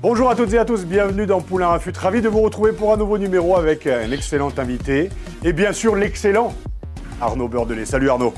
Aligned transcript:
Bonjour 0.00 0.30
à 0.30 0.36
toutes 0.36 0.52
et 0.52 0.58
à 0.58 0.64
tous, 0.64 0.84
bienvenue 0.84 1.26
dans 1.26 1.40
Poulain 1.40 1.66
Rafut. 1.66 1.92
Ravi 1.96 2.22
de 2.22 2.28
vous 2.28 2.40
retrouver 2.40 2.70
pour 2.70 2.92
un 2.92 2.96
nouveau 2.96 3.18
numéro 3.18 3.56
avec 3.56 3.84
un 3.88 4.12
excellent 4.12 4.52
invité 4.56 5.08
et 5.44 5.52
bien 5.52 5.72
sûr 5.72 5.96
l'excellent 5.96 6.54
Arnaud 7.20 7.48
Beurdelet. 7.48 7.84
Salut 7.84 8.08
Arnaud. 8.08 8.32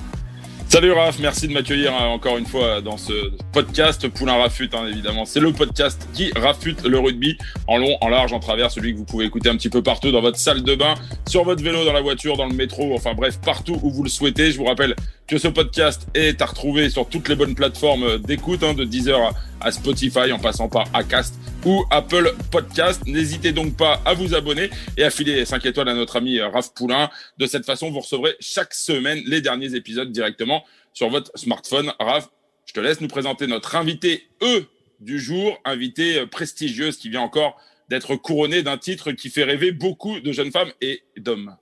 Salut 0.71 0.93
Raph, 0.93 1.19
merci 1.19 1.49
de 1.49 1.53
m'accueillir 1.53 1.93
hein, 1.93 2.07
encore 2.07 2.39
une 2.39 2.47
fois 2.47 2.81
dans 2.81 2.97
ce 2.97 3.13
podcast 3.53 4.09
Poulain 4.09 4.39
Rafute, 4.39 4.75
hein, 4.75 4.87
évidemment. 4.87 5.27
C'est 5.27 5.41
le 5.41 5.53
podcast 5.53 6.09
qui 6.15 6.33
rafute 6.35 6.87
le 6.87 6.99
rugby 6.99 7.37
en 7.67 7.77
long, 7.77 7.95
en 8.01 8.09
large, 8.09 8.33
en 8.33 8.41
travers, 8.41 8.71
celui 8.71 8.95
que 8.95 8.99
vous 8.99 9.05
pouvez 9.05 9.27
écouter 9.27 9.51
un 9.51 9.57
petit 9.57 9.69
peu 9.69 9.83
partout 9.83 10.13
dans 10.13 10.23
votre 10.23 10.39
salle 10.39 10.63
de 10.63 10.75
bain, 10.75 10.95
sur 11.29 11.45
votre 11.45 11.63
vélo, 11.63 11.85
dans 11.85 11.93
la 11.93 12.01
voiture, 12.01 12.39
dans 12.39 12.47
le 12.47 12.55
métro, 12.55 12.95
enfin 12.95 13.13
bref, 13.13 13.39
partout 13.45 13.79
où 13.83 13.91
vous 13.91 14.03
le 14.03 14.09
souhaitez. 14.09 14.51
Je 14.51 14.57
vous 14.57 14.65
rappelle 14.65 14.95
que 15.27 15.37
ce 15.37 15.49
podcast 15.49 16.09
est 16.15 16.41
à 16.41 16.47
retrouver 16.47 16.89
sur 16.89 17.07
toutes 17.07 17.29
les 17.29 17.35
bonnes 17.35 17.55
plateformes 17.55 18.17
d'écoute, 18.19 18.63
hein, 18.63 18.73
de 18.73 18.85
Deezer 18.85 19.35
à 19.61 19.71
Spotify, 19.73 20.33
en 20.33 20.39
passant 20.39 20.69
par 20.69 20.87
Acast 20.95 21.35
ou 21.65 21.85
Apple 21.91 22.33
Podcast. 22.51 23.03
N'hésitez 23.07 23.53
donc 23.53 23.77
pas 23.77 24.01
à 24.05 24.15
vous 24.15 24.35
abonner 24.35 24.71
et 24.97 25.05
à 25.05 25.11
filer 25.11 25.45
5 25.45 25.65
étoiles 25.67 25.89
à 25.89 25.95
notre 25.95 26.17
ami 26.17 26.41
Raph 26.41 26.73
Poulain. 26.75 27.11
De 27.39 27.47
cette 27.47 27.65
façon, 27.67 27.91
vous 27.91 28.01
recevrez 28.01 28.35
chaque 28.41 28.75
semaine 28.75 29.21
les 29.27 29.41
derniers 29.41 29.75
épisodes 29.75 30.11
directement 30.11 30.65
sur 30.93 31.11
votre 31.11 31.31
smartphone. 31.37 31.93
Raph, 32.01 32.29
je 32.67 32.73
te 32.73 32.81
laisse 32.81 33.01
nous 33.01 33.09
présenter 33.09 33.47
notre 33.47 33.77
invité 33.77 34.29
E 34.43 34.65
du 35.01 35.19
jour, 35.19 35.59
invité 35.65 36.27
prestigieuse 36.27 36.97
qui 36.97 37.09
vient 37.09 37.23
encore 37.23 37.61
d'être 37.89 38.15
couronnée 38.17 38.63
d'un 38.63 38.79
titre 38.79 39.13
qui 39.13 39.31
fait 39.31 39.45
rêver 39.45 39.73
beaucoup 39.73 40.21
de 40.21 40.31
jeunes 40.33 40.53
femmes 40.53 40.71
et 40.81 41.03
d'hommes. 41.17 41.57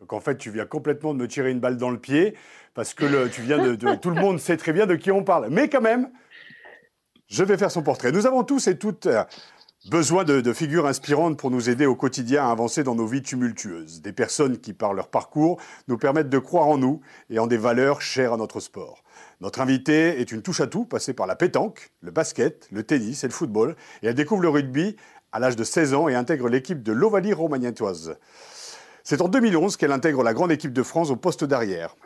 Donc 0.00 0.12
en 0.12 0.20
fait, 0.20 0.36
tu 0.36 0.50
viens 0.50 0.66
complètement 0.66 1.14
de 1.14 1.18
me 1.18 1.26
tirer 1.28 1.50
une 1.50 1.60
balle 1.60 1.78
dans 1.78 1.90
le 1.90 1.98
pied 1.98 2.34
parce 2.74 2.94
que 2.94 3.04
le, 3.04 3.30
tu 3.30 3.42
viens 3.42 3.58
de, 3.58 3.74
de- 3.74 3.94
tout 3.96 4.10
le 4.10 4.20
monde 4.20 4.38
sait 4.38 4.56
très 4.56 4.72
bien 4.72 4.86
de 4.86 4.94
qui 4.96 5.10
on 5.10 5.24
parle. 5.24 5.48
Mais 5.50 5.68
quand 5.68 5.80
même, 5.80 6.10
je 7.28 7.42
vais 7.42 7.56
faire 7.56 7.70
son 7.70 7.82
portrait. 7.82 8.12
Nous 8.12 8.26
avons 8.26 8.44
tous 8.44 8.66
et 8.68 8.78
toutes 8.78 9.06
euh, 9.06 9.24
besoin 9.90 10.24
de, 10.24 10.52
figures 10.52 10.86
inspirantes 10.86 11.38
pour 11.38 11.50
nous 11.50 11.68
aider 11.68 11.86
au 11.86 11.94
quotidien 11.94 12.46
à 12.46 12.50
avancer 12.50 12.84
dans 12.84 12.94
nos 12.94 13.06
vies 13.06 13.22
tumultueuses. 13.22 14.02
Des 14.02 14.12
personnes 14.12 14.58
qui, 14.58 14.72
par 14.72 14.94
leur 14.94 15.08
parcours, 15.08 15.60
nous 15.88 15.98
permettent 15.98 16.30
de 16.30 16.38
croire 16.38 16.68
en 16.68 16.78
nous 16.78 17.00
et 17.30 17.38
en 17.38 17.46
des 17.46 17.56
valeurs 17.56 18.00
chères 18.00 18.32
à 18.32 18.36
notre 18.36 18.60
sport. 18.60 19.02
Notre 19.40 19.60
invitée 19.60 20.20
est 20.20 20.32
une 20.32 20.42
touche-à-tout, 20.42 20.84
passée 20.84 21.12
par 21.12 21.26
la 21.26 21.36
pétanque, 21.36 21.92
le 22.00 22.10
basket, 22.10 22.68
le 22.70 22.82
tennis 22.82 23.24
et 23.24 23.28
le 23.28 23.32
football. 23.32 23.76
Et 24.02 24.06
elle 24.06 24.14
découvre 24.14 24.42
le 24.42 24.48
rugby 24.48 24.96
à 25.32 25.38
l'âge 25.38 25.56
de 25.56 25.64
16 25.64 25.94
ans 25.94 26.08
et 26.08 26.14
intègre 26.14 26.48
l'équipe 26.48 26.82
de 26.82 26.92
l'Ovalie 26.92 27.32
romagnatoise. 27.32 28.16
C'est 29.02 29.20
en 29.20 29.28
2011 29.28 29.76
qu'elle 29.76 29.92
intègre 29.92 30.22
la 30.22 30.32
grande 30.32 30.52
équipe 30.52 30.72
de 30.72 30.82
France 30.82 31.10
au 31.10 31.16
poste 31.16 31.44
d'arrière. 31.44 31.96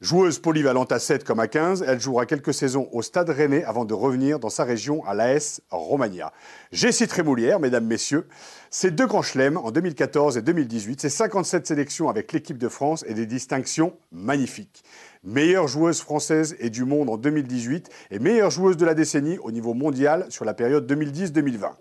Joueuse 0.00 0.38
polyvalente 0.38 0.92
à 0.92 1.00
7 1.00 1.24
comme 1.24 1.40
à 1.40 1.48
15, 1.48 1.84
elle 1.84 2.00
jouera 2.00 2.24
quelques 2.24 2.54
saisons 2.54 2.88
au 2.92 3.02
Stade 3.02 3.30
Rennais 3.30 3.64
avant 3.64 3.84
de 3.84 3.94
revenir 3.94 4.38
dans 4.38 4.48
sa 4.48 4.62
région 4.62 5.04
à 5.04 5.12
l'AS 5.12 5.60
Romagna. 5.70 6.32
Jessie 6.70 7.08
Trémoulière, 7.08 7.58
mesdames, 7.58 7.84
messieurs, 7.84 8.28
ses 8.70 8.92
deux 8.92 9.08
grands 9.08 9.22
chelems 9.22 9.56
en 9.56 9.72
2014 9.72 10.38
et 10.38 10.42
2018, 10.42 11.00
ses 11.00 11.08
57 11.08 11.66
sélections 11.66 12.08
avec 12.08 12.32
l'équipe 12.32 12.58
de 12.58 12.68
France 12.68 13.04
et 13.08 13.14
des 13.14 13.26
distinctions 13.26 13.96
magnifiques. 14.12 14.84
Meilleure 15.24 15.66
joueuse 15.66 16.00
française 16.00 16.54
et 16.60 16.70
du 16.70 16.84
monde 16.84 17.10
en 17.10 17.16
2018 17.16 17.88
et 18.12 18.20
meilleure 18.20 18.52
joueuse 18.52 18.76
de 18.76 18.84
la 18.84 18.94
décennie 18.94 19.38
au 19.38 19.50
niveau 19.50 19.74
mondial 19.74 20.26
sur 20.28 20.44
la 20.44 20.54
période 20.54 20.88
2010-2020. 20.88 21.72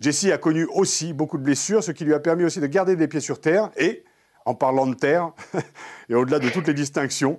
Jessie 0.00 0.32
a 0.32 0.38
connu 0.38 0.66
aussi 0.74 1.12
beaucoup 1.12 1.38
de 1.38 1.44
blessures, 1.44 1.84
ce 1.84 1.92
qui 1.92 2.04
lui 2.04 2.14
a 2.14 2.18
permis 2.18 2.42
aussi 2.42 2.58
de 2.58 2.66
garder 2.66 2.96
des 2.96 3.06
pieds 3.06 3.20
sur 3.20 3.40
terre 3.40 3.70
et, 3.76 4.02
en 4.46 4.54
parlant 4.54 4.86
de 4.86 4.94
terre, 4.94 5.32
et 6.08 6.14
au-delà 6.14 6.38
de 6.38 6.48
toutes 6.48 6.66
les 6.66 6.74
distinctions, 6.74 7.38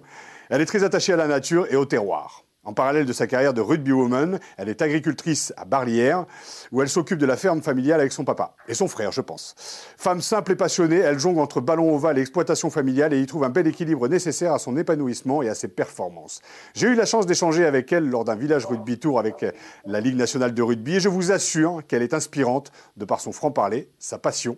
elle 0.50 0.62
est 0.62 0.66
très 0.66 0.84
attachée 0.84 1.14
à 1.14 1.18
la 1.18 1.28
nature 1.28 1.68
et 1.72 1.76
au 1.76 1.86
terroir. 1.86 2.44
En 2.64 2.74
parallèle 2.74 3.08
de 3.08 3.14
sa 3.14 3.26
carrière 3.26 3.56
de 3.56 3.62
rugby 3.62 3.92
woman, 3.92 4.40
elle 4.56 4.70
est 4.70 4.84
agricultrice 4.84 5.52
à 5.58 5.66
Barlière, 5.66 6.26
où 6.72 6.84
elle 6.84 6.90
s'occupe 6.90 7.18
de 7.18 7.26
la 7.26 7.36
ferme 7.36 7.64
familiale 7.64 8.00
avec 8.00 8.12
son 8.12 8.24
papa 8.24 8.56
et 8.68 8.76
son 8.76 8.88
frère, 8.88 9.12
je 9.12 9.22
pense. 9.22 9.56
Femme 9.98 10.22
simple 10.22 10.52
et 10.52 10.56
passionnée, 10.56 10.98
elle 10.98 11.18
jongle 11.18 11.40
entre 11.40 11.60
ballon 11.60 11.96
ovale 11.96 12.20
et 12.20 12.22
exploitation 12.22 12.70
familiale 12.70 13.14
et 13.14 13.20
y 13.20 13.26
trouve 13.26 13.46
un 13.46 13.50
bel 13.50 13.66
équilibre 13.66 14.08
nécessaire 14.08 14.54
à 14.54 14.60
son 14.60 14.78
épanouissement 14.78 15.42
et 15.42 15.50
à 15.50 15.56
ses 15.56 15.70
performances. 15.70 16.42
J'ai 16.76 16.88
eu 16.88 16.94
la 16.94 17.08
chance 17.08 17.26
d'échanger 17.26 17.66
avec 17.66 17.92
elle 17.92 18.08
lors 18.08 18.26
d'un 18.26 18.36
village 18.36 18.68
rugby 18.68 19.00
tour 19.00 19.18
avec 19.18 19.42
euh, 19.42 19.52
la 19.86 20.00
Ligue 20.00 20.18
nationale 20.18 20.54
de 20.54 20.62
rugby 20.62 20.98
et 20.98 21.00
je 21.00 21.10
vous 21.10 21.32
assure 21.32 21.82
qu'elle 21.88 22.04
est 22.04 22.14
inspirante 22.14 22.72
de 22.96 23.06
par 23.06 23.22
son 23.22 23.32
franc-parler, 23.32 23.90
sa 23.98 24.20
passion 24.20 24.56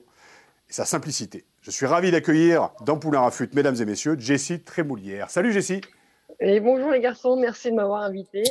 et 0.69 0.73
sa 0.73 0.83
simplicité. 0.83 1.45
Je 1.63 1.71
suis 1.71 1.85
ravi 1.85 2.11
d'accueillir 2.11 2.71
dans 2.85 2.97
Poulain 2.97 3.21
Rafut, 3.21 3.49
mesdames 3.53 3.77
et 3.79 3.85
messieurs, 3.85 4.17
Jessie 4.19 4.59
Trémoulière. 4.59 5.29
Salut 5.29 5.53
Jessie 5.53 5.79
Et 6.41 6.59
bonjour 6.59 6.91
les 6.91 6.99
garçons, 6.99 7.37
merci 7.39 7.71
de 7.71 7.75
m'avoir 7.75 8.01
invité. 8.01 8.43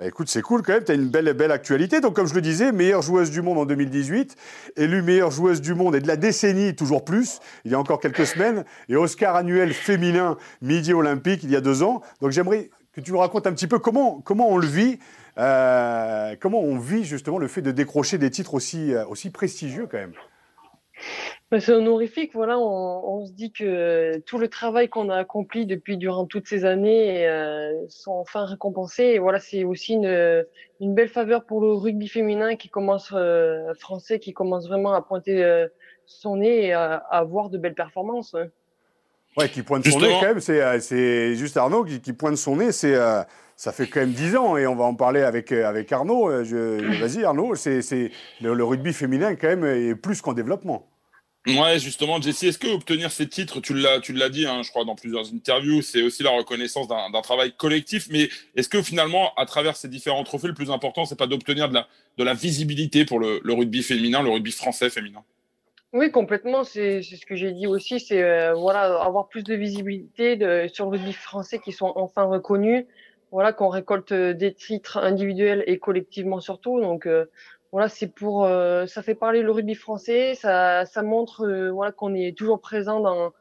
Bah 0.00 0.06
écoute, 0.08 0.28
c'est 0.28 0.42
cool 0.42 0.62
quand 0.62 0.72
même, 0.72 0.82
tu 0.82 0.90
as 0.90 0.96
une 0.96 1.06
belle, 1.06 1.32
belle 1.34 1.52
actualité. 1.52 2.00
Donc, 2.00 2.16
comme 2.16 2.26
je 2.26 2.34
le 2.34 2.40
disais, 2.40 2.72
meilleure 2.72 3.02
joueuse 3.02 3.30
du 3.30 3.40
monde 3.40 3.58
en 3.58 3.66
2018, 3.66 4.34
élue 4.76 5.02
meilleure 5.02 5.30
joueuse 5.30 5.60
du 5.60 5.74
monde 5.74 5.94
et 5.94 6.00
de 6.00 6.08
la 6.08 6.16
décennie, 6.16 6.74
toujours 6.74 7.04
plus, 7.04 7.38
il 7.64 7.70
y 7.70 7.74
a 7.76 7.78
encore 7.78 8.00
quelques 8.00 8.26
semaines, 8.26 8.64
et 8.88 8.96
Oscar 8.96 9.36
annuel 9.36 9.72
féminin 9.72 10.36
midi 10.60 10.92
olympique 10.92 11.44
il 11.44 11.52
y 11.52 11.56
a 11.56 11.60
deux 11.60 11.84
ans. 11.84 12.02
Donc, 12.20 12.32
j'aimerais 12.32 12.70
que 12.94 13.00
tu 13.00 13.12
nous 13.12 13.18
racontes 13.18 13.46
un 13.46 13.52
petit 13.52 13.68
peu 13.68 13.78
comment, 13.78 14.20
comment 14.20 14.48
on 14.50 14.56
le 14.56 14.66
vit, 14.66 14.98
euh, 15.38 16.34
comment 16.40 16.58
on 16.58 16.78
vit 16.78 17.04
justement 17.04 17.38
le 17.38 17.46
fait 17.46 17.62
de 17.62 17.70
décrocher 17.70 18.18
des 18.18 18.30
titres 18.30 18.54
aussi, 18.54 18.92
euh, 18.92 19.06
aussi 19.06 19.30
prestigieux 19.30 19.86
quand 19.88 19.98
même. 19.98 20.14
C'est 21.60 21.72
honorifique, 21.72 22.32
voilà, 22.34 22.58
on, 22.58 23.20
on 23.20 23.26
se 23.26 23.32
dit 23.32 23.52
que 23.52 24.18
tout 24.20 24.38
le 24.38 24.48
travail 24.48 24.88
qu'on 24.88 25.08
a 25.10 25.16
accompli 25.16 25.66
depuis 25.66 25.96
durant 25.96 26.26
toutes 26.26 26.46
ces 26.48 26.64
années 26.64 27.28
euh, 27.28 27.72
sont 27.88 28.12
enfin 28.12 28.44
récompensés. 28.44 29.04
Et 29.04 29.18
voilà, 29.18 29.38
c'est 29.40 29.64
aussi 29.64 29.94
une, 29.94 30.44
une 30.80 30.94
belle 30.94 31.08
faveur 31.08 31.44
pour 31.44 31.60
le 31.60 31.72
rugby 31.72 32.08
féminin 32.08 32.56
qui 32.56 32.68
commence 32.68 33.12
euh, 33.14 33.72
français, 33.78 34.18
qui 34.18 34.32
commence 34.32 34.66
vraiment 34.68 34.94
à 34.94 35.02
pointer 35.02 35.44
euh, 35.44 35.66
son 36.06 36.36
nez 36.36 36.66
et 36.66 36.72
à, 36.72 36.94
à 37.10 37.18
avoir 37.18 37.50
de 37.50 37.58
belles 37.58 37.74
performances. 37.74 38.34
hein. 38.34 38.46
Ouais, 39.36 39.48
qui 39.48 39.62
pointe 39.62 39.84
son 39.84 39.98
nez 39.98 40.06
quand 40.20 40.26
même, 40.28 40.40
c'est, 40.40 40.62
euh, 40.62 40.78
c'est 40.78 41.34
juste 41.34 41.56
Arnaud 41.56 41.84
qui, 41.84 42.00
qui 42.00 42.12
pointe 42.12 42.36
son 42.36 42.56
nez, 42.56 42.70
c'est, 42.70 42.94
euh, 42.94 43.20
ça 43.56 43.72
fait 43.72 43.88
quand 43.88 43.98
même 44.00 44.12
10 44.12 44.36
ans 44.36 44.56
et 44.56 44.66
on 44.66 44.76
va 44.76 44.84
en 44.84 44.94
parler 44.94 45.22
avec, 45.22 45.50
euh, 45.50 45.66
avec 45.66 45.90
Arnaud. 45.90 46.30
Euh, 46.30 46.44
je- 46.44 47.00
Vas-y 47.00 47.24
Arnaud, 47.24 47.54
c'est, 47.56 47.82
c'est, 47.82 48.12
le, 48.40 48.54
le 48.54 48.64
rugby 48.64 48.92
féminin 48.92 49.34
quand 49.34 49.48
même 49.48 49.64
est 49.64 49.94
plus 49.96 50.20
qu'en 50.22 50.34
développement. 50.34 50.86
Ouais, 51.46 51.78
justement, 51.78 52.20
Jessie, 52.22 52.48
est-ce 52.48 52.58
que 52.58 52.68
obtenir 52.68 53.12
ces 53.12 53.28
titres, 53.28 53.60
tu 53.60 53.74
l'as, 53.74 54.00
tu 54.00 54.14
l'as 54.14 54.30
dit, 54.30 54.46
hein, 54.46 54.62
je 54.62 54.70
crois, 54.70 54.86
dans 54.86 54.94
plusieurs 54.94 55.32
interviews, 55.34 55.82
c'est 55.82 56.02
aussi 56.02 56.22
la 56.22 56.30
reconnaissance 56.30 56.88
d'un, 56.88 57.20
travail 57.20 57.52
collectif. 57.52 58.08
Mais 58.10 58.30
est-ce 58.56 58.70
que 58.70 58.80
finalement, 58.80 59.34
à 59.36 59.44
travers 59.44 59.76
ces 59.76 59.88
différents 59.88 60.24
trophées, 60.24 60.48
le 60.48 60.54
plus 60.54 60.70
important, 60.70 61.04
c'est 61.04 61.18
pas 61.18 61.26
d'obtenir 61.26 61.68
de 61.68 61.74
la, 61.74 61.86
de 62.16 62.24
la 62.24 62.32
visibilité 62.32 63.04
pour 63.04 63.18
le, 63.18 63.40
le 63.44 63.52
rugby 63.52 63.82
féminin, 63.82 64.22
le 64.22 64.30
rugby 64.30 64.52
français 64.52 64.88
féminin? 64.88 65.22
Oui, 65.94 66.10
complètement. 66.10 66.64
C'est 66.64 67.02
c'est 67.02 67.14
ce 67.14 67.24
que 67.24 67.36
j'ai 67.36 67.52
dit 67.52 67.68
aussi. 67.68 68.00
C'est 68.00 68.20
euh, 68.20 68.52
voilà 68.54 69.00
avoir 69.00 69.28
plus 69.28 69.44
de 69.44 69.54
visibilité 69.54 70.34
de, 70.34 70.66
sur 70.72 70.86
le 70.86 70.90
rugby 70.98 71.12
français 71.12 71.60
qui 71.60 71.70
sont 71.70 71.92
enfin 71.94 72.24
reconnus. 72.24 72.84
Voilà 73.30 73.52
qu'on 73.52 73.68
récolte 73.68 74.10
euh, 74.10 74.34
des 74.34 74.52
titres 74.52 74.98
individuels 74.98 75.62
et 75.68 75.78
collectivement 75.78 76.40
surtout. 76.40 76.80
Donc 76.80 77.06
euh, 77.06 77.26
voilà, 77.74 77.88
c'est 77.88 78.06
pour 78.06 78.44
euh, 78.44 78.86
ça 78.86 79.02
fait 79.02 79.16
parler 79.16 79.42
le 79.42 79.50
rugby 79.50 79.74
français. 79.74 80.36
Ça 80.36 80.86
ça 80.86 81.02
montre 81.02 81.44
euh, 81.44 81.72
voilà 81.72 81.90
qu'on 81.90 82.14
est 82.14 82.38
toujours 82.38 82.60
présent 82.60 83.00
dans 83.00 83.32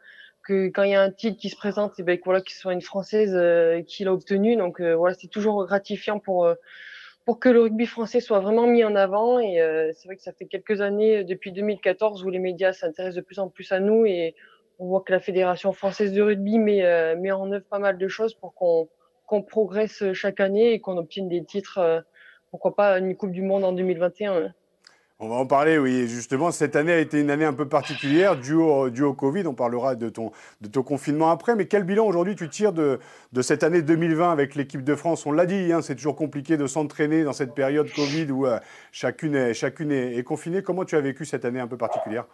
que 0.43 0.69
quand 0.69 0.81
il 0.81 0.89
y 0.89 0.95
a 0.95 1.03
un 1.03 1.11
titre 1.11 1.37
qui 1.39 1.49
se 1.49 1.55
présente, 1.55 1.93
c'est 1.95 2.01
ben 2.01 2.17
voilà 2.25 2.41
qu'il 2.41 2.55
soit 2.55 2.73
une 2.73 2.81
française 2.81 3.35
euh, 3.35 3.83
qui 3.83 4.03
l'a 4.03 4.11
obtenu. 4.11 4.55
Donc 4.55 4.81
euh, 4.81 4.95
voilà, 4.95 5.13
c'est 5.13 5.27
toujours 5.27 5.67
gratifiant 5.67 6.17
pour 6.17 6.45
euh, 6.45 6.55
pour 7.25 7.39
que 7.39 7.47
le 7.47 7.61
rugby 7.61 7.85
français 7.85 8.21
soit 8.21 8.39
vraiment 8.39 8.65
mis 8.65 8.83
en 8.83 8.95
avant. 8.95 9.39
Et 9.39 9.59
c'est 9.93 10.07
vrai 10.07 10.17
que 10.17 10.23
ça 10.23 10.33
fait 10.33 10.45
quelques 10.45 10.81
années, 10.81 11.23
depuis 11.23 11.51
2014, 11.51 12.25
où 12.25 12.31
les 12.31 12.39
médias 12.39 12.73
s'intéressent 12.73 13.17
de 13.17 13.21
plus 13.21 13.37
en 13.37 13.49
plus 13.49 13.71
à 13.71 13.79
nous 13.79 14.03
et 14.07 14.35
on 14.79 14.87
voit 14.87 15.01
que 15.01 15.11
la 15.13 15.19
Fédération 15.19 15.73
française 15.73 16.11
de 16.11 16.23
rugby 16.23 16.57
met, 16.57 17.15
met 17.15 17.31
en 17.31 17.51
œuvre 17.51 17.65
pas 17.69 17.79
mal 17.79 17.99
de 17.99 18.07
choses 18.09 18.33
pour 18.33 18.55
qu'on 18.55 18.89
qu'on 19.25 19.41
progresse 19.41 20.11
chaque 20.11 20.41
année 20.41 20.73
et 20.73 20.81
qu'on 20.81 20.97
obtienne 20.97 21.29
des 21.29 21.45
titres, 21.45 22.03
pourquoi 22.53 22.75
pas 22.75 22.99
une 22.99 23.15
Coupe 23.15 23.31
du 23.31 23.41
Monde 23.41 23.63
en 23.63 23.71
2021. 23.71 24.31
hein. 24.31 24.53
On 25.17 25.27
va 25.27 25.35
en 25.37 25.47
parler, 25.47 25.79
oui. 25.79 26.07
Justement, 26.07 26.51
cette 26.51 26.75
année 26.75 26.91
a 26.91 26.99
été 26.99 27.19
une 27.19 27.31
année 27.31 27.45
un 27.45 27.53
peu 27.53 27.67
particulière, 27.67 28.37
due 28.37 28.53
au, 28.53 29.13
Covid. 29.15 29.47
On 29.47 29.55
parlera 29.55 29.95
de 29.95 30.07
ton, 30.09 30.31
de 30.61 30.67
ton 30.67 30.83
confinement 30.83 31.31
après. 31.31 31.55
Mais 31.55 31.65
quel 31.65 31.83
bilan 31.83 32.05
aujourd'hui 32.05 32.35
tu 32.35 32.49
tires 32.49 32.71
de, 32.71 32.99
de 33.31 33.41
cette 33.41 33.63
année 33.63 33.81
2020 33.81 34.31
avec 34.31 34.53
l'équipe 34.53 34.83
de 34.83 34.93
France? 34.93 35.25
On 35.25 35.31
l'a 35.31 35.47
dit, 35.47 35.73
hein, 35.73 35.81
c'est 35.81 35.95
toujours 35.95 36.15
compliqué 36.15 36.55
de 36.55 36.67
s'entraîner 36.67 37.23
dans 37.23 37.33
cette 37.33 37.55
période 37.55 37.89
Covid 37.91 38.29
où 38.31 38.45
euh, 38.45 38.59
chacune, 38.91 39.33
est, 39.33 39.55
chacune 39.55 39.91
est, 39.91 40.21
confinée. 40.21 40.61
Comment 40.61 40.85
tu 40.85 40.95
as 40.95 41.01
vécu 41.01 41.25
cette 41.25 41.45
année 41.45 41.59
un 41.59 41.67
peu 41.67 41.77
particulière? 41.77 42.27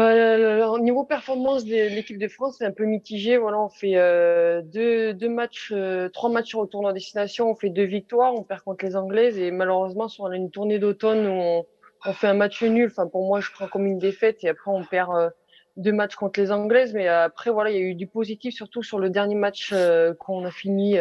Euh, 0.00 0.66
au 0.66 0.80
niveau 0.80 1.04
performance 1.04 1.64
de 1.64 1.70
l'équipe 1.70 2.18
de 2.18 2.26
France, 2.26 2.56
c'est 2.58 2.64
un 2.64 2.72
peu 2.72 2.84
mitigé. 2.84 3.36
Voilà, 3.36 3.60
on 3.60 3.68
fait 3.68 3.96
euh, 3.96 4.60
deux, 4.62 5.14
deux, 5.14 5.28
matchs, 5.28 5.72
euh, 5.72 6.08
trois 6.08 6.30
matchs 6.30 6.48
sur 6.48 6.62
le 6.62 6.68
tournoi 6.68 6.92
destination. 6.92 7.50
On 7.50 7.54
fait 7.54 7.70
deux 7.70 7.84
victoires. 7.84 8.34
On 8.34 8.42
perd 8.42 8.62
contre 8.62 8.84
les 8.84 8.96
Anglaises 8.96 9.38
et 9.38 9.52
malheureusement, 9.52 10.08
sur 10.08 10.30
une 10.32 10.50
tournée 10.50 10.80
d'automne 10.80 11.26
où 11.26 11.30
on, 11.30 11.66
on, 12.06 12.12
fait 12.12 12.26
un 12.26 12.34
match 12.34 12.60
nul. 12.62 12.88
Enfin, 12.90 13.06
pour 13.06 13.26
moi, 13.26 13.40
je 13.40 13.52
prends 13.52 13.68
comme 13.68 13.86
une 13.86 13.98
défaite 13.98 14.42
et 14.42 14.48
après 14.48 14.72
on 14.72 14.82
perd 14.84 15.10
euh, 15.14 15.30
deux 15.76 15.92
matchs 15.92 16.16
contre 16.16 16.40
les 16.40 16.50
Anglaises. 16.50 16.92
Mais 16.92 17.06
après, 17.06 17.50
voilà, 17.50 17.70
il 17.70 17.76
y 17.76 17.78
a 17.78 17.82
eu 17.82 17.94
du 17.94 18.08
positif 18.08 18.52
surtout 18.52 18.82
sur 18.82 18.98
le 18.98 19.10
dernier 19.10 19.36
match 19.36 19.70
euh, 19.72 20.12
qu'on 20.14 20.44
a 20.44 20.50
fini 20.50 20.96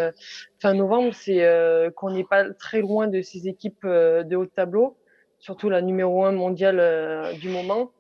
fin 0.60 0.76
novembre. 0.76 1.16
C'est 1.16 1.44
qu'on 1.96 2.12
n'est 2.12 2.24
pas 2.26 2.54
très 2.54 2.82
loin 2.82 3.08
de 3.08 3.24
ces 3.24 3.48
équipes 3.48 3.88
de 3.88 4.36
haut 4.36 4.46
tableau, 4.46 4.98
surtout 5.40 5.72
la 5.72 5.82
numéro 5.82 6.26
un 6.26 6.32
mondiale 6.32 7.34
du 7.42 7.50
moment. 7.50 7.92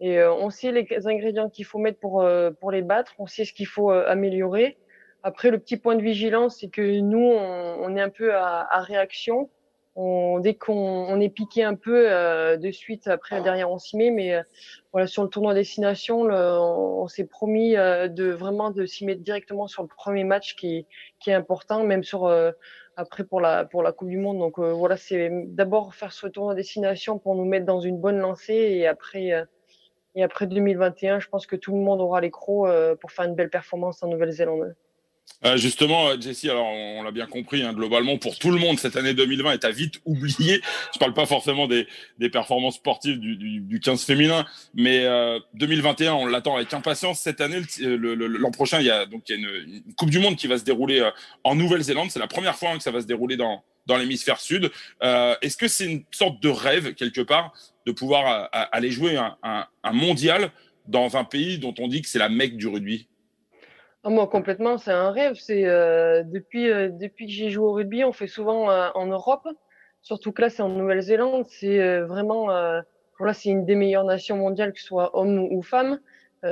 Et 0.00 0.18
euh, 0.18 0.32
on 0.32 0.50
sait 0.50 0.72
les 0.72 1.06
ingrédients 1.06 1.48
qu'il 1.50 1.64
faut 1.64 1.78
mettre 1.78 1.98
pour, 1.98 2.22
euh, 2.22 2.50
pour 2.50 2.70
les 2.70 2.82
battre, 2.82 3.14
on 3.18 3.26
sait 3.26 3.44
ce 3.44 3.52
qu'il 3.52 3.66
faut 3.66 3.90
euh, 3.90 4.04
améliorer. 4.06 4.78
Après, 5.24 5.50
le 5.50 5.58
petit 5.58 5.76
point 5.76 5.96
de 5.96 6.02
vigilance, 6.02 6.58
c'est 6.60 6.68
que 6.68 7.00
nous, 7.00 7.18
on, 7.18 7.78
on, 7.82 7.96
est 7.96 8.00
un 8.00 8.08
peu 8.08 8.34
à, 8.34 8.66
à 8.70 8.80
réaction. 8.80 9.50
On, 9.96 10.38
dès 10.38 10.54
qu'on 10.54 10.74
on 10.74 11.20
est 11.20 11.28
piqué 11.28 11.64
un 11.64 11.74
peu 11.74 12.06
de 12.56 12.70
suite, 12.70 13.08
après 13.08 13.42
derrière 13.42 13.68
on 13.68 13.78
s'y 13.78 13.96
met, 13.96 14.12
mais 14.12 14.40
voilà 14.92 15.08
sur 15.08 15.24
le 15.24 15.28
tournoi 15.28 15.54
destination, 15.54 16.20
on, 16.20 17.08
s'est 17.08 17.24
promis 17.24 17.72
de 17.72 18.30
vraiment 18.30 18.70
de 18.70 18.86
s'y 18.86 19.04
mettre 19.04 19.22
directement 19.22 19.66
sur 19.66 19.82
le 19.82 19.88
premier 19.88 20.22
match 20.22 20.54
qui, 20.54 20.86
qui 21.18 21.30
est 21.30 21.34
important, 21.34 21.82
même 21.82 22.04
sur 22.04 22.32
après 22.94 23.24
pour 23.24 23.40
la 23.40 23.64
pour 23.64 23.82
la 23.82 23.90
Coupe 23.90 24.10
du 24.10 24.18
Monde. 24.18 24.38
Donc 24.38 24.60
voilà, 24.60 24.96
c'est 24.96 25.32
d'abord 25.46 25.92
faire 25.92 26.12
ce 26.12 26.28
tournoi 26.28 26.54
destination 26.54 27.18
pour 27.18 27.34
nous 27.34 27.44
mettre 27.44 27.66
dans 27.66 27.80
une 27.80 27.98
bonne 27.98 28.18
lancée 28.18 28.54
et 28.54 28.86
après 28.86 29.48
et 30.18 30.22
après 30.24 30.46
2021, 30.46 31.20
je 31.20 31.28
pense 31.28 31.46
que 31.46 31.56
tout 31.56 31.72
le 31.72 31.78
monde 31.78 32.00
aura 32.00 32.20
les 32.20 32.30
crocs 32.30 32.68
euh, 32.68 32.96
pour 32.96 33.12
faire 33.12 33.24
une 33.24 33.34
belle 33.34 33.50
performance 33.50 34.02
en 34.02 34.08
Nouvelle-Zélande. 34.08 34.74
Euh, 35.44 35.56
justement, 35.56 36.08
euh, 36.08 36.16
Jesse, 36.20 36.46
alors 36.46 36.66
on, 36.66 37.04
l'a 37.04 37.12
bien 37.12 37.26
compris, 37.26 37.62
hein, 37.62 37.72
globalement, 37.72 38.18
pour 38.18 38.36
tout 38.38 38.50
le 38.50 38.58
monde, 38.58 38.78
cette 38.78 38.96
année 38.96 39.14
2020 39.14 39.52
est 39.52 39.64
à 39.64 39.70
vite 39.70 40.00
oublié. 40.04 40.60
Je 40.92 40.98
parle 40.98 41.14
pas 41.14 41.26
forcément 41.26 41.68
des, 41.68 41.86
performances 42.32 42.74
sportives 42.74 43.20
du, 43.20 43.36
du, 43.36 43.60
du 43.60 43.78
15 43.78 44.02
féminin, 44.02 44.44
mais 44.74 45.04
euh, 45.04 45.38
2021, 45.54 46.14
on 46.14 46.26
l'attend 46.26 46.56
avec 46.56 46.74
impatience. 46.74 47.20
Cette 47.20 47.40
année, 47.40 47.60
l'an 47.78 48.50
prochain, 48.50 48.80
il 48.80 48.86
y 48.86 48.90
a 48.90 49.06
donc 49.06 49.28
une, 49.28 49.46
Coupe 49.96 50.10
du 50.10 50.18
Monde 50.18 50.34
qui 50.34 50.48
va 50.48 50.58
se 50.58 50.64
dérouler 50.64 51.08
en 51.44 51.54
Nouvelle-Zélande. 51.54 52.10
C'est 52.10 52.18
la 52.18 52.26
première 52.26 52.56
fois 52.56 52.70
hein, 52.70 52.78
que 52.78 52.82
ça 52.82 52.90
va 52.90 53.00
se 53.00 53.06
dérouler 53.06 53.36
dans, 53.36 53.62
dans 53.88 53.96
l'hémisphère 53.96 54.38
sud. 54.38 54.70
Est-ce 55.00 55.56
que 55.56 55.66
c'est 55.66 55.86
une 55.86 56.04
sorte 56.12 56.40
de 56.40 56.48
rêve, 56.48 56.94
quelque 56.94 57.22
part, 57.22 57.52
de 57.86 57.92
pouvoir 57.92 58.48
aller 58.52 58.90
jouer 58.90 59.16
un, 59.16 59.66
mondial 59.92 60.50
dans 60.86 61.16
un 61.16 61.24
pays 61.24 61.58
dont 61.58 61.74
on 61.78 61.88
dit 61.88 62.02
que 62.02 62.08
c'est 62.08 62.18
la 62.18 62.28
mecque 62.28 62.56
du 62.56 62.68
rugby? 62.68 63.08
Ah, 64.04 64.10
moi, 64.10 64.28
complètement, 64.28 64.78
c'est 64.78 64.92
un 64.92 65.10
rêve. 65.10 65.36
Euh, 65.50 66.22
depuis 66.24 66.70
euh, 66.70 66.88
que 66.90 67.26
j'ai 67.26 67.50
joué 67.50 67.64
au 67.64 67.72
rugby, 67.72 68.04
on 68.04 68.12
fait 68.12 68.28
souvent 68.28 68.70
euh, 68.70 68.88
en 68.94 69.06
Europe, 69.06 69.46
surtout 70.02 70.32
que 70.32 70.42
là, 70.42 70.50
c'est 70.50 70.62
en 70.62 70.68
Nouvelle-Zélande. 70.68 71.46
C'est 71.48 71.80
euh, 71.80 72.06
vraiment, 72.06 72.46
voilà, 73.18 73.34
c'est 73.34 73.50
une 73.50 73.66
des 73.66 73.74
meilleures 73.74 74.04
nations 74.04 74.36
mondiales, 74.36 74.72
que 74.72 74.80
ce 74.80 74.86
soit 74.86 75.18
homme 75.18 75.38
ou, 75.38 75.62
femme. 75.62 76.00
c'est 76.42 76.48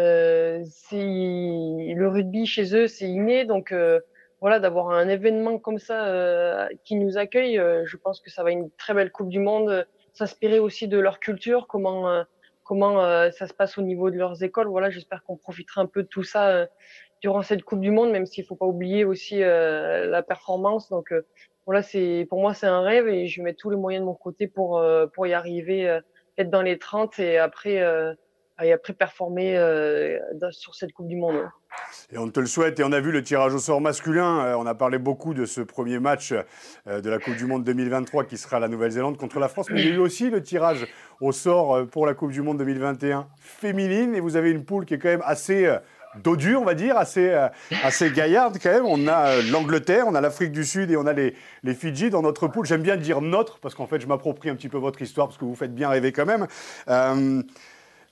le 0.97 2.09
rugby 2.09 2.47
chez 2.47 2.75
eux, 2.75 2.89
c'est 2.89 3.09
inné, 3.09 3.45
donc 3.45 3.73
voilà, 4.47 4.61
d'avoir 4.61 4.91
un 4.91 5.09
événement 5.09 5.59
comme 5.59 5.79
ça 5.79 6.69
qui 6.85 6.95
nous 6.95 7.19
accueille, 7.19 7.61
je 7.85 7.97
pense 7.97 8.21
que 8.21 8.31
ça 8.31 8.45
va 8.45 8.53
être 8.53 8.59
une 8.59 8.71
très 8.79 8.95
belle 8.95 9.11
Coupe 9.11 9.29
du 9.29 9.41
Monde. 9.41 9.87
S'inspirer 10.13 10.61
aussi 10.61 10.87
de 10.87 10.99
leur 10.99 11.19
culture, 11.19 11.67
comment 11.67 12.25
comment 12.63 13.01
ça 13.33 13.49
se 13.49 13.53
passe 13.53 13.77
au 13.77 13.83
niveau 13.83 14.11
de 14.11 14.17
leurs 14.17 14.45
écoles. 14.45 14.69
Voilà, 14.69 14.89
j'espère 14.89 15.25
qu'on 15.25 15.37
profitera 15.37 15.81
un 15.81 15.87
peu 15.87 16.05
de 16.05 16.09
tout 16.09 16.23
ça 16.23 16.69
durant 17.21 17.43
cette 17.43 17.63
Coupe 17.63 17.81
du 17.81 17.91
Monde, 17.91 18.11
même 18.11 18.27
s'il 18.27 18.45
faut 18.45 18.57
pas 18.57 18.67
oublier 18.67 19.05
aussi 19.05 19.43
euh, 19.43 20.07
la 20.07 20.23
performance. 20.23 20.89
Donc 20.89 21.13
euh, 21.13 21.27
voilà, 21.65 21.83
c'est 21.83 22.27
pour 22.29 22.41
moi 22.41 22.55
c'est 22.55 22.67
un 22.67 22.81
rêve 22.81 23.09
et 23.09 23.27
je 23.27 23.43
mets 23.43 23.55
tous 23.55 23.71
les 23.71 23.77
moyens 23.77 24.03
de 24.03 24.07
mon 24.07 24.15
côté 24.15 24.47
pour 24.47 24.79
euh, 24.79 25.07
pour 25.07 25.27
y 25.27 25.33
arriver, 25.33 26.01
être 26.39 26.51
dans 26.51 26.63
les 26.63 26.79
30 26.79 27.19
et 27.19 27.39
après 27.39 27.83
et 28.63 28.73
après 28.73 28.93
performer 28.93 29.57
sur 30.51 30.75
cette 30.75 30.93
Coupe 30.93 31.09
du 31.09 31.17
Monde. 31.17 31.43
Et 32.11 32.19
on 32.19 32.29
te 32.31 32.41
le 32.41 32.47
souhaite. 32.47 32.81
Et 32.81 32.85
on 32.85 32.93
a 32.93 33.01
vu 33.01 33.13
le 33.13 33.23
tirage 33.23 33.55
au 33.55 33.59
sort 33.59 33.81
masculin. 33.81 34.57
on 34.57 34.67
a 34.67 34.75
parlé 34.75 34.99
beaucoup 34.99 35.35
de 35.35 35.45
ce 35.45 35.61
premier 35.61 35.99
match 35.99 36.33
de 36.33 37.11
la 37.11 37.19
Coupe 37.19 37.37
du 37.37 37.47
Monde 37.47 37.65
2023 37.65 38.25
qui 38.25 38.39
sera 38.39 38.59
la 38.59 38.69
Nouvelle-Zélande 38.69 39.19
contre 39.19 39.39
la 39.41 39.49
France. 39.49 39.67
Mais 39.71 39.83
il 39.83 39.89
y 39.89 39.93
a 39.93 39.95
eu 39.95 39.99
aussi 39.99 40.31
le 40.31 40.43
tirage 40.43 40.87
au 41.21 41.33
sort 41.33 41.87
pour 41.89 42.07
la 42.07 42.15
Coupe 42.15 42.33
du 42.33 42.43
Monde 42.43 42.59
2021 42.59 43.29
féminine. 43.39 44.15
Et 44.15 44.21
vous 44.21 44.37
avez 44.37 44.51
une 44.51 44.65
poule 44.65 44.87
qui 44.87 44.95
est 44.95 44.99
quand 44.99 45.09
même 45.09 45.23
assez 45.25 45.71
dos 46.23 46.37
dur, 46.37 46.61
on 46.61 46.65
va 46.65 46.75
dire, 46.75 46.97
assez, 46.97 47.29
euh, 47.31 47.49
assez 47.83 48.11
gaillarde 48.11 48.59
quand 48.63 48.71
même. 48.71 48.87
On 48.87 49.07
a 49.07 49.29
euh, 49.29 49.43
l'Angleterre, 49.51 50.05
on 50.07 50.15
a 50.15 50.21
l'Afrique 50.21 50.53
du 50.53 50.65
Sud 50.65 50.91
et 50.91 50.97
on 50.97 51.07
a 51.07 51.13
les, 51.13 51.35
les 51.63 51.75
Fidji 51.75 52.11
dans 52.11 52.23
notre 52.23 52.49
poule. 52.49 52.67
J'aime 52.67 52.83
bien 52.83 52.97
dire 52.97 53.21
notre, 53.21 53.59
parce 53.59 53.75
qu'en 53.75 53.87
fait, 53.87 54.01
je 54.01 54.07
m'approprie 54.07 54.51
un 54.51 54.57
petit 54.57 54.69
peu 54.69 54.79
votre 54.79 55.03
histoire, 55.03 55.29
parce 55.29 55.39
que 55.39 55.45
vous 55.45 55.55
faites 55.55 55.75
bien 55.75 55.89
rêver 55.89 56.13
quand 56.13 56.27
même. 56.27 56.47
Euh, 56.89 57.43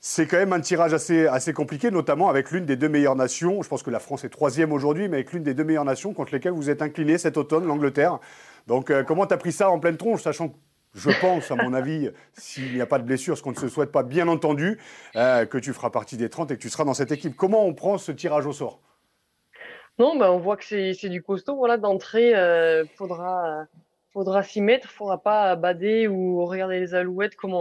c'est 0.06 0.26
quand 0.26 0.36
même 0.36 0.52
un 0.52 0.60
tirage 0.60 0.92
assez, 0.92 1.26
assez 1.26 1.54
compliqué, 1.54 1.90
notamment 1.90 2.28
avec 2.28 2.50
l'une 2.50 2.66
des 2.66 2.76
deux 2.76 2.90
meilleures 2.90 3.16
nations. 3.16 3.62
Je 3.62 3.68
pense 3.70 3.82
que 3.82 3.90
la 3.90 4.00
France 4.00 4.22
est 4.22 4.28
troisième 4.28 4.70
aujourd'hui, 4.70 5.08
mais 5.08 5.16
avec 5.16 5.32
l'une 5.32 5.42
des 5.42 5.54
deux 5.54 5.64
meilleures 5.64 5.86
nations 5.86 6.12
contre 6.12 6.34
lesquelles 6.34 6.52
vous 6.52 6.68
êtes 6.68 6.82
incliné 6.82 7.16
cet 7.16 7.38
automne, 7.38 7.66
l'Angleterre. 7.66 8.18
Donc, 8.66 8.92
comment 9.06 9.26
tu 9.26 9.32
as 9.32 9.38
pris 9.38 9.50
ça 9.50 9.70
en 9.70 9.80
pleine 9.80 9.96
tronche, 9.96 10.22
sachant 10.22 10.50
que 10.50 10.56
je 10.92 11.08
pense, 11.22 11.50
à 11.50 11.56
mon 11.56 11.72
avis, 11.72 12.10
s'il 12.34 12.74
n'y 12.74 12.82
a 12.82 12.86
pas 12.86 12.98
de 12.98 13.04
blessure, 13.04 13.38
ce 13.38 13.42
qu'on 13.42 13.52
ne 13.52 13.56
se 13.56 13.68
souhaite 13.68 13.92
pas, 13.92 14.02
bien 14.02 14.28
entendu, 14.28 14.78
euh, 15.16 15.46
que 15.46 15.56
tu 15.56 15.72
feras 15.72 15.88
partie 15.88 16.18
des 16.18 16.28
30 16.28 16.50
et 16.50 16.56
que 16.56 16.60
tu 16.60 16.68
seras 16.68 16.84
dans 16.84 16.92
cette 16.92 17.10
équipe. 17.10 17.34
Comment 17.34 17.64
on 17.64 17.72
prend 17.72 17.96
ce 17.96 18.12
tirage 18.12 18.44
au 18.44 18.52
sort? 18.52 18.80
Non, 19.98 20.18
ben, 20.18 20.28
on 20.28 20.38
voit 20.38 20.58
que 20.58 20.64
c'est 20.64 21.08
du 21.08 21.22
costaud. 21.22 21.56
Voilà, 21.56 21.78
d'entrée, 21.78 22.34
euh, 22.34 22.84
faudra, 22.94 23.64
faudra 24.12 24.42
s'y 24.42 24.60
mettre. 24.60 24.88
Il 24.90 24.92
ne 24.92 24.96
faudra 24.98 25.16
pas 25.22 25.56
bader 25.56 26.08
ou 26.08 26.44
regarder 26.44 26.78
les 26.78 26.94
alouettes 26.94 27.36
comme 27.36 27.54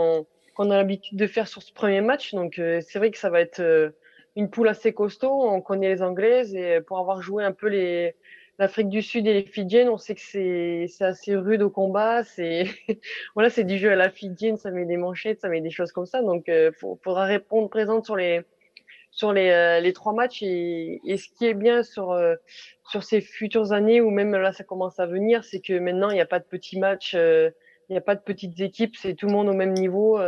on, 0.58 0.72
a 0.72 0.78
l'habitude 0.78 1.18
de 1.18 1.28
faire 1.28 1.48
sur 1.48 1.62
ce 1.62 1.74
premier 1.74 2.02
match. 2.02 2.34
Donc, 2.34 2.60
euh, 2.60 2.82
c'est 2.82 3.00
vrai 3.00 3.12
que 3.12 3.18
ça 3.18 3.30
va 3.30 3.42
être 3.42 3.94
une 4.36 4.50
poule 4.50 4.68
assez 4.68 4.94
costaud. 4.94 5.32
On 5.32 5.62
connaît 5.62 5.90
les 5.90 6.02
Anglaises 6.02 6.56
et 6.56 6.82
pour 6.82 7.00
avoir 7.00 7.22
joué 7.22 7.44
un 7.44 7.52
peu 7.52 7.68
les 7.68 8.16
l'Afrique 8.60 8.90
du 8.90 9.02
Sud 9.02 9.28
et 9.28 9.34
les 9.34 9.44
Fidjiennes, 9.44 9.90
on 9.90 9.98
sait 9.98 10.16
que 10.16 10.22
c'est 10.22 10.86
c'est 10.88 11.06
assez 11.06 11.36
rude 11.36 11.62
au 11.62 11.70
combat. 11.70 12.24
C'est 12.24 12.66
voilà, 13.36 13.50
c'est 13.50 13.64
du 13.64 13.78
jeu 13.78 13.92
à 13.92 13.96
la 13.96 14.10
Fidjienne, 14.10 14.58
ça 14.58 14.72
met 14.72 14.86
des 14.86 14.98
manchettes, 14.98 15.42
ça 15.42 15.50
met 15.50 15.62
des 15.62 15.72
choses 15.72 15.92
comme 15.92 16.06
ça. 16.06 16.22
Donc, 16.22 16.46
il 16.48 16.54
euh, 16.54 16.72
faudra 17.04 17.26
répondre 17.26 17.70
présente 17.70 18.06
sur 18.06 18.16
les 18.16 18.42
sur 19.12 19.32
les, 19.32 19.52
euh, 19.52 19.80
les 19.80 19.94
trois 19.94 20.14
matchs 20.14 20.42
et, 20.42 21.00
et, 21.06 21.18
ce 21.18 21.30
qui 21.30 21.46
est 21.46 21.54
bien 21.54 21.84
sur 21.84 22.12
euh, 22.12 22.36
sur 22.90 23.04
ces 23.04 23.22
futures 23.22 23.72
années 23.72 24.02
ou 24.02 24.10
même 24.10 24.32
là 24.32 24.54
ça 24.54 24.64
commence 24.64 25.00
à 25.00 25.06
venir, 25.06 25.44
c'est 25.44 25.60
que 25.60 25.78
maintenant 25.78 26.10
il 26.10 26.16
n'y 26.16 26.22
a 26.22 26.26
pas 26.26 26.40
de 26.40 26.46
petits 26.46 26.80
matchs, 26.80 27.16
il 27.90 27.94
n'y 27.94 27.98
a 27.98 28.02
pas 28.02 28.16
de 28.16 28.22
petites 28.22 28.60
équipes, 28.60 28.96
c'est 28.96 29.14
tout 29.14 29.28
le 29.28 29.34
monde 29.34 29.50
au 29.50 29.54
même 29.54 29.74
niveau. 29.74 30.20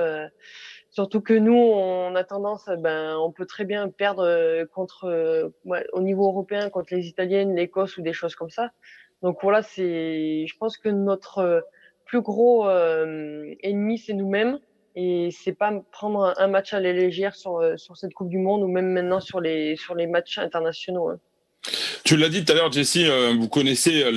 Surtout 0.95 1.19
que 1.19 1.33
nous, 1.33 1.57
on 1.57 2.15
a 2.15 2.23
tendance, 2.23 2.69
ben, 2.79 3.17
on 3.17 3.29
peut 3.29 3.45
très 3.45 3.65
bien 3.65 3.89
perdre 3.89 4.23
euh, 4.23 4.65
contre, 4.65 5.03
euh, 5.09 5.49
au 5.91 5.99
niveau 5.99 6.25
européen, 6.25 6.69
contre 6.69 6.95
les 6.95 7.09
Italiennes, 7.09 7.53
l'Écosse 7.53 7.97
ou 7.97 8.01
des 8.01 8.13
choses 8.13 8.33
comme 8.33 8.49
ça. 8.49 8.71
Donc 9.21 9.39
voilà, 9.41 9.61
c'est, 9.61 10.47
je 10.47 10.57
pense 10.57 10.77
que 10.77 10.87
notre 10.87 11.39
euh, 11.39 11.59
plus 12.05 12.21
gros 12.21 12.69
ennemi, 12.69 13.97
c'est 13.97 14.13
nous-mêmes. 14.13 14.57
Et 14.95 15.31
c'est 15.31 15.51
pas 15.51 15.73
prendre 15.91 16.33
un 16.37 16.47
match 16.47 16.73
à 16.73 16.79
la 16.79 16.93
légère 16.93 17.35
sur, 17.35 17.77
sur 17.77 17.97
cette 17.97 18.13
Coupe 18.13 18.29
du 18.29 18.37
Monde 18.37 18.63
ou 18.63 18.67
même 18.67 18.87
maintenant 18.93 19.19
sur 19.19 19.41
les, 19.41 19.75
sur 19.75 19.95
les 19.95 20.07
matchs 20.07 20.37
internationaux. 20.37 21.09
Hein. 21.09 21.19
Tu 22.05 22.17
l'as 22.17 22.29
dit 22.29 22.45
tout 22.45 22.51
à 22.51 22.55
l'heure, 22.55 22.71
Jesse, 22.71 22.97
euh, 22.97 23.33
vous 23.35 23.49
connaissez 23.49 24.11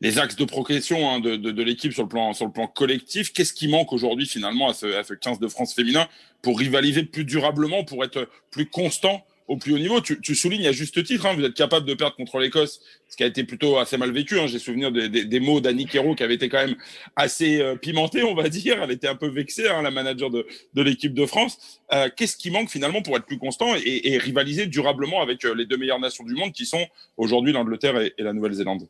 les, 0.00 0.18
axes 0.18 0.36
de 0.36 0.46
progression 0.46 1.10
hein, 1.10 1.20
de, 1.20 1.62
l'équipe 1.62 1.92
sur 1.92 2.04
le 2.04 2.08
plan 2.08 2.32
sur 2.32 2.46
le 2.46 2.50
plan 2.50 2.66
collectif. 2.66 3.34
Qu'est-ce 3.34 3.52
qui 3.52 3.68
manque 3.68 3.92
aujourd'hui 3.92 4.26
finalement 4.26 4.70
à 4.70 4.72
ce, 4.72 4.86
à 4.86 5.04
ce 5.04 5.12
15 5.12 5.38
de 5.38 5.46
France 5.46 5.74
féminin 5.74 6.08
pour 6.40 6.58
rivaliser 6.58 7.02
plus 7.02 7.26
durablement, 7.26 7.84
pour 7.84 8.04
être 8.04 8.26
plus 8.50 8.64
constant 8.64 9.22
au 9.50 9.56
plus 9.56 9.74
haut 9.74 9.78
niveau. 9.78 10.00
Tu, 10.00 10.34
soulignes 10.36 10.66
à 10.68 10.72
juste 10.72 11.02
titre, 11.02 11.26
hein, 11.26 11.34
vous 11.34 11.44
êtes 11.44 11.54
capable 11.54 11.84
de 11.84 11.94
perdre 11.94 12.14
contre 12.14 12.38
l'Écosse, 12.38 12.80
ce 13.08 13.16
qui 13.16 13.24
a 13.24 13.26
été 13.26 13.42
plutôt 13.42 13.78
assez 13.78 13.96
mal 13.96 14.12
vécu. 14.12 14.38
Hein. 14.38 14.46
J'ai 14.46 14.60
souvenir 14.60 14.92
des, 14.92 15.40
mots 15.40 15.60
d'Annie 15.60 15.86
Kero 15.86 16.14
qui 16.14 16.22
avait 16.22 16.34
été 16.34 16.48
quand 16.48 16.64
même 16.64 16.76
assez 17.16 17.60
euh, 17.60 17.74
pimenté, 17.74 18.22
on 18.22 18.34
va 18.34 18.48
dire. 18.48 18.80
Elle 18.80 18.92
était 18.92 19.08
un 19.08 19.16
peu 19.16 19.26
vexée, 19.26 19.68
hein, 19.68 19.82
la 19.82 19.90
manager 19.90 20.30
de, 20.30 20.46
l'équipe 20.76 21.14
de 21.14 21.26
France. 21.26 21.80
Euh, 21.92 22.08
Qu'est-ce 22.16 22.36
qui 22.36 22.52
manque 22.52 22.70
finalement 22.70 23.02
pour 23.02 23.16
être 23.16 23.26
plus 23.26 23.38
constant 23.38 23.74
et, 23.74 24.12
et 24.12 24.18
rivaliser 24.18 24.66
durablement 24.66 25.20
avec 25.20 25.44
euh, 25.44 25.52
les 25.52 25.66
deux 25.66 25.76
meilleures 25.76 25.98
nations 25.98 26.22
du 26.22 26.34
monde 26.34 26.52
qui 26.52 26.64
sont 26.64 26.86
aujourd'hui 27.16 27.52
l'Angleterre 27.52 28.00
et, 28.00 28.14
et, 28.18 28.22
la 28.22 28.32
Nouvelle-Zélande? 28.32 28.86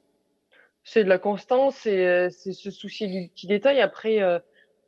C'est 0.84 1.04
de 1.04 1.08
la 1.08 1.18
constance, 1.18 1.76
c'est 1.82 2.06
euh, 2.06 2.28
se 2.28 2.70
soucier 2.70 3.06
du 3.06 3.28
petit 3.28 3.46
détail. 3.46 3.80
Après, 3.80 4.18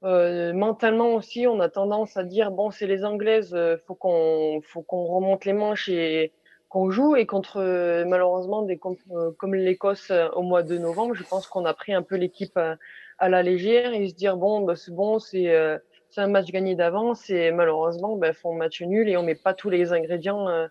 mentalement 0.03 1.15
aussi, 1.15 1.47
on 1.47 1.61
a 1.61 1.69
tendance 1.69 2.17
à 2.17 2.25
dire 2.25 2.51
bon, 2.51 2.71
c'est 2.71 2.87
les 2.87 3.05
Anglaises, 3.05 3.57
faut 3.87 3.95
qu'on 3.95 4.61
faut 4.63 4.83
qu'on 4.83 5.05
remonte 5.05 5.45
les 5.45 5.53
manches 5.53 5.89
et 5.89 6.33
qu'on 6.69 6.91
joue. 6.91 7.17
Et 7.17 7.27
contre 7.27 7.61
malheureusement 8.07 8.63
des 8.63 8.79
comme 8.79 9.55
l'Écosse 9.55 10.13
au 10.35 10.43
mois 10.43 10.63
de 10.63 10.79
novembre, 10.79 11.15
je 11.15 11.25
pense 11.25 11.47
qu'on 11.47 11.65
a 11.65 11.75
pris 11.75 11.93
un 11.93 12.03
peu 12.03 12.17
l'équipe 12.17 12.59
à, 12.59 13.29
la 13.29 13.43
légère 13.43 13.95
et 13.95 14.09
se 14.09 14.15
dire 14.15 14.37
bon, 14.37 14.63
bah, 14.63 14.75
c'est 14.77 14.95
bon, 14.95 15.19
c'est 15.19 15.81
c'est 16.13 16.21
un 16.21 16.29
match 16.29 16.51
gagné 16.51 16.75
d'avance 16.75 17.31
et 17.31 17.51
malheureusement, 17.53 18.17
ben, 18.17 18.35
font 18.35 18.55
un 18.55 18.59
match 18.59 18.83
nul 18.83 19.09
et 19.09 19.17
on 19.17 19.23
met 19.23 19.35
pas 19.35 19.55
tous 19.55 19.71
les 19.71 19.95
ingrédients 19.95 20.47
euh, 20.47 20.69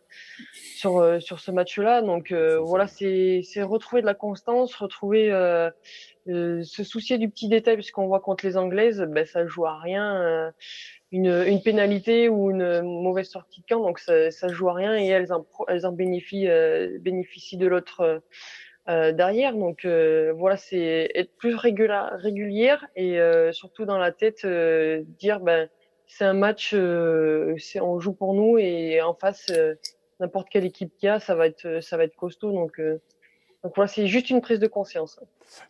sur 0.76 1.00
euh, 1.00 1.20
sur 1.20 1.40
ce 1.40 1.50
match-là. 1.50 2.04
Donc 2.04 2.32
euh, 2.32 2.60
voilà, 2.60 2.86
c'est 2.86 3.42
c'est 3.44 3.64
retrouver 3.64 4.02
de 4.02 4.06
la 4.06 4.14
constance, 4.14 4.76
retrouver 4.76 5.32
se 6.28 6.84
soucier 6.84 7.18
du 7.18 7.30
petit 7.30 7.48
détail 7.50 7.76
puisqu'on 7.76 8.08
voit 8.08 8.20
contre 8.20 8.46
les 8.46 8.58
Anglaises, 8.58 9.06
ben 9.10 9.26
ça 9.26 9.46
joue 9.46 9.66
à 9.66 9.80
rien. 9.80 10.54
une, 11.12 11.44
une 11.48 11.62
pénalité 11.62 12.30
ou 12.30 12.52
une 12.52 12.82
mauvaise 12.82 13.30
sortie 13.30 13.62
de 13.62 13.66
camp, 13.68 13.82
donc 13.82 14.00
ça, 14.00 14.32
ça 14.32 14.48
joue 14.48 14.70
à 14.70 14.74
rien 14.74 14.98
et 14.98 15.08
elles 15.08 15.34
en, 15.34 15.46
elles 15.68 15.86
en 15.86 15.92
bénéficient, 15.92 16.50
bénéficient 17.00 17.58
de 17.58 17.68
l'autre 17.68 18.22
euh, 18.90 19.12
derrière. 19.12 19.56
Donc 19.56 19.86
euh, 19.86 20.34
voilà, 20.36 20.58
c'est 20.58 21.12
être 21.14 21.36
plus 21.38 21.56
régulière 21.56 22.88
et 22.96 23.20
euh, 23.20 23.52
surtout 23.52 23.86
dans 23.86 24.00
la 24.00 24.12
tête 24.12 24.46
dire 25.20 25.40
ben 25.40 25.70
c'est 26.08 26.26
un 26.26 26.34
match, 26.34 26.74
on 26.74 28.00
joue 28.00 28.14
pour 28.14 28.34
nous 28.34 28.58
et 28.58 29.02
en 29.02 29.14
face 29.14 29.52
n'importe 30.20 30.50
quelle 30.50 30.66
équipe 30.66 30.92
qu'il 30.98 31.08
y 31.08 31.10
a, 31.10 31.20
ça 31.20 31.36
va 31.36 31.48
être 31.48 31.82
ça 31.82 31.96
va 31.96 32.06
être 32.06 32.16
costaud. 32.16 32.52
Donc 32.52 32.82
donc 33.64 33.74
voilà, 33.76 33.88
c'est 33.88 34.08
juste 34.08 34.32
une 34.32 34.42
prise 34.42 34.58
de 34.58 34.66
conscience. 34.66 35.20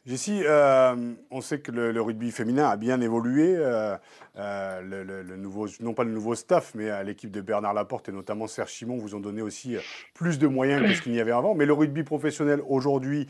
Jessie, 0.05 0.43
euh, 0.45 1.13
on 1.29 1.41
sait 1.41 1.59
que 1.59 1.73
le, 1.73 2.01
rugby 2.01 2.31
féminin 2.31 2.69
a 2.69 2.77
bien 2.77 3.01
évolué. 3.01 3.53
Euh, 3.57 3.97
euh, 4.37 4.81
le, 4.81 5.35
nouveau, 5.35 5.67
non 5.81 5.93
pas 5.93 6.05
le 6.05 6.11
nouveau 6.11 6.35
staff, 6.35 6.71
mais 6.73 7.03
l'équipe 7.03 7.31
de 7.31 7.41
Bernard 7.41 7.73
Laporte 7.73 8.07
et 8.07 8.13
notamment 8.13 8.47
Serge 8.47 8.71
Chimon 8.71 8.95
vous 8.95 9.13
ont 9.13 9.19
donné 9.19 9.41
aussi 9.41 9.75
plus 10.13 10.39
de 10.39 10.47
moyens 10.47 10.87
que 10.87 10.93
ce 10.93 11.01
qu'il 11.01 11.11
n'y 11.11 11.19
avait 11.19 11.33
avant. 11.33 11.53
Mais 11.53 11.65
le 11.65 11.73
rugby 11.73 12.03
professionnel 12.03 12.61
aujourd'hui 12.65 13.27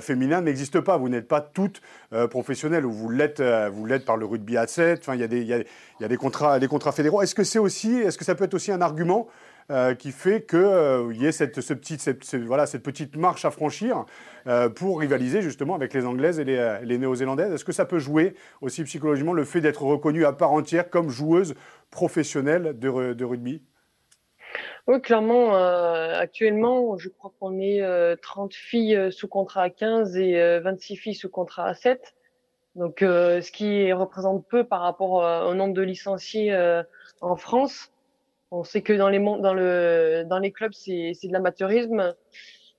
féminin 0.00 0.40
n'existe 0.40 0.80
pas. 0.80 0.96
Vous 0.96 1.08
n'êtes 1.08 1.28
pas 1.28 1.40
toutes 1.40 1.80
professionnelles. 2.30 2.84
Vous 2.84 3.10
l'êtes, 3.10 3.40
vous 3.40 3.86
l'êtes 3.86 4.04
par 4.04 4.16
le 4.16 4.26
rugby 4.26 4.56
à 4.56 4.66
7. 4.66 4.98
Enfin, 5.00 5.14
il 5.14 5.20
y 5.20 5.52
a 5.52 5.58
y 6.00 6.04
a, 6.04 6.08
des 6.08 6.16
contrats, 6.16 6.58
des 6.58 6.68
contrats 6.68 6.92
fédéraux. 6.92 7.22
Est-ce 7.22 7.36
que 7.36 7.44
c'est 7.44 7.60
aussi, 7.60 7.94
est-ce 7.94 8.18
que 8.18 8.24
ça 8.24 8.34
peut 8.34 8.44
être 8.44 8.54
aussi 8.54 8.72
un 8.72 8.80
argument 8.80 9.28
euh, 9.70 9.94
qui 9.94 10.12
fait 10.12 10.44
qu'il 10.44 10.58
euh, 10.58 11.10
y 11.14 11.24
ait 11.24 11.32
cette, 11.32 11.58
ce 11.62 12.36
voilà, 12.36 12.66
cette 12.66 12.82
petite 12.82 13.16
marche 13.16 13.46
à 13.46 13.50
franchir 13.50 14.04
euh, 14.46 14.68
pour 14.68 15.00
rivaliser 15.00 15.40
justement 15.40 15.74
avec 15.74 15.94
les 15.94 16.04
Anglaises 16.04 16.38
et 16.38 16.44
les, 16.44 16.98
Néo-Zélandaises. 16.98 17.50
Est-ce 17.50 17.64
que 17.64 17.72
ça 17.72 17.86
peut 17.86 17.98
jouer 17.98 18.34
aussi 18.60 18.84
psychologiquement 18.84 19.32
le 19.32 19.44
fait 19.44 19.62
d'être 19.62 19.82
reconnue 19.82 20.26
à 20.26 20.34
part 20.34 20.52
entière 20.52 20.90
comme 20.90 21.08
joueuse 21.08 21.54
professionnelle 21.90 22.78
de 22.78 23.24
rugby? 23.24 23.62
Oui, 24.86 25.00
clairement, 25.00 25.54
actuellement, 25.54 26.98
je 26.98 27.08
crois 27.08 27.32
qu'on 27.40 27.58
est 27.58 27.82
30 28.20 28.52
filles 28.52 29.10
sous 29.10 29.28
contrat 29.28 29.62
à 29.62 29.70
15 29.70 30.18
et 30.18 30.60
26 30.60 30.96
filles 30.96 31.14
sous 31.14 31.30
contrat 31.30 31.68
à 31.68 31.74
7. 31.74 32.14
Donc, 32.74 32.96
ce 33.00 33.50
qui 33.50 33.90
représente 33.94 34.46
peu 34.46 34.62
par 34.64 34.82
rapport 34.82 35.48
au 35.48 35.54
nombre 35.54 35.72
de 35.72 35.82
licenciés 35.82 36.54
en 37.22 37.36
France. 37.36 37.93
On 38.56 38.62
sait 38.62 38.82
que 38.82 38.92
dans 38.92 39.08
les 39.08 39.18
dans 39.18 39.52
le 39.52 40.24
dans 40.26 40.38
les 40.38 40.52
clubs 40.52 40.72
c'est 40.72 41.12
c'est 41.14 41.26
de 41.26 41.32
l'amateurisme. 41.32 42.14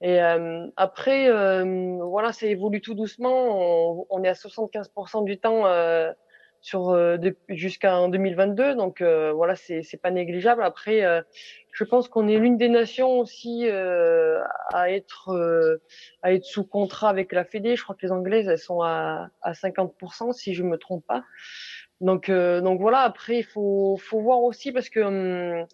Et 0.01 0.22
euh, 0.22 0.67
après 0.77 1.29
euh, 1.29 1.98
voilà, 2.01 2.32
ça 2.32 2.46
évolue 2.46 2.82
tout 2.82 2.94
doucement. 2.94 4.05
On, 4.10 4.24
est 4.24 4.29
à 4.29 4.34
75% 4.34 5.25
du 5.25 5.38
temps 5.38 5.65
euh, 5.65 6.12
sur 6.62 6.91
euh, 6.91 7.17
jusqu'en 7.50 8.08
2022, 8.08 8.75
donc 8.75 9.01
euh, 9.01 9.34
voilà, 9.34 9.55
c'est 9.55 9.84
c'est 9.84 9.98
pas 9.98 10.12
négligeable. 10.12 10.63
Après, 10.63 11.01
je 11.74 11.84
pense 11.84 12.08
qu'on 12.08 12.27
est 12.29 12.38
l'une 12.38 12.58
des 12.58 12.70
nations 12.70 13.20
aussi 13.20 13.67
à 13.67 14.91
être 14.91 15.79
à 16.22 16.34
être 16.34 16.46
sous 16.46 16.65
contrat 16.65 17.10
avec 17.10 17.34
la 17.34 17.44
Fédé. 17.44 17.75
Je 17.75 17.84
crois 17.84 17.96
que 17.96 18.05
les 18.05 18.13
Anglaises 18.13 18.48
elles 18.48 18.60
sont 18.60 18.82
à 18.82 19.29
à 19.41 19.51
50% 19.51 20.32
si 20.32 20.53
je 20.53 20.63
me 20.63 20.77
trompe 20.77 21.05
pas. 21.05 21.24
Donc, 22.02 22.30
euh, 22.30 22.62
donc 22.62 22.82
voilà, 22.82 23.00
après, 23.02 23.38
il 23.40 23.44
faut, 23.44 23.98
faut 23.98 24.20
voir 24.20 24.42
aussi 24.44 24.72
parce 24.72 24.90
que 24.90 25.00
hum, 25.00 25.66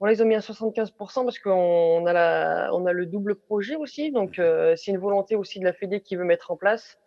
voilà, 0.00 0.14
ils 0.14 0.22
ont 0.22 0.26
mis 0.26 0.36
à 0.36 0.40
75% 0.40 1.24
parce 1.24 1.38
qu'on 1.38 2.06
a, 2.06 2.12
la, 2.12 2.70
on 2.72 2.86
a 2.86 2.92
le 2.92 3.06
double 3.06 3.34
projet 3.34 3.76
aussi. 3.76 4.12
Donc, 4.12 4.38
euh, 4.38 4.76
c'est 4.76 4.92
une 4.92 4.98
volonté 4.98 5.34
aussi 5.34 5.58
de 5.58 5.64
la 5.64 5.72
Fédé 5.72 6.00
qui 6.00 6.16
veut 6.16 6.24
mettre 6.24 6.50
en 6.50 6.56
place. 6.56 6.98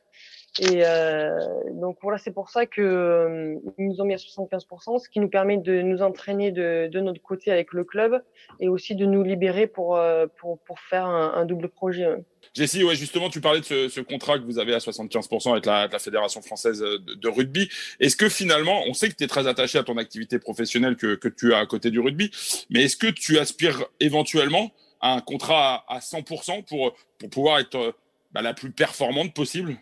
Et 0.59 0.81
euh, 0.83 1.39
donc 1.71 1.97
voilà, 2.01 2.17
c'est 2.17 2.33
pour 2.33 2.49
ça 2.49 2.65
que 2.65 2.81
euh, 2.81 3.55
nous 3.77 4.01
ont 4.01 4.03
mis 4.03 4.13
à 4.13 4.17
75%, 4.17 5.01
ce 5.01 5.07
qui 5.07 5.21
nous 5.21 5.29
permet 5.29 5.57
de 5.57 5.81
nous 5.81 6.01
entraîner 6.01 6.51
de, 6.51 6.89
notre 6.99 7.21
côté 7.21 7.51
avec 7.51 7.71
le 7.71 7.85
club 7.85 8.21
et 8.59 8.67
aussi 8.67 8.95
de 8.95 9.05
nous 9.05 9.23
libérer 9.23 9.65
pour 9.65 9.95
euh, 9.95 10.27
pour, 10.39 10.59
pour 10.59 10.77
faire 10.79 11.05
un, 11.05 11.45
double 11.45 11.69
projet. 11.69 12.05
Jessie, 12.53 12.83
ouais, 12.83 12.95
justement, 12.95 13.29
tu 13.29 13.39
parlais 13.39 13.61
de 13.61 13.65
ce, 13.87 14.01
contrat 14.01 14.39
que 14.39 14.43
vous 14.43 14.59
avez 14.59 14.73
à 14.73 14.79
75% 14.79 15.51
avec 15.51 15.65
la, 15.65 15.87
Fédération 15.99 16.41
française 16.41 16.79
de, 16.79 17.29
rugby. 17.29 17.69
Est-ce 18.01 18.17
que 18.17 18.27
finalement, 18.27 18.83
on 18.87 18.93
sait 18.93 19.09
que 19.09 19.15
tu 19.15 19.23
es 19.23 19.27
très 19.27 19.47
attaché 19.47 19.77
à 19.77 19.83
ton 19.83 19.97
activité 19.97 20.37
professionnelle 20.37 20.97
que, 20.97 21.15
que 21.15 21.29
tu 21.29 21.53
as 21.53 21.59
à 21.59 21.65
côté 21.65 21.91
du 21.91 21.99
rugby, 21.99 22.29
mais 22.69 22.83
est-ce 22.83 22.97
que 22.97 23.07
tu 23.07 23.39
aspires 23.39 23.85
éventuellement 24.01 24.71
à 24.99 25.13
un 25.13 25.21
contrat 25.21 25.85
à, 25.87 25.99
100% 25.99 26.65
pour, 26.65 26.93
pour 27.19 27.29
pouvoir 27.29 27.59
être 27.59 27.95
bah, 28.33 28.41
la 28.41 28.53
plus 28.53 28.71
performante 28.71 29.33
possible? 29.33 29.77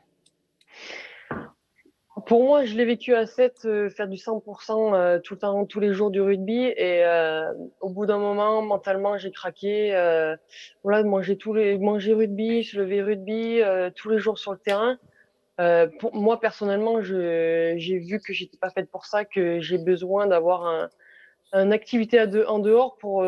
Pour 2.25 2.43
moi, 2.43 2.65
je 2.65 2.75
l'ai 2.75 2.85
vécu 2.85 3.13
à 3.13 3.25
7, 3.25 3.65
euh, 3.65 3.89
faire 3.89 4.07
du 4.07 4.17
100% 4.17 4.93
euh, 4.93 5.19
tout 5.19 5.35
le 5.35 5.39
temps, 5.39 5.65
tous 5.65 5.79
les 5.79 5.93
jours 5.93 6.11
du 6.11 6.21
rugby. 6.21 6.65
Et 6.75 7.05
euh, 7.05 7.51
au 7.81 7.89
bout 7.89 8.05
d'un 8.05 8.17
moment, 8.17 8.61
mentalement, 8.61 9.17
j'ai 9.17 9.31
craqué. 9.31 9.95
Euh, 9.95 10.35
voilà, 10.83 11.03
manger 11.03 11.38
tous 11.38 11.53
les, 11.53 11.77
manger 11.77 12.13
rugby, 12.13 12.63
se 12.63 12.77
lever 12.77 13.01
rugby, 13.01 13.61
tous 13.95 14.09
les 14.09 14.19
jours 14.19 14.39
sur 14.39 14.51
le 14.51 14.57
terrain. 14.57 14.97
pour 15.99 16.15
moi, 16.15 16.39
personnellement, 16.39 17.01
j'ai 17.01 17.75
vu 17.77 18.19
que 18.19 18.33
j'étais 18.33 18.57
pas 18.57 18.69
faite 18.69 18.89
pour 18.89 19.05
ça, 19.05 19.25
que 19.25 19.59
j'ai 19.59 19.77
besoin 19.77 20.27
d'avoir 20.27 20.65
un, 20.65 20.89
une 21.53 21.73
activité 21.73 22.19
à 22.19 22.27
deux, 22.27 22.45
en 22.45 22.59
dehors 22.59 22.97
pour 22.97 23.25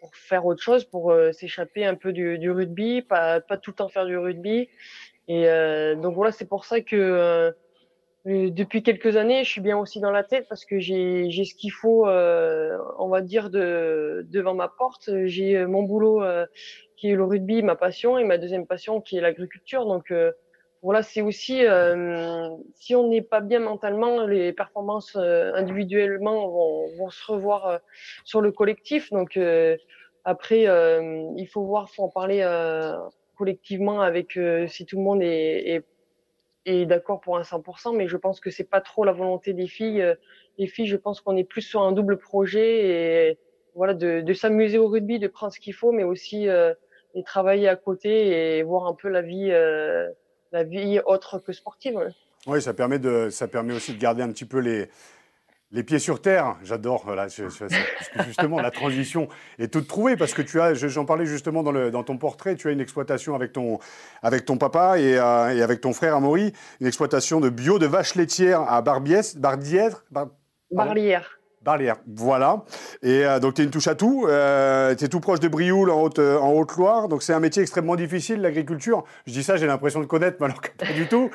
pour 0.00 0.14
faire 0.14 0.46
autre 0.46 0.62
chose, 0.62 0.84
pour 0.84 1.14
s'échapper 1.32 1.84
un 1.84 1.94
peu 1.94 2.12
du, 2.12 2.38
du, 2.38 2.50
rugby, 2.50 3.02
pas 3.02 3.40
pas 3.40 3.56
tout 3.56 3.70
le 3.72 3.76
temps 3.76 3.88
faire 3.88 4.06
du 4.06 4.16
rugby. 4.16 4.68
Et 5.28 5.46
donc 5.96 6.14
voilà, 6.14 6.32
c'est 6.32 6.48
pour 6.48 6.64
ça 6.64 6.80
que 6.80 6.96
euh, 6.96 7.52
depuis 8.26 8.82
quelques 8.82 9.16
années, 9.16 9.44
je 9.44 9.50
suis 9.50 9.60
bien 9.62 9.78
aussi 9.78 9.98
dans 10.00 10.10
la 10.10 10.24
tête 10.24 10.46
parce 10.48 10.64
que 10.66 10.78
j'ai 10.78 11.30
ce 11.30 11.54
qu'il 11.54 11.72
faut, 11.72 12.06
euh, 12.06 12.76
on 12.98 13.08
va 13.08 13.22
dire, 13.22 13.48
de, 13.48 14.26
devant 14.28 14.54
ma 14.54 14.68
porte. 14.68 15.10
J'ai 15.24 15.56
euh, 15.56 15.66
mon 15.66 15.84
boulot 15.84 16.22
euh, 16.22 16.46
qui 16.96 17.10
est 17.10 17.14
le 17.14 17.24
rugby, 17.24 17.62
ma 17.62 17.76
passion, 17.76 18.18
et 18.18 18.24
ma 18.24 18.36
deuxième 18.36 18.66
passion 18.66 19.00
qui 19.00 19.16
est 19.16 19.22
l'agriculture. 19.22 19.86
Donc 19.86 20.12
voilà, 20.82 21.02
c'est 21.02 21.22
aussi, 21.22 21.62
si 22.74 22.94
on 22.94 23.08
n'est 23.08 23.22
pas 23.22 23.40
bien 23.40 23.60
mentalement, 23.60 24.26
les 24.26 24.52
performances 24.52 25.16
individuellement 25.16 26.48
vont, 26.48 26.96
vont, 26.98 27.10
se 27.10 27.32
revoir 27.32 27.80
sur 28.24 28.42
le 28.42 28.52
collectif. 28.52 29.10
Donc 29.10 29.38
après, 30.24 30.64
il 30.64 31.46
faut 31.50 31.64
voir, 31.64 31.88
faut 31.88 32.02
en 32.02 32.10
parler 32.10 32.46
collectivement 33.34 34.02
avec 34.02 34.38
si 34.68 34.84
tout 34.84 34.98
le 34.98 35.02
monde 35.02 35.22
est, 35.22 35.70
est 35.70 35.84
d'accord 36.86 37.20
pour 37.20 37.36
un 37.36 37.42
100%, 37.42 37.96
mais 37.96 38.08
je 38.08 38.16
pense 38.16 38.40
que 38.40 38.50
c'est 38.50 38.64
pas 38.64 38.80
trop 38.80 39.04
la 39.04 39.12
volonté 39.12 39.52
des 39.52 39.66
filles. 39.66 40.02
Euh, 40.02 40.14
les 40.58 40.66
filles, 40.66 40.86
je 40.86 40.96
pense 40.96 41.20
qu'on 41.20 41.36
est 41.36 41.44
plus 41.44 41.62
sur 41.62 41.82
un 41.82 41.92
double 41.92 42.18
projet 42.18 43.30
et 43.30 43.38
voilà 43.74 43.94
de, 43.94 44.32
s'amuser 44.32 44.78
au 44.78 44.88
rugby, 44.88 45.18
de 45.18 45.28
prendre 45.28 45.52
ce 45.52 45.60
qu'il 45.60 45.74
faut, 45.74 45.92
mais 45.92 46.04
aussi 46.04 46.48
euh, 46.48 46.74
de 47.14 47.22
travailler 47.22 47.68
à 47.68 47.76
côté 47.76 48.58
et 48.58 48.62
voir 48.62 48.86
un 48.86 48.94
peu 48.94 49.08
la 49.08 49.22
vie, 49.22 49.50
euh, 49.50 50.08
la 50.52 50.64
vie 50.64 51.00
autre 51.06 51.38
que 51.38 51.52
sportive. 51.52 52.12
Oui, 52.46 52.60
ça 52.62 52.74
permet 52.74 52.98
de, 52.98 53.28
ça 53.30 53.48
permet 53.48 53.74
aussi 53.74 53.94
de 53.94 53.98
garder 53.98 54.22
un 54.22 54.30
petit 54.30 54.46
peu 54.46 54.58
les 54.58 54.88
les 55.72 55.82
pieds 55.82 55.98
sur 55.98 56.20
terre, 56.20 56.56
j'adore. 56.62 57.06
justement, 58.26 58.60
la 58.60 58.70
transition 58.70 59.28
est 59.58 59.72
toute 59.72 59.86
trouvée 59.86 60.16
parce 60.16 60.34
que 60.34 60.42
tu 60.42 60.60
as, 60.60 60.74
j'en 60.74 61.04
parlais 61.04 61.26
justement 61.26 61.62
dans, 61.62 61.72
le, 61.72 61.90
dans, 61.90 62.02
ton 62.02 62.18
portrait, 62.18 62.56
tu 62.56 62.68
as 62.68 62.72
une 62.72 62.80
exploitation 62.80 63.34
avec 63.34 63.52
ton, 63.52 63.78
avec 64.22 64.44
ton 64.44 64.56
papa 64.56 64.98
et, 64.98 65.16
euh, 65.16 65.54
et 65.54 65.62
avec 65.62 65.80
ton 65.80 65.92
frère 65.92 66.16
Amaury, 66.16 66.52
une 66.80 66.86
exploitation 66.86 67.40
de 67.40 67.48
bio 67.48 67.78
de 67.78 67.86
vaches 67.86 68.16
laitières 68.16 68.62
à 68.62 68.82
Barbiès, 68.82 69.36
Bardière, 69.36 70.04
Barlière. 70.70 71.39
Barrière, 71.62 71.96
voilà. 72.06 72.64
Et 73.02 73.26
euh, 73.26 73.38
donc, 73.38 73.52
tu 73.52 73.60
es 73.60 73.64
une 73.66 73.70
touche 73.70 73.86
à 73.86 73.94
tout. 73.94 74.24
Euh, 74.26 74.94
tu 74.94 75.04
es 75.04 75.08
tout 75.08 75.20
proche 75.20 75.40
de 75.40 75.48
Brioul, 75.48 75.90
en, 75.90 76.00
Haute, 76.00 76.18
euh, 76.18 76.38
Haute-Loire. 76.38 77.08
Donc, 77.08 77.22
c'est 77.22 77.34
un 77.34 77.40
métier 77.40 77.60
extrêmement 77.60 77.96
difficile, 77.96 78.40
l'agriculture. 78.40 79.04
Je 79.26 79.32
dis 79.32 79.42
ça, 79.42 79.58
j'ai 79.58 79.66
l'impression 79.66 80.00
de 80.00 80.06
connaître, 80.06 80.38
mais 80.40 80.46
alors 80.46 80.62
pas 80.78 80.94
du 80.94 81.06
tout. 81.06 81.30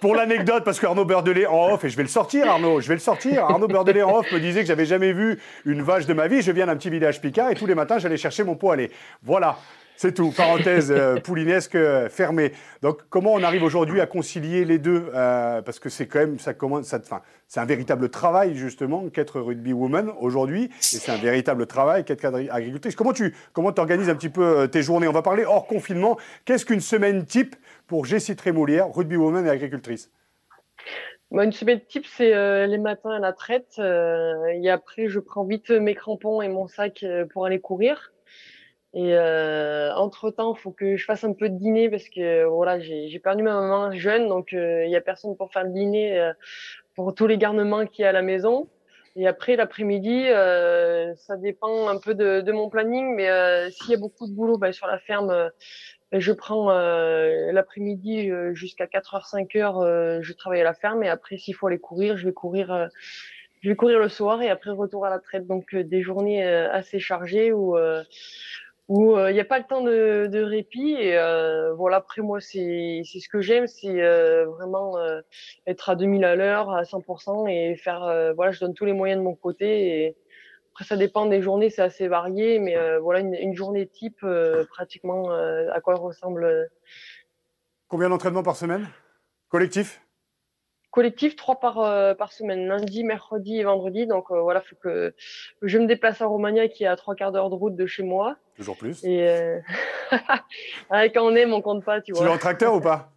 Pour 0.00 0.16
l'anecdote, 0.16 0.64
parce 0.64 0.80
que 0.80 0.86
Arnaud 0.86 1.04
Beurdelet 1.04 1.46
en 1.46 1.74
off, 1.74 1.84
et 1.84 1.90
je 1.90 1.96
vais 1.96 2.02
le 2.02 2.08
sortir, 2.08 2.50
Arnaud, 2.50 2.80
je 2.80 2.88
vais 2.88 2.94
le 2.94 3.00
sortir. 3.00 3.44
Arnaud 3.44 3.68
Beurdelet 3.68 4.02
en 4.02 4.18
off 4.18 4.32
me 4.32 4.40
disait 4.40 4.62
que 4.62 4.66
j'avais 4.66 4.84
jamais 4.84 5.12
vu 5.12 5.38
une 5.64 5.82
vache 5.82 6.06
de 6.06 6.12
ma 6.12 6.26
vie. 6.26 6.42
Je 6.42 6.50
viens 6.50 6.66
d'un 6.66 6.76
petit 6.76 6.90
village 6.90 7.20
Picard 7.20 7.52
et 7.52 7.54
tous 7.54 7.66
les 7.66 7.76
matins, 7.76 7.98
j'allais 7.98 8.16
chercher 8.16 8.42
mon 8.42 8.56
pot 8.56 8.72
à 8.72 8.76
lait. 8.76 8.90
Voilà. 9.22 9.58
C'est 9.98 10.14
tout, 10.14 10.30
parenthèse 10.30 10.92
euh, 10.92 11.18
poulinesque 11.24 11.74
euh, 11.74 12.08
fermée. 12.08 12.52
Donc, 12.82 13.00
comment 13.10 13.32
on 13.32 13.42
arrive 13.42 13.64
aujourd'hui 13.64 14.00
à 14.00 14.06
concilier 14.06 14.64
les 14.64 14.78
deux 14.78 15.10
euh, 15.12 15.60
Parce 15.60 15.80
que 15.80 15.88
c'est 15.88 16.06
quand 16.06 16.20
même, 16.20 16.38
ça 16.38 16.54
commence, 16.54 16.86
ça, 16.86 17.00
enfin, 17.02 17.20
c'est 17.48 17.58
un 17.58 17.64
véritable 17.64 18.08
travail 18.08 18.54
justement 18.54 19.08
qu'être 19.08 19.40
rugby 19.40 19.72
woman 19.72 20.12
aujourd'hui, 20.20 20.66
et 20.66 20.70
c'est 20.80 21.10
un 21.10 21.16
véritable 21.16 21.66
travail 21.66 22.04
qu'être 22.04 22.24
agricultrice. 22.24 22.94
Comment 22.94 23.12
tu, 23.12 23.34
comment 23.52 23.72
organises 23.76 24.08
un 24.08 24.14
petit 24.14 24.28
peu 24.28 24.68
tes 24.68 24.82
journées? 24.82 25.08
On 25.08 25.12
va 25.12 25.22
parler 25.22 25.44
hors 25.44 25.66
confinement. 25.66 26.16
Qu'est-ce 26.44 26.64
qu'une 26.64 26.80
semaine 26.80 27.24
type 27.24 27.56
pour 27.88 28.04
Jessie 28.04 28.36
Trémoulière, 28.36 28.94
rugby 28.94 29.16
woman 29.16 29.48
et 29.48 29.50
agricultrice? 29.50 30.12
Bah, 31.32 31.42
une 31.42 31.50
semaine 31.50 31.80
type, 31.88 32.06
c'est 32.06 32.66
les 32.68 32.78
matins 32.78 33.10
à 33.10 33.18
la 33.18 33.32
traite. 33.32 33.80
et 33.80 34.70
après, 34.70 35.08
je 35.08 35.18
prends 35.18 35.42
vite 35.42 35.70
mes 35.70 35.96
crampons 35.96 36.40
et 36.40 36.48
mon 36.48 36.68
sac 36.68 37.04
pour 37.32 37.46
aller 37.46 37.58
courir. 37.58 38.12
Et 38.94 39.14
euh, 39.14 39.94
entre 39.94 40.30
temps, 40.30 40.54
faut 40.54 40.70
que 40.70 40.96
je 40.96 41.04
fasse 41.04 41.22
un 41.24 41.34
peu 41.34 41.50
de 41.50 41.58
dîner 41.58 41.90
parce 41.90 42.08
que 42.08 42.44
voilà, 42.44 42.80
j'ai 42.80 43.18
perdu 43.18 43.42
ma 43.42 43.54
maman 43.54 43.92
jeune, 43.92 44.28
donc 44.28 44.52
euh, 44.54 44.84
il 44.86 44.90
y 44.90 44.96
a 44.96 45.00
personne 45.02 45.36
pour 45.36 45.52
faire 45.52 45.64
le 45.64 45.72
dîner 45.72 46.18
euh, 46.18 46.32
pour 46.94 47.14
tous 47.14 47.26
les 47.26 47.36
garnements 47.36 47.84
qu'il 47.86 48.02
y 48.02 48.06
a 48.06 48.08
à 48.08 48.12
la 48.12 48.22
maison. 48.22 48.68
Et 49.14 49.26
après 49.26 49.56
l'après-midi, 49.56 50.24
euh, 50.28 51.14
ça 51.16 51.36
dépend 51.36 51.88
un 51.88 51.98
peu 51.98 52.14
de, 52.14 52.40
de 52.40 52.52
mon 52.52 52.70
planning, 52.70 53.14
mais 53.14 53.28
euh, 53.28 53.68
s'il 53.70 53.90
y 53.90 53.94
a 53.94 53.98
beaucoup 53.98 54.26
de 54.26 54.32
boulot 54.32 54.56
bah, 54.56 54.72
sur 54.72 54.86
la 54.86 54.98
ferme, 54.98 55.50
ben, 56.10 56.20
je 56.20 56.32
prends 56.32 56.70
l'après-midi 56.70 58.30
jusqu'à 58.54 58.86
4h, 58.86 59.28
5h, 59.28 60.22
je 60.22 60.32
travaille 60.32 60.62
à 60.62 60.64
la 60.64 60.72
ferme. 60.72 61.02
Et 61.02 61.08
après, 61.08 61.36
s'il 61.36 61.54
faut 61.54 61.66
aller 61.66 61.78
courir, 61.78 62.16
je 62.16 62.26
vais 62.26 62.32
courir. 62.32 62.88
je 63.60 63.68
vais 63.68 63.76
courir 63.76 63.98
le 63.98 64.08
soir 64.08 64.40
et 64.40 64.48
après 64.48 64.70
retour 64.70 65.04
à 65.04 65.10
la 65.10 65.18
traite. 65.18 65.46
Donc 65.46 65.74
des 65.74 66.00
journées 66.00 66.46
assez 66.46 66.98
chargées 67.00 67.52
où 67.52 67.76
où 68.88 69.16
il 69.16 69.20
euh, 69.20 69.32
n'y 69.32 69.40
a 69.40 69.44
pas 69.44 69.58
le 69.58 69.64
temps 69.64 69.82
de, 69.82 70.28
de 70.32 70.42
répit. 70.42 70.94
Et 70.98 71.16
euh, 71.16 71.74
voilà, 71.74 71.98
après 71.98 72.22
moi, 72.22 72.40
c'est 72.40 73.02
ce 73.04 73.28
que 73.28 73.40
j'aime, 73.40 73.66
c'est 73.66 74.02
euh, 74.02 74.46
vraiment 74.46 74.98
euh, 74.98 75.20
être 75.66 75.90
à 75.90 75.96
2000 75.96 76.24
à 76.24 76.34
l'heure, 76.34 76.70
à 76.70 76.82
100% 76.82 77.48
et 77.48 77.76
faire, 77.76 78.32
voilà, 78.34 78.50
je 78.50 78.60
donne 78.60 78.74
tous 78.74 78.86
les 78.86 78.94
moyens 78.94 79.20
de 79.20 79.24
mon 79.24 79.34
côté. 79.34 80.04
Et 80.04 80.16
après, 80.72 80.84
ça 80.84 80.96
dépend 80.96 81.26
des 81.26 81.42
journées, 81.42 81.70
c'est 81.70 81.82
assez 81.82 82.08
varié, 82.08 82.58
mais 82.58 82.76
voilà, 82.98 83.20
une, 83.20 83.54
journée 83.54 83.86
type, 83.86 84.24
pratiquement, 84.70 85.30
à 85.30 85.80
quoi 85.80 85.96
ressemble. 85.96 86.68
Combien 87.88 88.08
d'entraînements 88.08 88.42
par 88.42 88.56
semaine? 88.56 88.88
Collectif? 89.48 90.00
Collectif 90.90 91.36
trois 91.36 91.60
par 91.60 91.78
euh, 91.78 92.14
par 92.14 92.32
semaine, 92.32 92.66
lundi, 92.66 93.04
mercredi 93.04 93.58
et 93.58 93.64
vendredi. 93.64 94.06
Donc 94.06 94.30
euh, 94.30 94.40
voilà, 94.40 94.60
faut 94.60 94.76
que 94.76 95.14
je 95.62 95.78
me 95.78 95.86
déplace 95.86 96.20
à 96.20 96.26
Romagna 96.26 96.68
qui 96.68 96.84
est 96.84 96.88
à 96.88 96.96
trois 96.96 97.14
quarts 97.14 97.32
d'heure 97.32 97.50
de 97.50 97.54
route 97.54 97.76
de 97.76 97.86
chez 97.86 98.02
moi. 98.02 98.36
Toujours 98.56 98.76
plus. 98.76 99.04
Et 99.04 99.28
euh... 99.28 99.60
quand 100.90 101.22
on 101.22 101.34
aime, 101.34 101.52
on 101.52 101.62
compte 101.62 101.84
pas, 101.84 102.00
tu 102.00 102.12
vois. 102.12 102.22
Tu 102.22 102.28
es 102.28 102.34
en 102.34 102.38
tracteur 102.38 102.74
ou 102.74 102.80
pas? 102.80 103.12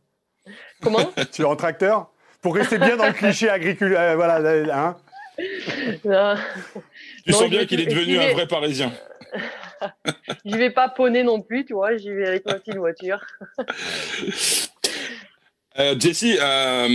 Comment? 0.82 1.12
Tu 1.32 1.42
es 1.42 1.46
en 1.46 1.56
tracteur? 1.56 2.12
Pour 2.42 2.56
rester 2.56 2.80
bien 2.80 2.98
dans 2.98 3.06
le 3.06 3.14
cliché 3.14 3.50
agricole, 3.50 3.96
euh, 3.96 4.16
voilà, 4.16 4.38
hein? 4.74 4.98
Tu 5.38 7.34
sens 7.34 7.50
bien 7.50 7.66
qu'il 7.66 7.80
est 7.80 7.86
devenu 7.86 8.18
un 8.20 8.34
vrai 8.34 8.48
Parisien. 8.48 8.92
j'y 10.46 10.58
vais 10.58 10.72
pas 10.72 10.90
poney 10.90 11.24
non 11.24 11.42
plus, 11.42 11.66
tu 11.66 11.74
vois, 11.74 11.96
j'y 11.98 12.12
vais 12.12 12.28
avec 12.28 12.46
ma 12.46 12.56
petite 12.56 12.78
voiture. 12.78 13.26
Euh, 15.80 15.98
Jessie, 15.98 16.36
euh, 16.40 16.88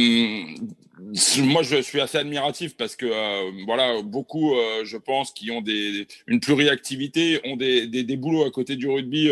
moi 1.43 1.63
je 1.63 1.81
suis 1.81 2.01
assez 2.01 2.19
admiratif 2.19 2.77
parce 2.77 2.97
que 2.97 3.07
euh, 3.07 3.51
voilà 3.65 4.03
beaucoup, 4.03 4.55
euh, 4.55 4.85
je 4.85 4.97
pense, 4.97 5.33
qui 5.33 5.51
ont 5.51 5.63
des, 5.63 6.07
une 6.27 6.41
pluriactivité, 6.41 7.41
ont 7.45 7.57
des, 7.57 7.87
des, 7.87 8.03
des 8.03 8.17
boulots 8.17 8.45
à 8.45 8.51
côté 8.51 8.77
du 8.77 8.89
rugby 8.89 9.31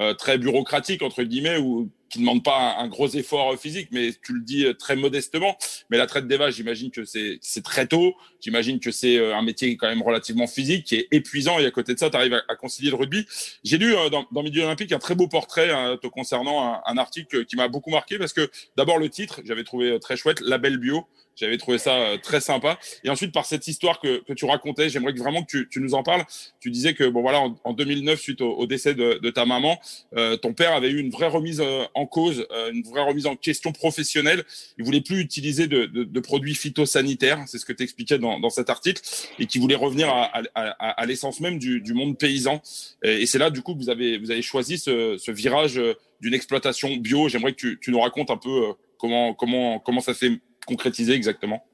euh, 0.00 0.14
très 0.14 0.38
bureaucratiques 0.38 1.02
entre 1.02 1.22
guillemets 1.22 1.58
ou 1.58 1.90
qui 2.14 2.20
demande 2.20 2.44
pas 2.44 2.76
un, 2.78 2.86
gros 2.86 3.08
effort 3.08 3.58
physique, 3.58 3.88
mais 3.90 4.12
tu 4.24 4.34
le 4.34 4.40
dis 4.40 4.66
euh, 4.66 4.72
très 4.72 4.94
modestement. 4.94 5.58
Mais 5.90 5.98
la 5.98 6.06
traite 6.06 6.28
des 6.28 6.36
vaches, 6.36 6.54
j'imagine 6.54 6.92
que 6.92 7.04
c'est 7.04 7.62
très 7.64 7.88
tôt. 7.88 8.14
J'imagine 8.40 8.78
que 8.78 8.92
c'est 8.92 9.18
euh, 9.18 9.34
un 9.34 9.42
métier 9.42 9.76
quand 9.76 9.88
même 9.88 10.00
relativement 10.00 10.46
physique, 10.46 10.84
qui 10.84 10.94
est 10.94 11.08
épuisant. 11.10 11.58
Et 11.58 11.66
à 11.66 11.72
côté 11.72 11.92
de 11.92 11.98
ça, 11.98 12.10
tu 12.10 12.16
arrives 12.16 12.40
à, 12.48 12.54
concilier 12.54 12.90
le 12.90 12.96
rugby. 12.96 13.26
J'ai 13.64 13.78
lu 13.78 13.96
euh, 13.96 14.10
dans, 14.10 14.26
dans 14.30 14.44
Midi 14.44 14.60
Olympique 14.60 14.92
un 14.92 15.00
très 15.00 15.16
beau 15.16 15.26
portrait 15.26 15.72
hein, 15.72 15.98
te 16.00 16.06
concernant, 16.06 16.74
un, 16.74 16.82
un 16.86 16.98
article 16.98 17.46
qui 17.46 17.56
m'a 17.56 17.66
beaucoup 17.66 17.90
marqué 17.90 18.16
parce 18.16 18.32
que 18.32 18.48
d'abord 18.76 18.98
le 18.98 19.08
titre, 19.08 19.40
j'avais 19.44 19.64
trouvé 19.64 19.98
très 19.98 20.16
chouette, 20.16 20.40
La 20.40 20.58
belle 20.58 20.78
bio. 20.78 21.08
J'avais 21.36 21.58
trouvé 21.58 21.78
ça 21.78 21.94
euh, 21.94 22.16
très 22.18 22.40
sympa. 22.40 22.78
Et 23.02 23.10
ensuite, 23.10 23.32
par 23.32 23.46
cette 23.46 23.66
histoire 23.66 24.00
que, 24.00 24.22
que 24.24 24.32
tu 24.32 24.44
racontais, 24.44 24.88
j'aimerais 24.88 25.12
vraiment 25.12 25.42
que 25.42 25.50
tu, 25.50 25.68
tu, 25.68 25.80
nous 25.80 25.94
en 25.94 26.02
parles. 26.02 26.24
Tu 26.60 26.70
disais 26.70 26.94
que 26.94 27.04
bon 27.08 27.22
voilà, 27.22 27.40
en, 27.40 27.56
en 27.64 27.72
2009, 27.72 28.20
suite 28.20 28.40
au, 28.40 28.52
au 28.52 28.66
décès 28.66 28.94
de, 28.94 29.18
de, 29.22 29.30
ta 29.30 29.44
maman, 29.44 29.78
euh, 30.16 30.36
ton 30.36 30.52
père 30.52 30.72
avait 30.72 30.90
eu 30.90 31.00
une 31.00 31.10
vraie 31.10 31.28
remise 31.28 31.60
euh, 31.60 31.84
en 31.94 32.06
cause, 32.06 32.46
euh, 32.52 32.70
une 32.72 32.82
vraie 32.82 33.02
remise 33.02 33.26
en 33.26 33.36
question 33.36 33.72
professionnelle. 33.72 34.44
Il 34.78 34.84
voulait 34.84 35.00
plus 35.00 35.20
utiliser 35.20 35.66
de, 35.66 35.86
de, 35.86 36.04
de 36.04 36.20
produits 36.20 36.54
phytosanitaires, 36.54 37.42
c'est 37.46 37.58
ce 37.58 37.64
que 37.64 37.72
tu 37.72 37.82
expliquais 37.82 38.18
dans, 38.18 38.38
dans 38.38 38.50
cet 38.50 38.70
article, 38.70 39.02
et 39.38 39.46
qui 39.46 39.58
voulait 39.58 39.74
revenir 39.74 40.08
à, 40.08 40.24
à, 40.24 40.42
à, 40.54 40.90
à 40.90 41.06
l'essence 41.06 41.40
même 41.40 41.58
du, 41.58 41.80
du, 41.80 41.94
monde 41.94 42.16
paysan. 42.18 42.62
Et, 43.02 43.22
et 43.22 43.26
c'est 43.26 43.38
là, 43.38 43.50
du 43.50 43.62
coup, 43.62 43.74
que 43.74 43.80
vous 43.80 43.90
avez, 43.90 44.18
vous 44.18 44.30
avez 44.30 44.42
choisi 44.42 44.78
ce, 44.78 45.16
ce 45.18 45.30
virage 45.32 45.80
d'une 46.20 46.34
exploitation 46.34 46.96
bio. 46.96 47.28
J'aimerais 47.28 47.52
que 47.52 47.58
tu, 47.58 47.78
tu, 47.80 47.90
nous 47.90 48.00
racontes 48.00 48.30
un 48.30 48.36
peu 48.36 48.72
comment, 48.98 49.34
comment, 49.34 49.80
comment 49.80 50.00
ça 50.00 50.14
s'est 50.14 50.38
concrétiser 50.64 51.12
exactement 51.12 51.64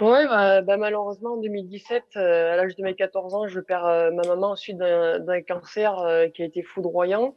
Oui, 0.00 0.26
bah, 0.26 0.62
bah, 0.62 0.76
malheureusement, 0.76 1.34
en 1.34 1.36
2017, 1.38 2.04
euh, 2.16 2.52
à 2.52 2.56
l'âge 2.56 2.76
de 2.76 2.82
mes 2.82 2.94
14 2.94 3.34
ans, 3.34 3.48
je 3.48 3.60
perds 3.60 3.86
euh, 3.86 4.10
ma 4.10 4.22
maman 4.22 4.56
suite 4.56 4.78
d'un 4.78 5.42
cancer 5.42 5.98
euh, 5.98 6.28
qui 6.28 6.42
a 6.42 6.46
été 6.46 6.62
foudroyant. 6.62 7.36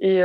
Et 0.00 0.22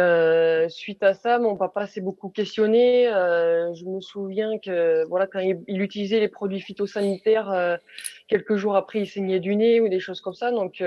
suite 0.70 1.02
à 1.02 1.16
ça, 1.16 1.40
mon 1.40 1.56
papa 1.56 1.88
s'est 1.88 2.00
beaucoup 2.00 2.30
questionné. 2.30 3.06
je 3.06 3.86
me 3.86 4.02
souviens 4.02 4.60
que 4.60 5.04
voilà, 5.06 5.26
quand 5.26 5.40
il, 5.40 5.64
il 5.68 5.82
utilisait 5.82 6.20
les 6.20 6.28
produits 6.28 6.62
phytosanitaires, 6.62 7.80
quelques 8.28 8.56
jours 8.56 8.76
après, 8.76 9.00
il 9.00 9.08
saignait 9.08 9.40
du 9.40 9.56
nez 9.56 9.82
ou 9.82 9.90
des 9.90 10.00
choses 10.00 10.22
comme 10.22 10.36
ça. 10.36 10.52
Donc 10.52 10.84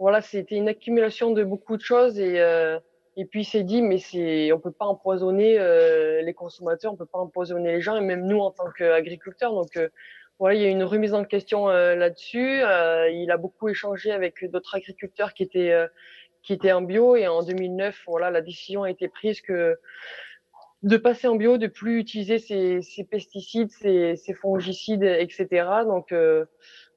voilà, 0.00 0.22
c'était 0.22 0.56
une 0.56 0.68
accumulation 0.68 1.30
de 1.30 1.44
beaucoup 1.44 1.76
de 1.76 1.82
choses 1.82 2.18
et 2.18 2.40
et 3.20 3.26
puis 3.26 3.42
il 3.42 3.44
s'est 3.44 3.64
dit, 3.64 3.82
mais 3.82 3.98
c'est, 3.98 4.50
on 4.50 4.58
peut 4.58 4.72
pas 4.72 4.86
empoisonner 4.86 5.58
euh, 5.58 6.22
les 6.22 6.32
consommateurs, 6.32 6.94
on 6.94 6.96
peut 6.96 7.04
pas 7.04 7.18
empoisonner 7.18 7.70
les 7.70 7.82
gens, 7.82 7.94
et 7.96 8.00
même 8.00 8.24
nous 8.24 8.38
en 8.38 8.50
tant 8.50 8.70
qu'agriculteurs. 8.70 9.52
Donc 9.52 9.76
euh, 9.76 9.90
voilà, 10.38 10.54
il 10.54 10.62
y 10.62 10.64
a 10.64 10.70
une 10.70 10.84
remise 10.84 11.12
en 11.12 11.24
question 11.24 11.68
euh, 11.68 11.94
là-dessus. 11.96 12.62
Euh, 12.62 13.10
il 13.10 13.30
a 13.30 13.36
beaucoup 13.36 13.68
échangé 13.68 14.10
avec 14.10 14.50
d'autres 14.50 14.74
agriculteurs 14.74 15.34
qui 15.34 15.42
étaient 15.42 15.86
qui 16.42 16.54
étaient 16.54 16.72
en 16.72 16.80
bio, 16.80 17.14
et 17.14 17.28
en 17.28 17.42
2009, 17.42 18.04
voilà, 18.06 18.30
la 18.30 18.40
décision 18.40 18.84
a 18.84 18.90
été 18.90 19.08
prise 19.08 19.42
que 19.42 19.78
de 20.82 20.96
passer 20.96 21.28
en 21.28 21.36
bio, 21.36 21.58
de 21.58 21.66
plus 21.66 21.98
utiliser 21.98 22.38
ces, 22.38 22.80
ces 22.80 23.04
pesticides, 23.04 23.70
ces, 23.70 24.16
ces, 24.16 24.32
fongicides, 24.32 25.02
etc. 25.02 25.66
Donc 25.84 26.14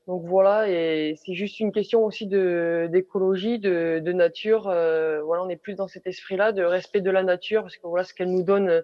donc 0.06 0.24
voilà, 0.26 0.68
et 0.70 1.16
c'est 1.24 1.34
juste 1.34 1.62
une 1.62 1.72
question 1.72 2.04
aussi 2.04 2.28
de 2.28 2.90
d'écologie, 2.92 3.58
de, 3.58 4.02
de 4.04 4.12
nature. 4.12 4.68
Euh, 4.68 5.22
voilà, 5.22 5.44
on 5.44 5.50
est 5.50 5.56
plus 5.56 5.76
dans 5.76 5.88
cet 5.88 6.08
esprit-là 6.08 6.52
de 6.52 6.62
respect 6.62 7.00
de 7.00 7.10
la 7.10 7.24
nature 7.24 7.62
parce 7.62 7.78
que 7.78 7.88
voilà, 7.88 8.04
ce 8.04 8.14
qu'elle 8.14 8.32
nous 8.32 8.44
donne, 8.44 8.84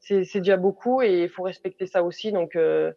c'est 0.00 0.24
déjà 0.34 0.56
beaucoup 0.56 1.00
et 1.00 1.22
il 1.22 1.28
faut 1.28 1.44
respecter 1.44 1.86
ça 1.86 2.02
aussi. 2.02 2.32
Donc 2.32 2.56
euh, 2.56 2.92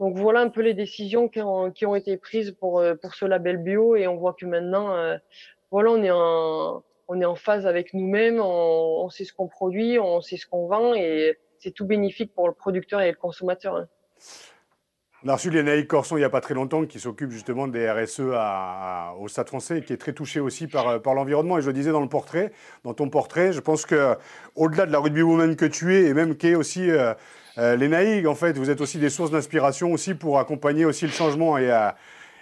donc 0.00 0.16
voilà 0.16 0.40
un 0.40 0.48
peu 0.48 0.60
les 0.60 0.74
décisions 0.74 1.28
qui 1.28 1.40
ont, 1.40 1.70
qui 1.70 1.86
ont 1.86 1.94
été 1.94 2.16
prises 2.16 2.50
pour 2.50 2.80
euh, 2.80 2.96
pour 2.96 3.14
ce 3.14 3.26
label 3.26 3.58
bio 3.58 3.94
et 3.94 4.08
on 4.08 4.16
voit 4.16 4.34
que 4.34 4.46
maintenant, 4.46 4.92
euh, 4.96 5.16
voilà, 5.70 5.92
on 5.92 6.02
est 6.02 6.10
en 6.10 6.82
on 7.06 7.20
est 7.20 7.24
en 7.24 7.36
phase 7.36 7.66
avec 7.66 7.94
nous-mêmes, 7.94 8.40
on, 8.40 9.04
on, 9.04 9.10
sait 9.10 9.24
ce 9.24 9.32
qu'on 9.32 9.46
produit, 9.46 10.00
on 10.00 10.20
sait 10.20 10.36
ce 10.38 10.46
qu'on 10.46 10.66
vend 10.66 10.94
et 10.94 11.38
c'est 11.58 11.70
tout 11.70 11.86
bénéfique 11.86 12.34
pour 12.34 12.48
le 12.48 12.54
producteur 12.54 13.02
et 13.02 13.10
le 13.10 13.16
consommateur. 13.16 13.76
Hein. 13.76 13.88
On 15.26 15.30
a 15.30 15.36
reçu 15.36 15.48
Lénaïque 15.48 15.88
Corson 15.88 16.16
il 16.16 16.20
n'y 16.20 16.24
a 16.26 16.30
pas 16.30 16.42
très 16.42 16.52
longtemps, 16.52 16.84
qui 16.84 17.00
s'occupe 17.00 17.30
justement 17.30 17.66
des 17.66 17.90
RSE 17.90 18.20
au 19.18 19.28
Stade 19.28 19.48
français 19.48 19.78
et 19.78 19.80
qui 19.80 19.94
est 19.94 19.96
très 19.96 20.12
touché 20.12 20.38
aussi 20.38 20.66
par, 20.66 21.00
par 21.00 21.14
l'environnement. 21.14 21.56
Et 21.56 21.62
je 21.62 21.68
le 21.68 21.72
disais 21.72 21.92
dans 21.92 22.02
le 22.02 22.08
portrait, 22.08 22.52
dans 22.84 22.92
ton 22.92 23.08
portrait, 23.08 23.54
je 23.54 23.60
pense 23.60 23.86
que 23.86 24.16
au-delà 24.54 24.84
de 24.84 24.92
la 24.92 24.98
rugby 24.98 25.22
woman 25.22 25.56
que 25.56 25.64
tu 25.64 25.94
es 25.94 26.04
et 26.04 26.12
même 26.12 26.36
qui 26.36 26.48
est 26.48 26.54
aussi 26.54 26.90
euh, 26.90 27.14
euh, 27.56 28.26
en 28.26 28.34
fait, 28.34 28.58
vous 28.58 28.68
êtes 28.68 28.82
aussi 28.82 28.98
des 28.98 29.08
sources 29.08 29.30
d'inspiration 29.30 29.94
aussi 29.94 30.12
pour 30.12 30.38
accompagner 30.38 30.84
aussi 30.84 31.06
le 31.06 31.12
changement 31.12 31.56
et 31.56 31.70
à, 31.70 31.96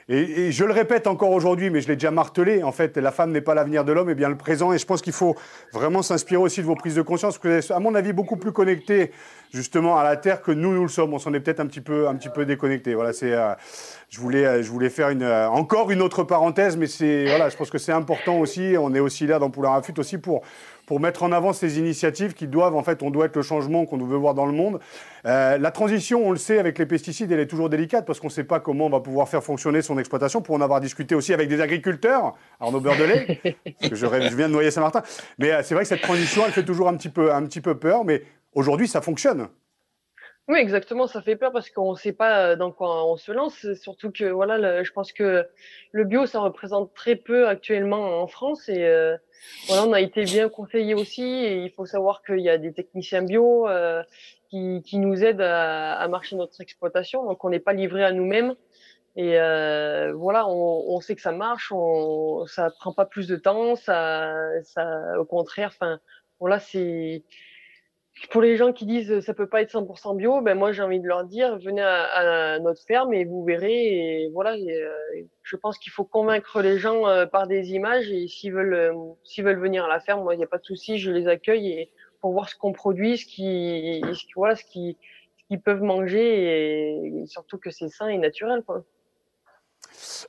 et, 0.09 0.19
et, 0.19 0.53
je 0.53 0.65
le 0.65 0.73
répète 0.73 1.07
encore 1.07 1.31
aujourd'hui, 1.31 1.71
mais 1.71 1.81
je 1.81 1.89
l'ai 1.89 1.97
déjà 1.97 2.11
martelé, 2.11 2.63
en 2.63 2.73
fait, 2.73 2.97
la 2.97 3.13
femme 3.13 3.33
n'est 3.33 3.41
pas 3.41 3.55
l'avenir 3.55 3.85
de 3.85 3.93
l'homme, 3.93 4.11
et 4.11 4.15
bien 4.15 4.29
le 4.29 4.37
présent. 4.37 4.73
Et 4.73 4.79
je 4.79 4.87
pense 4.87 5.03
qu'il 5.03 5.13
faut 5.13 5.37
vraiment 5.73 6.03
s'inspirer 6.03 6.41
aussi 6.41 6.61
de 6.61 6.67
vos 6.67 6.75
prises 6.75 6.95
de 6.95 7.03
conscience, 7.03 7.39
que 7.39 7.49
vous 7.49 7.55
êtes, 7.55 7.71
à 7.71 7.79
mon 7.79 7.95
avis, 7.95 8.13
beaucoup 8.13 8.37
plus 8.37 8.53
connectés 8.53 9.13
justement 9.53 9.99
à 9.99 10.05
la 10.05 10.17
Terre 10.17 10.43
que 10.43 10.51
nous, 10.51 10.73
nous 10.73 10.83
le 10.83 10.89
sommes. 10.89 11.13
On 11.13 11.19
s'en 11.19 11.33
est 11.35 11.41
peut-être 11.41 11.61
un 11.61 11.67
petit 11.67 11.81
peu, 11.81 12.09
un 12.09 12.15
petit 12.15 12.31
peu 12.31 12.45
déconnecté. 12.45 12.95
Voilà, 12.95 13.13
c'est, 13.13 13.33
euh, 13.33 13.53
je 14.09 14.19
voulais, 14.19 14.45
euh, 14.45 14.63
je 14.63 14.71
voulais 14.71 14.89
faire 14.89 15.11
une, 15.11 15.23
euh, 15.23 15.49
encore 15.49 15.91
une 15.91 16.03
autre 16.03 16.25
parenthèse, 16.25 16.77
mais 16.77 16.87
c'est, 16.87 17.27
voilà, 17.27 17.49
je 17.49 17.57
pense 17.57 17.71
que 17.71 17.79
c'est 17.79 17.93
important 17.93 18.39
aussi. 18.39 18.75
On 18.79 18.95
est 18.95 19.01
aussi 19.01 19.27
là 19.27 19.39
dans 19.39 19.51
Poulain 19.51 19.71
Rafut 19.71 19.99
aussi 19.99 20.19
pour, 20.19 20.43
pour 20.87 21.01
mettre 21.01 21.23
en 21.23 21.33
avant 21.33 21.53
ces 21.53 21.79
initiatives 21.79 22.35
qui 22.35 22.47
doivent, 22.47 22.75
en 22.75 22.83
fait, 22.83 23.03
on 23.03 23.11
doit 23.11 23.27
être 23.27 23.37
le 23.37 23.43
changement 23.43 23.87
qu'on 23.87 23.99
veut 23.99 24.17
voir 24.17 24.35
dans 24.35 24.47
le 24.47 24.53
monde. 24.53 24.81
Euh, 25.27 25.59
la 25.59 25.71
transition, 25.71 26.27
on 26.27 26.33
le 26.33 26.39
sait, 26.39 26.59
avec 26.59 26.79
les 26.79 26.87
pesticides, 26.87 27.31
elle 27.31 27.41
est 27.41 27.47
toujours 27.47 27.69
délicate 27.69 28.05
parce 28.05 28.21
qu'on 28.21 28.27
ne 28.27 28.33
sait 28.33 28.45
pas 28.45 28.61
comment 28.61 28.87
on 28.87 28.91
va 28.91 29.01
pouvoir 29.01 29.29
faire 29.29 29.43
fonctionner 29.43 29.83
son 29.83 29.99
exploitation. 29.99 30.43
Pour 30.43 30.55
en 30.57 30.61
avoir 30.61 30.81
discuté 30.81 31.15
aussi 31.15 31.33
avec 31.33 31.49
des 31.49 31.61
agriculteurs, 31.61 32.35
Arnaud 32.61 32.81
Beurdelet, 32.81 33.41
que 33.89 33.95
je, 33.95 34.07
je, 34.07 34.37
viens 34.37 34.49
de 34.49 34.53
noyer 34.53 34.71
Saint-Martin. 34.71 35.03
Mais 35.39 35.53
euh, 35.53 35.63
c'est 35.63 35.75
vrai 35.75 35.85
que 35.85 35.89
cette 35.89 36.03
transition, 36.03 36.43
elle 36.47 36.53
fait 36.53 36.65
toujours 36.65 36.89
un 36.89 36.97
petit 36.97 37.11
peu, 37.11 37.33
un 37.33 37.45
petit 37.45 37.61
peu 37.61 37.77
peur. 37.77 38.05
Mais 38.05 38.23
aujourd'hui, 38.55 38.89
ça 38.89 39.01
fonctionne. 39.01 39.49
Oui, 40.49 40.59
exactement. 40.59 41.07
Ça 41.07 41.23
fait 41.23 41.37
peur 41.37 41.53
parce 41.53 41.71
qu'on 41.71 41.93
ne 41.93 41.97
sait 41.97 42.13
pas 42.13 42.49
euh, 42.49 42.57
dans 42.57 42.73
quoi 42.73 43.07
on 43.07 43.17
se 43.17 43.31
lance. 43.31 43.67
Surtout 43.75 44.11
que, 44.11 44.25
voilà, 44.25 44.83
je 44.83 44.91
pense 44.93 45.13
que 45.13 45.47
le 45.93 46.05
bio, 46.05 46.27
ça 46.27 46.41
représente 46.41 46.93
très 46.95 47.15
peu 47.17 47.47
actuellement 47.49 48.21
en 48.21 48.27
France. 48.27 48.69
Et 48.69 48.85
euh, 48.85 49.17
voilà, 49.69 49.85
on 49.87 49.93
a 49.93 50.01
été 50.01 50.25
bien 50.25 50.49
conseillé 50.49 50.95
aussi. 50.95 51.23
Et 51.23 51.63
il 51.63 51.71
faut 51.71 51.87
savoir 51.87 52.23
qu'il 52.23 52.41
y 52.41 52.49
a 52.49 52.59
des 52.59 52.73
techniciens 52.73 53.23
bio 53.23 53.69
euh, 53.69 54.03
qui, 54.51 54.83
qui, 54.85 54.99
nous 54.99 55.23
aident 55.25 55.43
à, 55.43 55.95
à, 55.95 56.09
marcher 56.09 56.35
notre 56.37 56.61
exploitation. 56.61 57.25
Donc, 57.25 57.45
on 57.45 57.51
n'est 57.51 57.61
pas 57.61 57.73
livré 57.73 58.05
à 58.05 58.11
nous-mêmes. 58.13 58.57
Et 59.15 59.39
euh, 59.39 60.13
voilà, 60.15 60.49
on, 60.49 60.85
on, 60.89 61.01
sait 61.01 61.15
que 61.15 61.23
ça 61.23 61.33
marche. 61.33 61.71
On, 61.73 62.47
ça 62.47 62.71
prend 62.71 62.93
pas 62.93 63.05
plus 63.07 63.29
de 63.29 63.37
temps. 63.37 63.77
Ça, 63.77 64.35
ça, 64.65 65.21
au 65.21 65.25
contraire, 65.25 65.71
enfin, 65.73 66.01
voilà, 66.41 66.59
c'est 66.59 67.23
pour 68.31 68.43
les 68.43 68.57
gens 68.57 68.73
qui 68.73 68.87
disent 68.87 69.21
ça 69.21 69.35
peut 69.35 69.49
pas 69.49 69.63
être 69.63 69.73
100% 69.73 70.17
bio, 70.17 70.41
ben 70.43 70.57
moi 70.57 70.73
j'ai 70.73 70.83
envie 70.83 71.01
de 71.01 71.07
leur 71.07 71.25
dire 71.25 71.59
venez 71.59 71.83
à, 71.83 72.59
notre 72.61 72.83
ferme 72.85 73.13
et 73.15 73.25
vous 73.25 73.45
verrez. 73.45 74.25
Et 74.25 74.31
voilà, 74.33 74.53
euh, 74.53 75.23
je 75.43 75.57
pense 75.57 75.79
qu'il 75.79 75.93
faut 75.93 76.05
convaincre 76.05 76.61
les 76.61 76.79
gens 76.79 77.09
euh, 77.09 77.27
par 77.27 77.47
des 77.47 77.73
images 77.73 78.11
et 78.11 78.29
s'ils 78.29 78.53
veulent 78.53 78.75
euh, 78.75 78.93
s'ils 79.25 79.45
veulent 79.45 79.61
venir 79.61 79.85
à 79.85 79.89
la 79.89 80.01
ferme, 80.01 80.23
moi 80.23 80.35
il 80.35 80.39
n'y 80.39 80.45
a 80.45 80.49
pas 80.49 80.59
de 80.59 80.65
souci, 80.65 80.99
je 80.99 81.11
les 81.11 81.27
accueille 81.27 81.69
et 81.69 81.91
pour 82.21 82.33
voir 82.33 82.49
ce 82.49 82.57
qu'on 82.57 82.73
produit, 82.73 83.17
ce 83.17 83.27
qui 83.27 84.03
ce 84.05 84.65
qui 84.65 84.97
ce 85.39 85.45
qu'ils 85.49 85.61
peuvent 85.61 85.83
manger 85.83 87.07
et, 87.07 87.27
surtout 87.27 87.59
que 87.59 87.71
c'est 87.71 87.89
sain 87.89 88.09
et 88.09 88.19
naturel 88.19 88.63
quoi. 88.63 88.85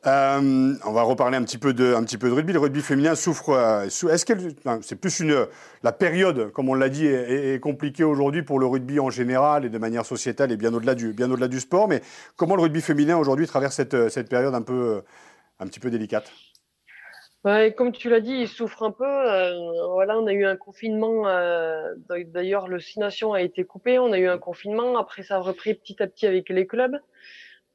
Euh, 0.05 0.73
on 0.85 0.91
va 0.91 1.01
reparler 1.03 1.37
un 1.37 1.43
petit 1.43 1.57
peu 1.57 1.73
de, 1.73 1.93
un 1.93 2.03
petit 2.03 2.17
peu 2.17 2.29
de 2.29 2.33
rugby. 2.33 2.53
Le 2.53 2.59
rugby 2.59 2.81
féminin 2.81 3.15
souffre. 3.15 3.49
Euh, 3.49 3.85
est-ce 3.85 4.25
qu'elle, 4.25 4.53
c'est 4.81 4.95
plus 4.95 5.19
une, 5.19 5.47
la 5.83 5.91
période, 5.91 6.51
comme 6.51 6.69
on 6.69 6.73
l'a 6.73 6.89
dit, 6.89 7.07
est, 7.07 7.61
compliquée 7.61 8.03
aujourd'hui 8.03 8.43
pour 8.43 8.59
le 8.59 8.65
rugby 8.65 8.99
en 8.99 9.09
général 9.09 9.65
et 9.65 9.69
de 9.69 9.77
manière 9.77 10.05
sociétale 10.05 10.51
et 10.51 10.57
bien 10.57 10.73
au-delà 10.73 10.95
du, 10.95 11.09
au-delà 11.09 11.47
du 11.47 11.59
sport. 11.59 11.87
Mais 11.87 12.01
comment 12.35 12.55
le 12.55 12.61
rugby 12.61 12.81
féminin 12.81 13.17
aujourd'hui 13.17 13.47
traverse 13.47 13.75
cette, 13.75 14.09
cette 14.09 14.29
période 14.29 14.53
un 14.53 14.61
peu, 14.61 15.01
un 15.59 15.67
petit 15.67 15.79
peu 15.79 15.89
délicate? 15.89 16.31
Comme 17.75 17.91
tu 17.91 18.09
l'as 18.09 18.21
dit, 18.21 18.31
il 18.31 18.47
souffre 18.47 18.83
un 18.83 18.91
peu. 18.91 19.03
Euh, 19.03 19.51
voilà, 19.91 20.17
on 20.17 20.27
a 20.27 20.33
eu 20.33 20.45
un 20.45 20.55
confinement. 20.55 21.23
d'ailleurs, 22.07 22.69
le 22.69 22.79
Six 22.79 22.99
Nations 22.99 23.33
a 23.33 23.41
été 23.41 23.65
coupé. 23.65 23.99
On 23.99 24.13
a 24.13 24.17
eu 24.17 24.27
un 24.27 24.37
confinement. 24.37 24.97
Après, 24.97 25.23
ça 25.23 25.35
a 25.35 25.39
repris 25.39 25.73
petit 25.73 26.01
à 26.01 26.07
petit 26.07 26.25
avec 26.25 26.49
les 26.49 26.65
clubs. 26.65 26.97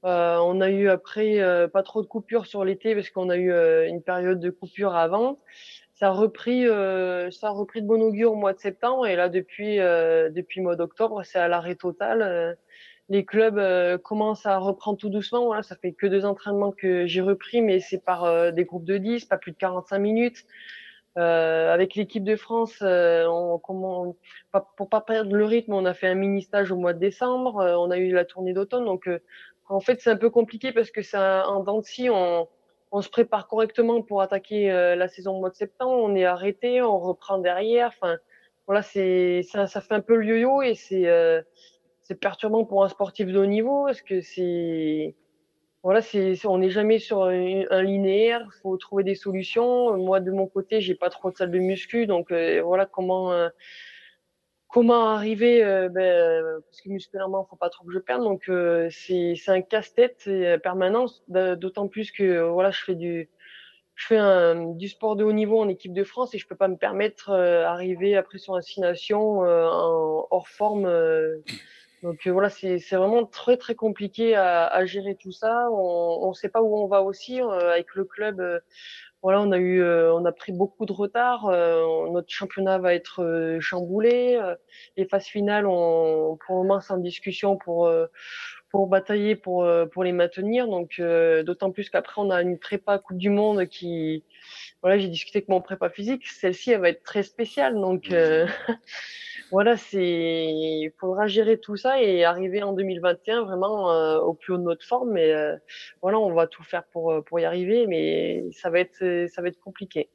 Euh, 0.04 0.38
on 0.38 0.60
a 0.60 0.70
eu 0.70 0.88
après 0.88 1.40
euh, 1.40 1.66
pas 1.66 1.82
trop 1.82 2.02
de 2.02 2.06
coupures 2.06 2.46
sur 2.46 2.64
l'été 2.64 2.94
parce 2.94 3.10
qu'on 3.10 3.30
a 3.30 3.36
eu 3.36 3.50
euh, 3.50 3.88
une 3.88 4.02
période 4.02 4.38
de 4.38 4.50
coupure 4.50 4.94
avant. 4.94 5.40
Ça 5.94 6.08
a 6.08 6.10
repris, 6.12 6.64
ça 7.32 7.48
a 7.48 7.50
repris 7.50 7.82
de 7.82 7.86
bon 7.88 8.00
augure 8.00 8.32
au 8.32 8.36
mois 8.36 8.52
de 8.52 8.60
septembre 8.60 9.08
et 9.08 9.16
là 9.16 9.28
depuis 9.28 9.78
depuis 9.78 10.60
mois 10.60 10.76
d'octobre 10.76 11.24
c'est 11.24 11.40
à 11.40 11.48
l'arrêt 11.48 11.74
total. 11.74 12.56
les 13.08 13.24
clubs 13.24 14.00
commencent 14.02 14.46
à 14.46 14.58
reprendre 14.58 14.96
tout 14.96 15.08
doucement. 15.08 15.46
Voilà, 15.46 15.64
ça 15.64 15.74
fait 15.74 15.92
que 15.92 16.06
deux 16.06 16.24
entraînements 16.24 16.70
que 16.70 17.06
j'ai 17.06 17.20
repris, 17.20 17.62
mais 17.62 17.80
c'est 17.80 17.98
par 17.98 18.52
des 18.52 18.64
groupes 18.64 18.84
de 18.84 18.96
10, 18.96 19.24
pas 19.24 19.38
plus 19.38 19.50
de 19.50 19.56
45 19.56 19.98
minutes. 19.98 20.46
Euh, 21.16 21.74
avec 21.74 21.96
l'équipe 21.96 22.22
de 22.22 22.36
France, 22.36 22.78
euh, 22.80 23.26
on, 23.26 23.58
comment, 23.58 24.14
pas, 24.52 24.72
pour 24.76 24.88
pas 24.88 25.00
perdre 25.00 25.34
le 25.34 25.44
rythme, 25.44 25.72
on 25.72 25.84
a 25.84 25.94
fait 25.94 26.06
un 26.06 26.14
mini 26.14 26.42
stage 26.42 26.70
au 26.70 26.76
mois 26.76 26.92
de 26.92 27.00
décembre. 27.00 27.56
on 27.56 27.90
a 27.90 27.98
eu 27.98 28.12
la 28.12 28.24
tournée 28.24 28.52
d'automne, 28.52 28.84
donc 28.84 29.08
en 29.68 29.80
fait, 29.80 30.00
c'est 30.00 30.10
un 30.10 30.16
peu 30.16 30.30
compliqué 30.30 30.72
parce 30.72 30.90
que 30.90 31.02
c'est 31.02 31.16
un 31.16 31.60
dents 31.60 31.80
de 31.80 31.84
scie. 31.84 32.08
On, 32.10 32.48
on, 32.90 33.02
se 33.02 33.08
prépare 33.08 33.48
correctement 33.48 34.02
pour 34.02 34.22
attaquer 34.22 34.70
euh, 34.70 34.96
la 34.96 35.08
saison 35.08 35.36
au 35.36 35.40
mois 35.40 35.50
de 35.50 35.56
septembre. 35.56 36.02
On 36.02 36.14
est 36.14 36.24
arrêté, 36.24 36.82
on 36.82 36.98
reprend 36.98 37.38
derrière. 37.38 37.88
Enfin, 37.88 38.16
voilà, 38.66 38.82
c'est 38.82 39.42
ça, 39.42 39.66
ça 39.66 39.80
fait 39.80 39.94
un 39.94 40.00
peu 40.00 40.16
le 40.16 40.26
yo-yo 40.26 40.62
et 40.62 40.74
c'est 40.74 41.06
euh, 41.06 41.42
c'est 42.02 42.14
perturbant 42.18 42.64
pour 42.64 42.84
un 42.84 42.88
sportif 42.88 43.28
de 43.28 43.38
haut 43.38 43.46
niveau 43.46 43.84
parce 43.86 44.02
que 44.02 44.20
c'est 44.20 45.14
voilà, 45.82 46.00
c'est 46.02 46.34
on 46.46 46.58
n'est 46.58 46.70
jamais 46.70 46.98
sur 46.98 47.24
un, 47.24 47.64
un 47.70 47.82
linéaire. 47.82 48.48
Faut 48.62 48.76
trouver 48.78 49.04
des 49.04 49.14
solutions. 49.14 49.96
Moi, 49.96 50.20
de 50.20 50.30
mon 50.30 50.46
côté, 50.46 50.80
j'ai 50.80 50.94
pas 50.94 51.10
trop 51.10 51.30
de 51.30 51.36
salle 51.36 51.50
de 51.50 51.58
muscu, 51.58 52.06
donc 52.06 52.32
euh, 52.32 52.62
voilà 52.62 52.86
comment 52.86 53.32
comment 54.68 55.08
arriver 55.08 55.64
euh, 55.64 55.88
ben, 55.88 56.02
euh, 56.02 56.60
parce 56.60 56.80
que 56.82 56.90
musculairement 56.90 57.46
faut 57.48 57.56
pas 57.56 57.70
trop 57.70 57.84
que 57.84 57.92
je 57.92 57.98
perde 57.98 58.22
donc 58.22 58.48
euh, 58.48 58.88
c'est 58.90 59.34
c'est 59.34 59.50
un 59.50 59.62
casse-tête 59.62 60.24
euh, 60.28 60.58
permanent 60.58 61.06
d'autant 61.28 61.88
plus 61.88 62.12
que 62.12 62.40
voilà 62.40 62.70
je 62.70 62.84
fais 62.84 62.94
du 62.94 63.30
je 63.94 64.06
fais 64.06 64.18
un, 64.18 64.74
du 64.74 64.88
sport 64.88 65.16
de 65.16 65.24
haut 65.24 65.32
niveau 65.32 65.58
en 65.58 65.68
équipe 65.68 65.92
de 65.92 66.04
France 66.04 66.34
et 66.34 66.38
je 66.38 66.46
peux 66.46 66.54
pas 66.54 66.68
me 66.68 66.76
permettre 66.76 67.32
d'arriver 67.32 68.16
après 68.16 68.38
sur 68.38 68.54
destination 68.54 69.40
en 69.40 70.28
hors 70.30 70.48
forme 70.48 70.88
donc 72.04 72.28
voilà 72.28 72.48
c'est 72.48 72.78
c'est 72.78 72.94
vraiment 72.94 73.26
très 73.26 73.56
très 73.56 73.74
compliqué 73.74 74.36
à, 74.36 74.66
à 74.66 74.84
gérer 74.84 75.16
tout 75.16 75.32
ça. 75.32 75.68
On 75.72 76.28
on 76.28 76.32
sait 76.32 76.48
pas 76.48 76.62
où 76.62 76.76
on 76.78 76.86
va 76.86 77.02
aussi 77.02 77.40
avec 77.40 77.96
le 77.96 78.04
club 78.04 78.40
voilà, 79.22 79.40
on 79.40 79.50
a 79.50 79.58
eu, 79.58 79.82
euh, 79.82 80.14
on 80.14 80.24
a 80.24 80.32
pris 80.32 80.52
beaucoup 80.52 80.86
de 80.86 80.92
retard. 80.92 81.46
Euh, 81.46 82.08
notre 82.10 82.30
championnat 82.30 82.78
va 82.78 82.94
être 82.94 83.22
euh, 83.22 83.60
chamboulé. 83.60 84.40
les 84.96 85.06
phases 85.06 85.26
finales, 85.26 85.66
on, 85.66 86.38
pour 86.46 86.56
le 86.56 86.62
moment, 86.62 86.80
c'est 86.80 86.92
en 86.92 86.98
discussion 86.98 87.56
pour 87.56 87.90
pour 88.70 88.86
batailler 88.86 89.36
pour 89.36 89.66
pour 89.92 90.04
les 90.04 90.12
maintenir. 90.12 90.68
Donc, 90.68 91.00
d'autant 91.00 91.70
plus 91.70 91.90
qu'après, 91.90 92.20
on 92.20 92.30
a 92.30 92.42
une 92.42 92.58
prépa 92.58 92.98
Coupe 92.98 93.18
du 93.18 93.30
Monde 93.30 93.66
qui, 93.66 94.24
voilà, 94.82 94.98
j'ai 94.98 95.08
discuté 95.08 95.38
avec 95.38 95.48
mon 95.48 95.60
prépa 95.60 95.90
physique. 95.90 96.26
Celle-ci, 96.26 96.72
elle 96.72 96.80
va 96.80 96.90
être 96.90 97.02
très 97.02 97.22
spéciale. 97.22 97.74
Donc, 97.74 98.12
voilà, 99.50 99.76
c'est, 99.76 100.46
il 100.46 100.92
faudra 100.98 101.26
gérer 101.26 101.58
tout 101.58 101.76
ça 101.76 102.02
et 102.02 102.24
arriver 102.24 102.62
en 102.62 102.72
2021 102.72 103.44
vraiment 103.44 103.90
euh, 103.90 104.18
au 104.18 104.34
plus 104.34 104.54
haut 104.54 104.58
de 104.58 104.62
notre 104.62 104.86
forme. 104.86 105.12
Mais 105.12 105.32
euh, 105.32 105.56
voilà, 106.02 106.18
on 106.18 106.32
va 106.34 106.46
tout 106.46 106.62
faire 106.62 106.84
pour 106.84 107.12
euh, 107.12 107.22
pour 107.22 107.40
y 107.40 107.44
arriver, 107.44 107.86
mais 107.86 108.44
ça 108.52 108.70
va 108.70 108.80
être 108.80 109.26
ça 109.30 109.42
va 109.42 109.48
être 109.48 109.60
compliqué. 109.60 110.10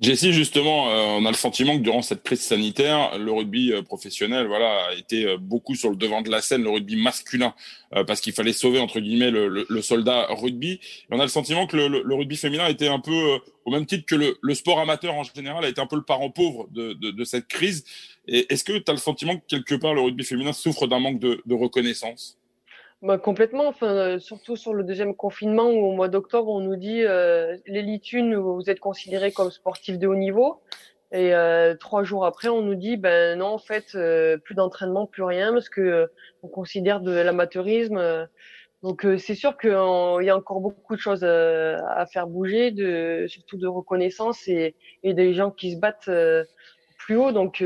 Jessie, 0.00 0.32
justement, 0.32 0.90
euh, 0.90 1.18
on 1.18 1.26
a 1.26 1.30
le 1.30 1.36
sentiment 1.36 1.76
que 1.76 1.82
durant 1.82 2.02
cette 2.02 2.22
crise 2.22 2.40
sanitaire, 2.40 3.18
le 3.18 3.32
rugby 3.32 3.72
euh, 3.72 3.82
professionnel, 3.82 4.46
voilà, 4.46 4.86
a 4.90 4.94
été 4.94 5.26
euh, 5.26 5.38
beaucoup 5.38 5.74
sur 5.74 5.90
le 5.90 5.96
devant 5.96 6.22
de 6.22 6.30
la 6.30 6.40
scène, 6.40 6.62
le 6.62 6.70
rugby 6.70 6.94
masculin, 6.94 7.52
parce 8.06 8.20
qu'il 8.20 8.32
fallait 8.32 8.52
sauver 8.52 8.78
entre 8.78 9.00
guillemets 9.00 9.30
le, 9.30 9.66
le, 9.68 9.82
soldat 9.82 10.26
rugby. 10.28 10.72
Et 10.72 10.80
on 11.10 11.18
a 11.18 11.24
le 11.24 11.28
sentiment 11.28 11.66
que 11.66 11.76
le, 11.76 12.02
le, 12.04 12.14
rugby 12.14 12.36
féminin 12.36 12.68
était 12.68 12.86
un 12.86 13.00
peu, 13.00 13.38
au 13.64 13.70
même 13.72 13.86
titre 13.86 14.04
que 14.06 14.14
le, 14.14 14.54
sport 14.54 14.78
amateur 14.78 15.14
en 15.14 15.24
général, 15.24 15.64
a 15.64 15.68
été 15.68 15.80
un 15.80 15.86
peu 15.86 15.96
le 15.96 16.04
parent 16.04 16.30
pauvre 16.30 16.68
de, 16.70 16.92
de, 16.92 17.10
de 17.10 17.24
cette 17.24 17.48
crise. 17.48 17.84
Est-ce 18.28 18.62
que 18.62 18.78
tu 18.78 18.90
as 18.90 18.92
le 18.92 19.00
sentiment 19.00 19.36
que 19.36 19.46
quelque 19.48 19.74
part 19.74 19.94
le 19.94 20.02
rugby 20.02 20.22
féminin 20.22 20.52
souffre 20.52 20.86
d'un 20.86 21.00
manque 21.00 21.18
de, 21.18 21.42
de 21.44 21.54
reconnaissance? 21.54 22.37
Bah, 23.00 23.16
complètement, 23.16 23.68
enfin, 23.68 23.94
euh, 23.94 24.18
surtout 24.18 24.56
sur 24.56 24.74
le 24.74 24.82
deuxième 24.82 25.14
confinement 25.14 25.70
où 25.70 25.86
au 25.86 25.92
mois 25.92 26.08
d'octobre 26.08 26.50
on 26.50 26.60
nous 26.60 26.74
dit 26.74 27.04
euh, 27.04 27.56
une 27.66 28.36
vous 28.36 28.68
êtes 28.68 28.80
considéré 28.80 29.30
comme 29.30 29.52
sportif 29.52 29.98
de 29.98 30.08
haut 30.08 30.16
niveau. 30.16 30.60
Et 31.12 31.32
euh, 31.32 31.74
trois 31.76 32.02
jours 32.02 32.26
après 32.26 32.48
on 32.48 32.60
nous 32.60 32.74
dit 32.74 32.96
ben 32.96 33.38
non 33.38 33.46
en 33.46 33.58
fait 33.58 33.94
euh, 33.94 34.36
plus 34.36 34.54
d'entraînement 34.54 35.06
plus 35.06 35.22
rien 35.22 35.52
parce 35.52 35.68
que 35.70 36.10
on 36.42 36.48
considère 36.48 37.00
de 37.00 37.12
l'amateurisme. 37.12 38.28
Donc 38.82 39.06
c'est 39.18 39.34
sûr 39.34 39.56
qu'il 39.58 39.70
y 39.70 40.30
a 40.30 40.36
encore 40.36 40.60
beaucoup 40.60 40.96
de 40.96 41.00
choses 41.00 41.24
à 41.24 42.06
faire 42.12 42.26
bouger 42.26 42.72
de 42.72 43.26
surtout 43.28 43.56
de 43.56 43.66
reconnaissance 43.66 44.46
et, 44.48 44.74
et 45.02 45.14
des 45.14 45.34
gens 45.34 45.50
qui 45.50 45.72
se 45.72 45.78
battent 45.78 46.10
plus 46.98 47.16
haut. 47.16 47.32
Donc 47.32 47.64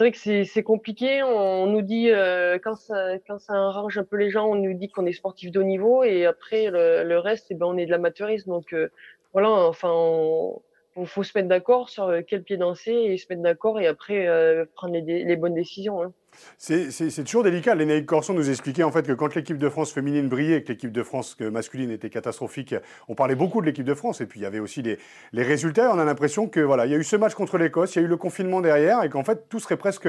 c'est 0.00 0.04
vrai 0.04 0.12
que 0.12 0.44
c'est 0.44 0.62
compliqué. 0.62 1.22
On, 1.22 1.66
nous 1.66 1.82
dit 1.82 2.10
euh, 2.10 2.58
quand 2.58 2.74
ça 2.74 3.18
quand 3.26 3.38
ça 3.38 3.52
arrange 3.52 3.98
un 3.98 4.04
peu 4.04 4.16
les 4.16 4.30
gens, 4.30 4.46
on 4.46 4.54
nous 4.54 4.72
dit 4.72 4.88
qu'on 4.88 5.04
est 5.04 5.12
sportif 5.12 5.50
de 5.50 5.60
haut 5.60 5.64
niveau 5.64 6.04
et 6.04 6.24
après 6.24 6.70
le, 6.70 7.04
le 7.04 7.18
reste, 7.18 7.48
eh 7.50 7.54
ben 7.54 7.66
on 7.66 7.76
est 7.76 7.84
de 7.84 7.90
l'amateurisme. 7.90 8.48
Donc 8.48 8.72
euh, 8.72 8.88
voilà, 9.34 9.50
enfin, 9.50 9.90
il 9.90 10.60
faut 11.06 11.22
se 11.22 11.32
mettre 11.36 11.48
d'accord 11.48 11.88
sur 11.88 12.12
quel 12.26 12.42
pied 12.42 12.56
danser 12.56 12.92
et 12.92 13.16
se 13.16 13.26
mettre 13.30 13.42
d'accord 13.42 13.80
et 13.80 13.86
après 13.86 14.26
euh, 14.26 14.64
prendre 14.74 14.94
les, 14.94 15.36
bonnes 15.36 15.54
décisions. 15.54 16.02
Hein. 16.02 16.12
C'est 16.58 17.24
toujours 17.24 17.42
délicat. 17.42 17.74
Lénaïque 17.74 18.06
Corson 18.06 18.34
nous 18.34 18.50
expliquait 18.50 18.82
en 18.82 18.90
fait 18.90 19.06
que 19.06 19.12
quand 19.12 19.34
l'équipe 19.34 19.58
de 19.58 19.68
France 19.68 19.92
féminine 19.92 20.28
brillait 20.28 20.58
et 20.58 20.62
que 20.62 20.68
l'équipe 20.68 20.92
de 20.92 21.02
France 21.02 21.38
masculine 21.40 21.90
était 21.90 22.10
catastrophique, 22.10 22.74
on 23.08 23.14
parlait 23.14 23.34
beaucoup 23.34 23.60
de 23.60 23.66
l'équipe 23.66 23.84
de 23.84 23.94
France 23.94 24.20
et 24.20 24.26
puis 24.26 24.40
il 24.40 24.42
y 24.42 24.46
avait 24.46 24.60
aussi 24.60 24.82
les, 24.82 24.98
les 25.32 25.42
résultats. 25.42 25.92
On 25.94 25.98
a 25.98 26.04
l'impression 26.04 26.48
que 26.48 26.60
voilà, 26.60 26.86
il 26.86 26.92
y 26.92 26.94
a 26.94 26.98
eu 26.98 27.04
ce 27.04 27.16
match 27.16 27.34
contre 27.34 27.58
l'Écosse, 27.58 27.94
il 27.94 27.98
y 28.00 28.02
a 28.02 28.04
eu 28.04 28.08
le 28.08 28.16
confinement 28.16 28.60
derrière 28.60 29.02
et 29.02 29.08
qu'en 29.08 29.24
fait 29.24 29.48
tout 29.48 29.60
serait 29.60 29.76
presque 29.76 30.08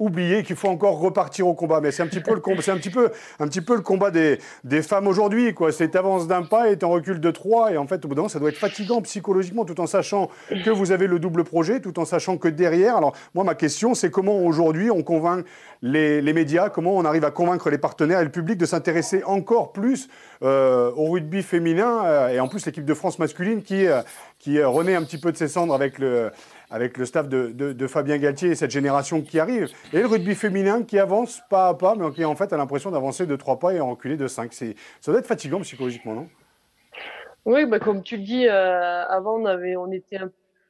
oublier 0.00 0.42
qu'il 0.42 0.56
faut 0.56 0.68
encore 0.68 0.98
repartir 0.98 1.46
au 1.46 1.54
combat. 1.54 1.80
Mais 1.80 1.92
c'est 1.92 2.02
un 2.02 2.08
petit 2.08 2.20
peu 2.20 2.34
le 2.34 2.40
combat, 2.40 2.62
c'est 2.62 2.72
un 2.72 2.78
petit 2.78 2.90
peu, 2.90 3.10
un 3.38 3.46
petit 3.46 3.60
peu 3.60 3.76
le 3.76 3.82
combat 3.82 4.10
des, 4.10 4.38
des 4.64 4.82
femmes 4.82 5.06
aujourd'hui, 5.06 5.54
quoi. 5.54 5.70
C'est 5.70 5.94
avance 5.94 6.26
d'un 6.26 6.42
pas 6.42 6.70
et 6.70 6.78
en 6.82 6.90
recul 6.90 7.20
de 7.20 7.30
trois. 7.30 7.72
Et 7.72 7.76
en 7.76 7.86
fait, 7.86 8.04
au 8.04 8.08
bout 8.08 8.14
d'un 8.14 8.22
moment, 8.22 8.28
ça 8.28 8.40
doit 8.40 8.48
être 8.48 8.56
fatigant 8.56 9.00
psychologiquement, 9.02 9.64
tout 9.64 9.80
en 9.80 9.86
sachant 9.86 10.28
que 10.64 10.70
vous 10.70 10.90
avez 10.90 11.06
le 11.06 11.18
double 11.18 11.44
projet, 11.44 11.80
tout 11.80 12.00
en 12.00 12.04
sachant 12.04 12.38
que 12.38 12.48
derrière. 12.48 12.96
Alors, 12.96 13.14
moi, 13.34 13.44
ma 13.44 13.54
question, 13.54 13.94
c'est 13.94 14.10
comment 14.10 14.38
aujourd'hui 14.44 14.90
on 14.90 15.02
convainc 15.02 15.44
les, 15.82 16.20
les, 16.20 16.32
médias, 16.32 16.68
comment 16.68 16.96
on 16.96 17.04
arrive 17.04 17.24
à 17.24 17.30
convaincre 17.30 17.70
les 17.70 17.78
partenaires 17.78 18.20
et 18.20 18.24
le 18.24 18.30
public 18.30 18.58
de 18.58 18.66
s'intéresser 18.66 19.22
encore 19.24 19.72
plus 19.72 20.08
euh, 20.42 20.90
au 20.94 21.10
rugby 21.10 21.42
féminin 21.42 22.04
euh, 22.04 22.28
et 22.28 22.40
en 22.40 22.48
plus 22.48 22.64
l'équipe 22.66 22.84
de 22.84 22.94
France 22.94 23.18
masculine 23.18 23.62
qui, 23.62 23.86
euh, 23.86 24.02
qui 24.38 24.62
renaît 24.62 24.94
un 24.94 25.02
petit 25.02 25.18
peu 25.18 25.32
de 25.32 25.36
ses 25.36 25.48
cendres 25.48 25.74
avec 25.74 25.98
le 25.98 26.30
avec 26.70 26.96
le 26.96 27.04
staff 27.04 27.28
de, 27.28 27.86
Fabien 27.86 28.18
Galtier 28.18 28.50
et 28.50 28.54
cette 28.54 28.70
génération 28.70 29.22
qui 29.22 29.38
arrive. 29.38 29.68
Et 29.92 30.00
le 30.00 30.06
rugby 30.06 30.34
féminin 30.34 30.82
qui 30.82 30.98
avance 30.98 31.40
pas 31.50 31.68
à 31.68 31.74
pas, 31.74 31.94
mais 31.94 32.10
qui 32.12 32.24
en 32.24 32.36
fait 32.36 32.52
a 32.52 32.56
l'impression 32.56 32.90
d'avancer 32.90 33.26
de 33.26 33.36
trois 33.36 33.58
pas 33.58 33.74
et 33.74 33.80
en 33.80 33.90
reculer 33.90 34.16
de 34.16 34.28
cinq. 34.28 34.52
Ça 34.52 34.66
doit 35.06 35.18
être 35.18 35.26
fatigant 35.26 35.60
psychologiquement, 35.60 36.14
non? 36.14 36.28
Oui, 37.46 37.64
bah, 37.64 37.78
comme 37.78 38.02
tu 38.02 38.16
le 38.16 38.22
dis, 38.22 38.46
euh, 38.46 39.04
avant 39.06 39.40
on, 39.40 39.92
était, 39.92 40.18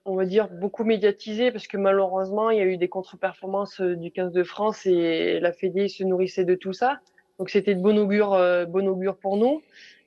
on 0.05 0.15
va 0.15 0.25
dire, 0.25 0.49
beaucoup 0.49 0.85
médiatisé 0.85 1.51
parce 1.51 1.67
que 1.67 1.77
malheureusement 1.77 2.51
il 2.51 2.59
y 2.59 2.61
a 2.61 2.65
eu 2.65 2.77
des 2.77 2.89
contre-performances 2.89 3.81
euh, 3.81 3.97
du 3.97 4.13
15 4.13 4.33
de 4.33 4.45
France 4.45 4.87
et 4.87 5.41
la 5.41 5.53
Fédé 5.53 5.89
se 5.89 6.05
nourrissait 6.05 6.45
de 6.45 6.55
tout 6.55 6.73
ça. 6.73 7.01
Donc 7.39 7.51
c'était 7.51 7.75
de 7.75 7.81
bon 7.81 7.99
augure, 7.99 8.35
euh, 8.35 8.67
bon 8.67 8.87
augure 8.89 9.17
pour 9.17 9.37
nous. 9.37 9.63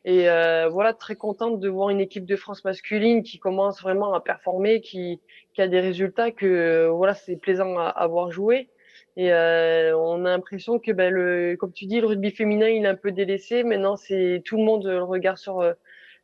Et 0.06 0.30
euh, 0.30 0.68
voilà, 0.68 0.94
très 0.94 1.16
contente 1.16 1.60
de 1.60 1.70
voir 1.70 1.89
une 1.89 2.02
équipe 2.02 2.26
de 2.26 2.36
France 2.36 2.66
masculine 2.66 3.24
qui 3.24 3.39
commence 3.39 3.82
vraiment 3.82 4.13
à 4.13 4.20
performer, 4.20 4.82
qui, 4.82 5.22
qui 5.54 5.62
a 5.62 5.68
des 5.68 5.80
résultats 5.80 6.32
que 6.32 6.46
euh, 6.46 6.89
voilà, 6.89 7.13
c'est 7.13 7.38
plaisant 7.38 7.78
à, 7.78 7.86
à, 7.88 8.08
voir 8.08 8.32
jouer. 8.32 8.70
Et 9.16 9.32
euh, 9.32 9.98
on 9.98 10.26
a 10.26 10.30
l'impression 10.30 10.80
que, 10.80 10.92
ben, 10.92 11.13
le, 11.13 11.56
comme 11.58 11.72
tu 11.72 11.86
dis, 11.86 12.02
le 12.02 12.08
rugby 12.08 12.32
féminin 12.32 12.68
il 12.68 12.84
est 12.84 12.88
un 12.88 12.96
peu 12.96 13.12
délaissé. 13.12 13.63
Maintenant, 13.63 13.96
c'est 13.96 14.42
tout 14.44 14.58
le 14.58 14.63
monde 14.63 14.86
le 14.86 15.04
regarde 15.04 15.38
sur 15.38 15.62
euh, 15.62 15.74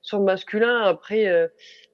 sur 0.01 0.17
le 0.17 0.25
masculin. 0.25 0.81
Après, 0.81 1.27
euh, 1.27 1.47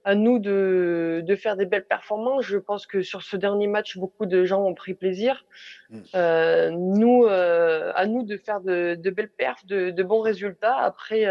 à 0.06 0.16
nous 0.16 0.40
de, 0.40 1.24
de 1.26 1.36
faire 1.36 1.58
des 1.58 1.66
belles 1.66 1.86
performances. 1.86 2.46
Je 2.46 2.58
pense 2.58 2.88
que 2.88 3.02
sur 3.02 3.24
ce 3.24 3.36
dernier 3.36 3.68
match, 3.68 3.98
beaucoup 3.98 4.26
de 4.26 4.46
gens 4.46 4.64
ont 4.64 4.76
pris 4.76 4.94
plaisir. 4.94 5.46
Mm. 5.90 6.00
Euh, 6.16 6.70
nous, 6.72 7.26
à 7.26 8.06
nous 8.06 8.24
de 8.24 8.38
faire 8.38 8.62
de, 8.62 8.96
de 8.96 9.10
belles 9.10 9.32
perfs, 9.32 9.66
de, 9.66 9.90
de, 9.90 10.04
bons 10.04 10.22
résultats. 10.22 10.78
Après 10.78 11.26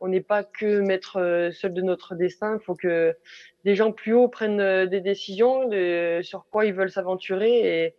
on 0.00 0.08
n'est 0.08 0.20
pas 0.20 0.44
que 0.44 0.80
maître 0.80 1.20
euh, 1.20 1.50
seul 1.50 1.72
de 1.72 1.82
notre 1.82 2.14
destin. 2.14 2.58
Il 2.60 2.64
faut 2.64 2.74
que 2.74 3.16
des 3.64 3.74
gens 3.74 3.92
plus 3.92 4.12
hauts 4.14 4.28
prennent 4.28 4.60
euh, 4.60 4.86
des 4.86 5.00
décisions 5.00 5.68
de, 5.68 6.20
sur 6.22 6.46
quoi 6.50 6.66
ils 6.66 6.74
veulent 6.74 6.90
s'aventurer. 6.90 7.84
Et 7.84 7.94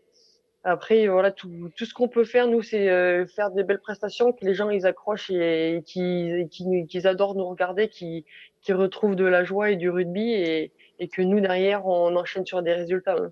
après, 0.64 1.08
voilà, 1.08 1.32
tout, 1.32 1.72
tout 1.76 1.86
ce 1.86 1.94
qu'on 1.94 2.08
peut 2.08 2.26
faire, 2.26 2.48
nous, 2.48 2.62
c'est 2.62 2.90
euh, 2.90 3.26
faire 3.26 3.52
des 3.52 3.64
belles 3.64 3.80
prestations, 3.80 4.34
que 4.34 4.46
les 4.46 4.54
gens 4.54 4.70
ils 4.70 4.86
accrochent 4.86 5.32
et, 5.32 5.82
qu'ils 5.86 6.48
qui, 6.50 7.08
adorent 7.08 7.36
nous 7.36 7.48
regarder, 7.48 7.88
qui 7.88 8.26
qui 8.62 8.74
retrouvent 8.74 9.16
de 9.16 9.26
la 9.26 9.44
joie 9.44 9.70
et 9.72 9.76
du 9.76 9.90
rugby 9.90 10.34
et, 10.34 10.72
et 11.00 11.08
que 11.08 11.22
nous 11.22 11.40
derrière 11.40 11.86
on 11.86 12.16
enchaîne 12.16 12.46
sur 12.46 12.62
des 12.62 12.74
résultats. 12.74 13.16
Hein. 13.18 13.32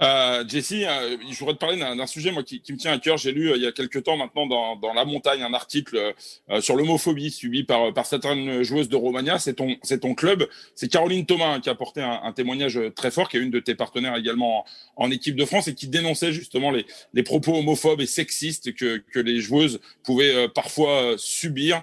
Euh, 0.00 0.44
Jesse, 0.46 0.72
euh, 0.72 1.16
je 1.28 1.38
voudrais 1.40 1.54
te 1.54 1.58
parler 1.58 1.76
d'un 1.76 2.06
sujet 2.06 2.30
moi 2.30 2.44
qui, 2.44 2.60
qui, 2.60 2.72
me 2.72 2.78
tient 2.78 2.92
à 2.92 2.98
cœur. 2.98 3.16
J'ai 3.16 3.32
lu 3.32 3.50
euh, 3.50 3.56
il 3.56 3.62
y 3.62 3.66
a 3.66 3.72
quelques 3.72 4.04
temps 4.04 4.16
maintenant 4.16 4.46
dans, 4.46 4.76
dans 4.76 4.94
La 4.94 5.04
Montagne 5.04 5.42
un 5.42 5.52
article 5.54 6.14
euh, 6.50 6.60
sur 6.60 6.76
l'homophobie 6.76 7.32
subie 7.32 7.64
par, 7.64 7.92
par 7.92 8.06
certaines 8.06 8.62
joueuses 8.62 8.88
de 8.88 8.94
Romagna. 8.94 9.40
C'est 9.40 9.54
ton, 9.54 9.76
ton 10.00 10.14
club. 10.14 10.46
C'est 10.76 10.88
Caroline 10.88 11.26
Thomas 11.26 11.54
hein, 11.54 11.60
qui 11.60 11.68
a 11.68 11.72
apporté 11.72 12.00
un, 12.00 12.20
un, 12.22 12.32
témoignage 12.32 12.80
très 12.94 13.10
fort, 13.10 13.28
qui 13.28 13.38
est 13.38 13.40
une 13.40 13.50
de 13.50 13.58
tes 13.58 13.74
partenaires 13.74 14.16
également 14.16 14.60
en, 14.96 15.06
en, 15.06 15.10
équipe 15.10 15.34
de 15.34 15.44
France 15.44 15.66
et 15.66 15.74
qui 15.74 15.88
dénonçait 15.88 16.32
justement 16.32 16.70
les, 16.70 16.86
les 17.12 17.22
propos 17.24 17.56
homophobes 17.56 18.00
et 18.00 18.06
sexistes 18.06 18.74
que, 18.74 18.98
que 19.12 19.18
les 19.18 19.40
joueuses 19.40 19.80
pouvaient 20.04 20.48
parfois 20.48 21.14
subir 21.16 21.82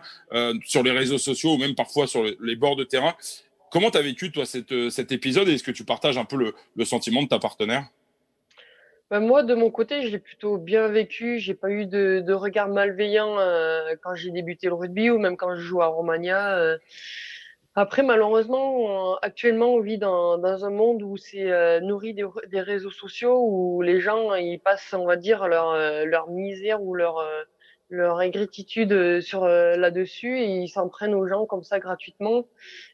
sur 0.63 0.83
les 0.83 0.91
réseaux 0.91 1.17
sociaux 1.17 1.55
ou 1.55 1.57
même 1.57 1.75
parfois 1.75 2.07
sur 2.07 2.23
les 2.23 2.55
bords 2.55 2.75
de 2.75 2.83
terrain. 2.83 3.15
Comment 3.71 3.91
tu 3.91 3.97
as 3.97 4.01
vécu 4.01 4.31
toi 4.31 4.45
cette, 4.45 4.89
cet 4.89 5.11
épisode 5.11 5.49
et 5.49 5.55
est-ce 5.55 5.63
que 5.63 5.71
tu 5.71 5.83
partages 5.83 6.17
un 6.17 6.25
peu 6.25 6.37
le, 6.37 6.55
le 6.75 6.85
sentiment 6.85 7.21
de 7.21 7.27
ta 7.27 7.39
partenaire? 7.39 7.89
Bah, 9.11 9.19
moi, 9.19 9.43
de 9.43 9.53
mon 9.53 9.69
côté, 9.69 10.09
j'ai 10.09 10.17
plutôt 10.17 10.57
bien 10.57 10.87
vécu. 10.87 11.37
J'ai 11.39 11.53
pas 11.53 11.69
eu 11.69 11.85
de, 11.85 12.21
de 12.25 12.33
regard 12.33 12.69
malveillant 12.69 13.37
euh, 13.39 13.95
quand 14.01 14.15
j'ai 14.15 14.31
débuté 14.31 14.67
le 14.67 14.73
rugby 14.73 15.11
ou 15.11 15.19
même 15.19 15.37
quand 15.37 15.55
je 15.55 15.61
joue 15.61 15.81
à 15.81 15.87
Romagna. 15.87 16.57
Euh. 16.57 16.77
Après, 17.75 18.03
malheureusement, 18.03 19.17
actuellement, 19.17 19.73
on 19.75 19.81
vit 19.81 19.97
dans, 19.99 20.37
dans 20.37 20.65
un 20.65 20.69
monde 20.71 21.03
où 21.03 21.17
c'est 21.17 21.51
euh, 21.51 21.81
nourri 21.81 22.13
des, 22.13 22.25
des, 22.47 22.61
réseaux 22.61 22.89
sociaux, 22.89 23.45
où 23.47 23.81
les 23.81 23.99
gens 23.99 24.33
ils 24.33 24.59
passent, 24.59 24.93
on 24.93 25.05
va 25.05 25.17
dire, 25.17 25.47
leur, 25.47 25.75
leur 26.05 26.29
misère 26.29 26.81
ou 26.81 26.95
leur 26.95 27.23
leur 27.91 28.17
ingratitude 28.17 29.21
sur 29.21 29.45
là-dessus 29.45 30.39
et 30.39 30.55
ils 30.55 30.69
s'en 30.69 30.89
prennent 30.89 31.13
aux 31.13 31.27
gens 31.27 31.45
comme 31.45 31.63
ça 31.63 31.79
gratuitement. 31.79 32.47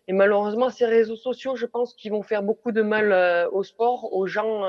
Et 0.07 0.13
malheureusement, 0.13 0.69
ces 0.69 0.85
réseaux 0.85 1.15
sociaux, 1.15 1.55
je 1.55 1.65
pense 1.65 1.93
qu'ils 1.93 2.11
vont 2.11 2.23
faire 2.23 2.43
beaucoup 2.43 2.73
de 2.73 2.81
mal 2.81 3.47
au 3.53 3.63
sport, 3.63 4.13
aux 4.13 4.27
gens 4.27 4.67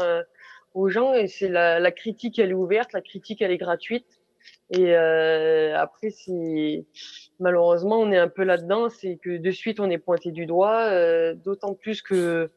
aux 0.75 0.89
gens 0.89 1.15
et 1.15 1.27
c'est 1.27 1.49
la, 1.49 1.81
la, 1.81 1.93
critique 1.93 2.39
elle 2.39 2.51
est 2.51 2.55
ouverte, 2.55 2.93
la 2.93 3.01
critique 3.01 3.43
elle 3.43 3.51
est 3.51 3.59
gratuite 3.59 4.21
et 4.71 4.97
euh, 4.97 5.77
après 5.79 6.11
c'est 6.11 6.85
malheureusement 7.39 8.01
on 8.01 8.11
est 8.13 8.19
un 8.19 8.29
peu 8.29 8.45
là-dedans, 8.45 8.89
c'est 8.89 9.17
que 9.17 9.37
de 9.37 9.51
suite 9.51 9.81
on 9.81 9.91
est 9.91 9.99
pointé 9.99 10.31
du 10.31 10.47
doigt, 10.47 10.87
euh, 10.91 11.35
d'autant 11.35 11.75
plus 11.75 12.03
que 12.03 12.51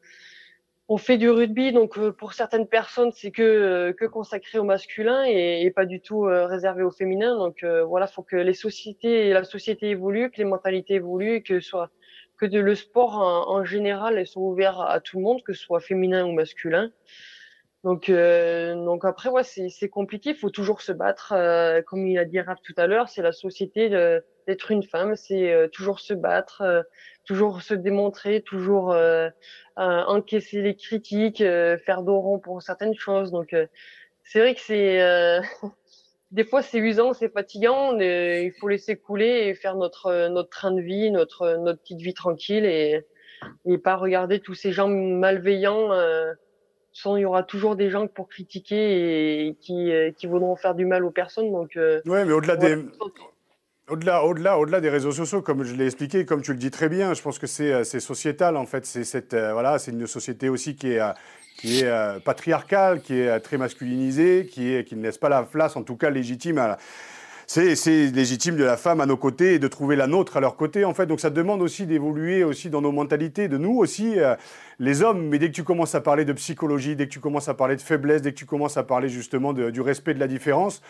on 0.88 0.98
fait 0.98 1.18
du 1.18 1.28
rugby 1.30 1.72
donc 1.72 1.98
euh, 1.98 2.12
pour 2.12 2.32
certaines 2.32 2.66
personnes 2.66 3.10
c'est 3.12 3.30
que 3.30 3.42
euh, 3.42 3.92
que 3.92 4.04
consacré 4.04 4.58
au 4.58 4.64
masculin 4.64 5.24
et, 5.26 5.62
et 5.62 5.70
pas 5.70 5.84
du 5.84 6.00
tout 6.00 6.26
euh, 6.26 6.46
réservé 6.46 6.82
au 6.82 6.90
féminin 6.90 7.36
donc 7.36 7.64
voilà 7.64 8.06
faut 8.06 8.22
que 8.22 8.36
les 8.36 8.54
sociétés 8.54 9.32
la 9.32 9.44
société 9.44 9.90
évolue, 9.90 10.30
que 10.30 10.38
les 10.38 10.44
mentalités 10.44 10.94
évoluent, 10.94 11.42
que 11.42 11.60
soit 11.60 11.90
que 12.38 12.46
de, 12.46 12.60
le 12.60 12.74
sport 12.74 13.16
en, 13.18 13.50
en 13.50 13.64
général 13.64 14.24
soit 14.26 14.42
ouvert 14.42 14.80
à 14.80 15.00
tout 15.00 15.18
le 15.18 15.24
monde, 15.24 15.42
que 15.42 15.52
ce 15.52 15.62
soit 15.62 15.80
féminin 15.80 16.26
ou 16.26 16.32
masculin. 16.32 16.90
Donc, 17.84 18.08
euh, 18.08 18.74
donc 18.74 19.04
après, 19.04 19.28
ouais, 19.28 19.44
c'est 19.44 19.88
compliqué. 19.88 20.30
Il 20.30 20.36
faut 20.36 20.50
toujours 20.50 20.82
se 20.82 20.92
battre. 20.92 21.32
Euh, 21.32 21.82
comme 21.82 22.06
il 22.06 22.18
a 22.18 22.24
dit 22.24 22.40
Raph 22.40 22.60
tout 22.62 22.74
à 22.76 22.86
l'heure, 22.86 23.08
c'est 23.08 23.22
la 23.22 23.32
société 23.32 23.88
d'être 24.46 24.70
une 24.70 24.82
femme. 24.82 25.16
C'est 25.16 25.52
euh, 25.52 25.68
toujours 25.68 26.00
se 26.00 26.14
battre, 26.14 26.62
euh, 26.62 26.82
toujours 27.24 27.62
se 27.62 27.74
démontrer, 27.74 28.42
toujours 28.42 28.92
euh, 28.92 29.28
encaisser 29.76 30.62
les 30.62 30.74
critiques, 30.74 31.38
faire 31.38 32.02
dos 32.02 32.38
pour 32.38 32.62
certaines 32.62 32.94
choses. 32.94 33.30
Donc, 33.30 33.54
c'est 34.24 34.40
vrai 34.40 34.54
que 34.54 34.60
c'est 34.60 35.00
des 36.30 36.44
fois 36.44 36.62
c'est 36.62 36.78
usant, 36.78 37.12
c'est 37.12 37.32
fatigant. 37.32 37.96
il 37.98 38.52
faut 38.58 38.68
laisser 38.68 38.96
couler 38.96 39.48
et 39.48 39.54
faire 39.54 39.76
notre 39.76 40.28
notre 40.28 40.48
train 40.48 40.72
de 40.72 40.80
vie, 40.80 41.10
notre 41.10 41.56
notre 41.58 41.80
petite 41.80 42.00
vie 42.00 42.14
tranquille 42.14 42.64
et 42.64 43.04
et 43.66 43.78
pas 43.78 43.96
regarder 43.96 44.40
tous 44.40 44.54
ces 44.54 44.72
gens 44.72 44.88
malveillants 44.88 45.90
il 47.04 47.20
y 47.20 47.24
aura 47.24 47.42
toujours 47.42 47.76
des 47.76 47.90
gens 47.90 48.06
pour 48.06 48.28
critiquer 48.28 49.46
et 49.46 49.54
qui, 49.60 49.92
euh, 49.92 50.10
qui 50.12 50.26
voudront 50.26 50.56
faire 50.56 50.74
du 50.74 50.86
mal 50.86 51.04
aux 51.04 51.10
personnes. 51.10 51.52
Donc, 51.52 51.76
euh, 51.76 52.00
ouais, 52.06 52.24
mais 52.24 52.32
au-delà 52.32 52.56
des. 52.56 52.76
Au-delà, 53.88 54.24
au-delà, 54.24 54.58
au-delà 54.58 54.80
des 54.80 54.88
réseaux 54.88 55.12
sociaux, 55.12 55.42
comme 55.42 55.62
je 55.62 55.72
l'ai 55.76 55.86
expliqué, 55.86 56.24
comme 56.24 56.42
tu 56.42 56.50
le 56.50 56.58
dis 56.58 56.72
très 56.72 56.88
bien, 56.88 57.14
je 57.14 57.22
pense 57.22 57.38
que 57.38 57.46
c'est, 57.46 57.72
euh, 57.72 57.84
c'est 57.84 58.00
sociétal 58.00 58.56
en 58.56 58.66
fait. 58.66 58.84
C'est 58.84 59.04
cette, 59.04 59.34
voilà, 59.34 59.78
c'est 59.78 59.92
une 59.92 60.08
société 60.08 60.48
aussi 60.48 60.74
qui 60.74 60.94
est, 60.94 61.00
qui 61.56 61.82
est 61.82 62.20
patriarcale, 62.24 63.00
qui 63.00 63.14
est 63.14 63.38
très 63.40 63.58
masculinisée, 63.58 64.48
qui, 64.50 64.74
est, 64.74 64.84
qui 64.84 64.96
ne 64.96 65.02
laisse 65.02 65.18
pas 65.18 65.28
la 65.28 65.44
place, 65.44 65.76
en 65.76 65.84
tout 65.84 65.96
cas 65.96 66.10
légitime, 66.10 66.58
à, 66.58 66.78
c'est 67.46 68.10
légitime 68.10 68.56
de 68.56 68.64
la 68.64 68.76
femme 68.76 69.00
à 69.00 69.06
nos 69.06 69.16
côtés 69.16 69.54
et 69.54 69.58
de 69.58 69.68
trouver 69.68 69.94
la 69.94 70.06
nôtre 70.06 70.36
à 70.36 70.40
leur 70.40 70.56
côté, 70.56 70.84
en 70.84 70.94
fait. 70.94 71.06
Donc 71.06 71.20
ça 71.20 71.30
demande 71.30 71.62
aussi 71.62 71.86
d'évoluer 71.86 72.42
aussi 72.42 72.70
dans 72.70 72.80
nos 72.80 72.92
mentalités, 72.92 73.48
de 73.48 73.56
nous 73.56 73.76
aussi, 73.78 74.18
euh, 74.18 74.34
les 74.78 75.02
hommes. 75.02 75.28
Mais 75.28 75.38
dès 75.38 75.48
que 75.48 75.54
tu 75.54 75.62
commences 75.62 75.94
à 75.94 76.00
parler 76.00 76.24
de 76.24 76.32
psychologie, 76.32 76.96
dès 76.96 77.06
que 77.06 77.12
tu 77.12 77.20
commences 77.20 77.48
à 77.48 77.54
parler 77.54 77.76
de 77.76 77.82
faiblesse, 77.82 78.22
dès 78.22 78.32
que 78.32 78.38
tu 78.38 78.46
commences 78.46 78.76
à 78.76 78.82
parler 78.82 79.08
justement 79.08 79.52
du 79.52 79.80
respect 79.80 80.14
de 80.14 80.20
la 80.20 80.26
différence, 80.26 80.82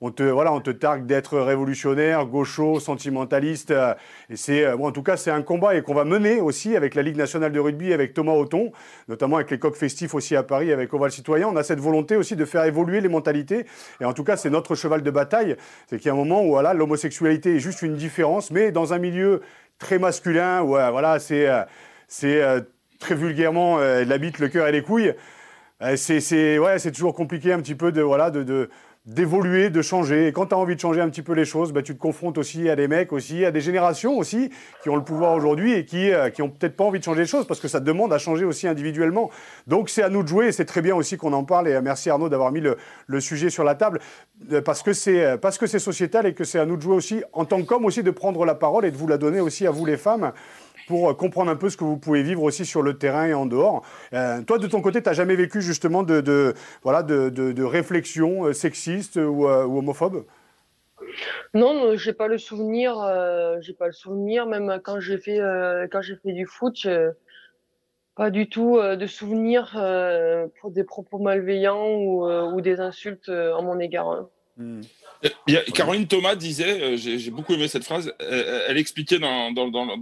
on 0.00 0.10
te, 0.10 0.22
voilà, 0.22 0.52
on 0.52 0.60
te 0.60 0.70
targue 0.70 1.06
d'être 1.06 1.38
révolutionnaire, 1.38 2.26
gaucho, 2.26 2.80
sentimentaliste. 2.80 3.70
Euh, 3.70 3.94
et 4.28 4.36
c'est, 4.36 4.64
euh, 4.64 4.76
en 4.76 4.92
tout 4.92 5.02
cas, 5.02 5.16
c'est 5.16 5.30
un 5.30 5.42
combat 5.42 5.74
et 5.74 5.82
qu'on 5.82 5.94
va 5.94 6.04
mener 6.04 6.40
aussi 6.40 6.76
avec 6.76 6.94
la 6.94 7.02
Ligue 7.02 7.16
nationale 7.16 7.52
de 7.52 7.60
rugby, 7.60 7.92
avec 7.92 8.14
Thomas 8.14 8.32
Auton, 8.32 8.72
notamment 9.08 9.36
avec 9.36 9.50
les 9.50 9.58
coqs 9.58 9.76
festifs 9.76 10.14
aussi 10.14 10.36
à 10.36 10.42
Paris, 10.42 10.72
avec 10.72 10.92
Oval 10.92 11.10
Citoyen. 11.10 11.48
On 11.48 11.56
a 11.56 11.62
cette 11.62 11.80
volonté 11.80 12.16
aussi 12.16 12.36
de 12.36 12.44
faire 12.44 12.64
évoluer 12.64 13.00
les 13.00 13.08
mentalités. 13.08 13.66
Et 14.00 14.04
en 14.04 14.12
tout 14.12 14.24
cas, 14.24 14.36
c'est 14.36 14.50
notre 14.50 14.74
cheval 14.74 15.02
de 15.02 15.10
bataille. 15.10 15.56
C'est 15.88 15.98
qu'il 15.98 16.06
y 16.06 16.10
a 16.10 16.12
un 16.12 16.16
moment 16.16 16.44
où 16.44 16.50
voilà, 16.50 16.74
l'homosexualité 16.74 17.56
est 17.56 17.60
juste 17.60 17.82
une 17.82 17.94
différence, 17.94 18.50
mais 18.50 18.72
dans 18.72 18.92
un 18.92 18.98
milieu 18.98 19.42
très 19.78 19.98
masculin, 19.98 20.62
où 20.62 20.76
euh, 20.76 20.90
voilà, 20.90 21.18
c'est, 21.18 21.48
c'est 22.08 22.42
très 22.98 23.14
vulgairement 23.14 23.78
la 23.78 24.18
bite, 24.18 24.38
le 24.38 24.48
cœur 24.48 24.66
et 24.68 24.72
les 24.72 24.82
couilles. 24.82 25.14
C'est, 25.96 26.20
c'est 26.20 26.92
toujours 26.92 27.14
compliqué 27.14 27.52
un 27.52 27.58
petit 27.58 27.74
peu 27.74 27.92
de, 27.92 28.00
voilà, 28.00 28.30
de, 28.30 28.42
de 28.42 28.70
d'évoluer, 29.06 29.68
de 29.68 29.82
changer. 29.82 30.28
Et 30.28 30.32
quand 30.32 30.46
tu 30.46 30.54
as 30.54 30.58
envie 30.58 30.76
de 30.76 30.80
changer 30.80 31.02
un 31.02 31.10
petit 31.10 31.20
peu 31.20 31.34
les 31.34 31.44
choses, 31.44 31.72
bah, 31.72 31.82
tu 31.82 31.94
te 31.94 32.00
confrontes 32.00 32.38
aussi 32.38 32.70
à 32.70 32.76
des 32.76 32.88
mecs 32.88 33.12
aussi, 33.12 33.44
à 33.44 33.50
des 33.50 33.60
générations 33.60 34.16
aussi, 34.16 34.50
qui 34.82 34.88
ont 34.88 34.96
le 34.96 35.04
pouvoir 35.04 35.34
aujourd'hui 35.34 35.74
et 35.74 35.84
qui, 35.84 36.10
euh, 36.10 36.30
qui 36.30 36.40
ont 36.40 36.48
peut-être 36.48 36.74
pas 36.74 36.84
envie 36.84 37.00
de 37.00 37.04
changer 37.04 37.20
les 37.20 37.26
choses 37.26 37.46
parce 37.46 37.60
que 37.60 37.68
ça 37.68 37.80
demande 37.80 38.14
à 38.14 38.18
changer 38.18 38.46
aussi 38.46 38.66
individuellement. 38.66 39.30
Donc 39.66 39.90
c'est 39.90 40.02
à 40.02 40.08
nous 40.08 40.22
de 40.22 40.28
jouer 40.28 40.46
et 40.46 40.52
c'est 40.52 40.64
très 40.64 40.80
bien 40.80 40.94
aussi 40.94 41.18
qu'on 41.18 41.34
en 41.34 41.44
parle. 41.44 41.68
Et 41.68 41.78
merci 41.82 42.08
Arnaud 42.08 42.30
d'avoir 42.30 42.50
mis 42.50 42.60
le, 42.60 42.78
le, 43.06 43.20
sujet 43.20 43.50
sur 43.50 43.62
la 43.62 43.74
table 43.74 44.00
euh, 44.52 44.62
parce 44.62 44.82
que 44.82 44.94
c'est 44.94 45.22
euh, 45.22 45.36
parce 45.36 45.58
que 45.58 45.66
c'est 45.66 45.78
sociétal 45.78 46.26
et 46.26 46.32
que 46.32 46.44
c'est 46.44 46.58
à 46.58 46.64
nous 46.64 46.76
de 46.76 46.82
jouer 46.82 46.96
aussi 46.96 47.22
en 47.34 47.44
tant 47.44 47.62
qu'homme 47.62 47.84
aussi 47.84 48.02
de 48.02 48.10
prendre 48.10 48.46
la 48.46 48.54
parole 48.54 48.86
et 48.86 48.90
de 48.90 48.96
vous 48.96 49.06
la 49.06 49.18
donner 49.18 49.40
aussi 49.40 49.66
à 49.66 49.70
vous 49.70 49.84
les 49.84 49.98
femmes 49.98 50.32
pour 50.86 51.10
euh, 51.10 51.14
comprendre 51.14 51.50
un 51.50 51.56
peu 51.56 51.68
ce 51.68 51.76
que 51.76 51.84
vous 51.84 51.98
pouvez 51.98 52.22
vivre 52.22 52.42
aussi 52.42 52.64
sur 52.64 52.82
le 52.82 52.98
terrain 52.98 53.26
et 53.26 53.34
en 53.34 53.46
dehors. 53.46 53.84
Euh, 54.12 54.42
toi, 54.42 54.58
de 54.58 54.66
ton 54.66 54.80
côté, 54.80 55.02
tu 55.02 55.08
n'as 55.08 55.14
jamais 55.14 55.36
vécu 55.36 55.60
justement 55.60 56.02
de, 56.02 56.54
voilà, 56.82 57.02
de, 57.02 57.32
euh, 57.36 59.26
ou, 59.28 59.46
euh, 59.48 59.64
ou 59.64 59.78
homophobe? 59.78 60.24
Non, 61.54 61.96
j'ai 61.96 62.12
pas 62.12 62.28
le 62.28 62.38
souvenir. 62.38 62.94
J'ai 63.60 63.74
pas 63.74 63.86
le 63.86 63.92
souvenir. 63.92 64.46
Même 64.46 64.80
quand 64.82 65.00
j'ai 65.00 65.18
fait 65.18 65.38
quand 65.92 66.00
j'ai 66.00 66.16
fait 66.16 66.32
du 66.32 66.46
foot, 66.46 66.88
pas 68.16 68.30
du 68.30 68.48
tout 68.48 68.80
de 68.80 69.06
souvenir 69.06 69.72
pour 70.60 70.70
des 70.70 70.84
propos 70.84 71.18
malveillants 71.18 71.94
ou, 71.96 72.60
des 72.60 72.80
insultes 72.80 73.28
à 73.28 73.60
mon 73.60 73.78
égard. 73.78 74.08
Hein. 74.08 74.28
A, 74.58 75.70
Caroline 75.74 76.06
Thomas 76.06 76.36
disait, 76.36 76.80
euh, 76.80 76.96
j'ai 76.96 77.30
beaucoup 77.30 77.54
aimé 77.54 77.66
cette 77.68 77.84
phrase, 77.84 78.14
elle, 78.20 78.64
elle 78.68 78.78
expliquait 78.78 79.18
dans, 79.18 79.52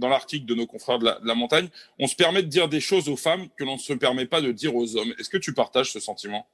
l'article 0.01 0.45
de 0.45 0.53
nos 0.53 0.67
confrères 0.67 0.99
de 0.99 1.09
la, 1.23 1.35
montagne, 1.35 1.69
on 1.99 2.07
se 2.07 2.15
permet 2.15 2.43
de 2.43 2.47
dire 2.47 2.69
des 2.69 2.79
choses 2.79 3.09
aux 3.09 3.15
femmes 3.15 3.47
que 3.57 3.63
l'on 3.63 3.73
ne 3.73 3.79
se 3.79 3.93
permet 3.93 4.25
pas 4.25 4.41
de 4.41 4.51
dire 4.51 4.75
aux 4.75 4.95
hommes. 4.95 5.13
Est-ce 5.19 5.29
que 5.29 5.37
tu 5.37 5.53
partages 5.53 5.91
ce 5.91 5.99
sentiment? 5.99 6.47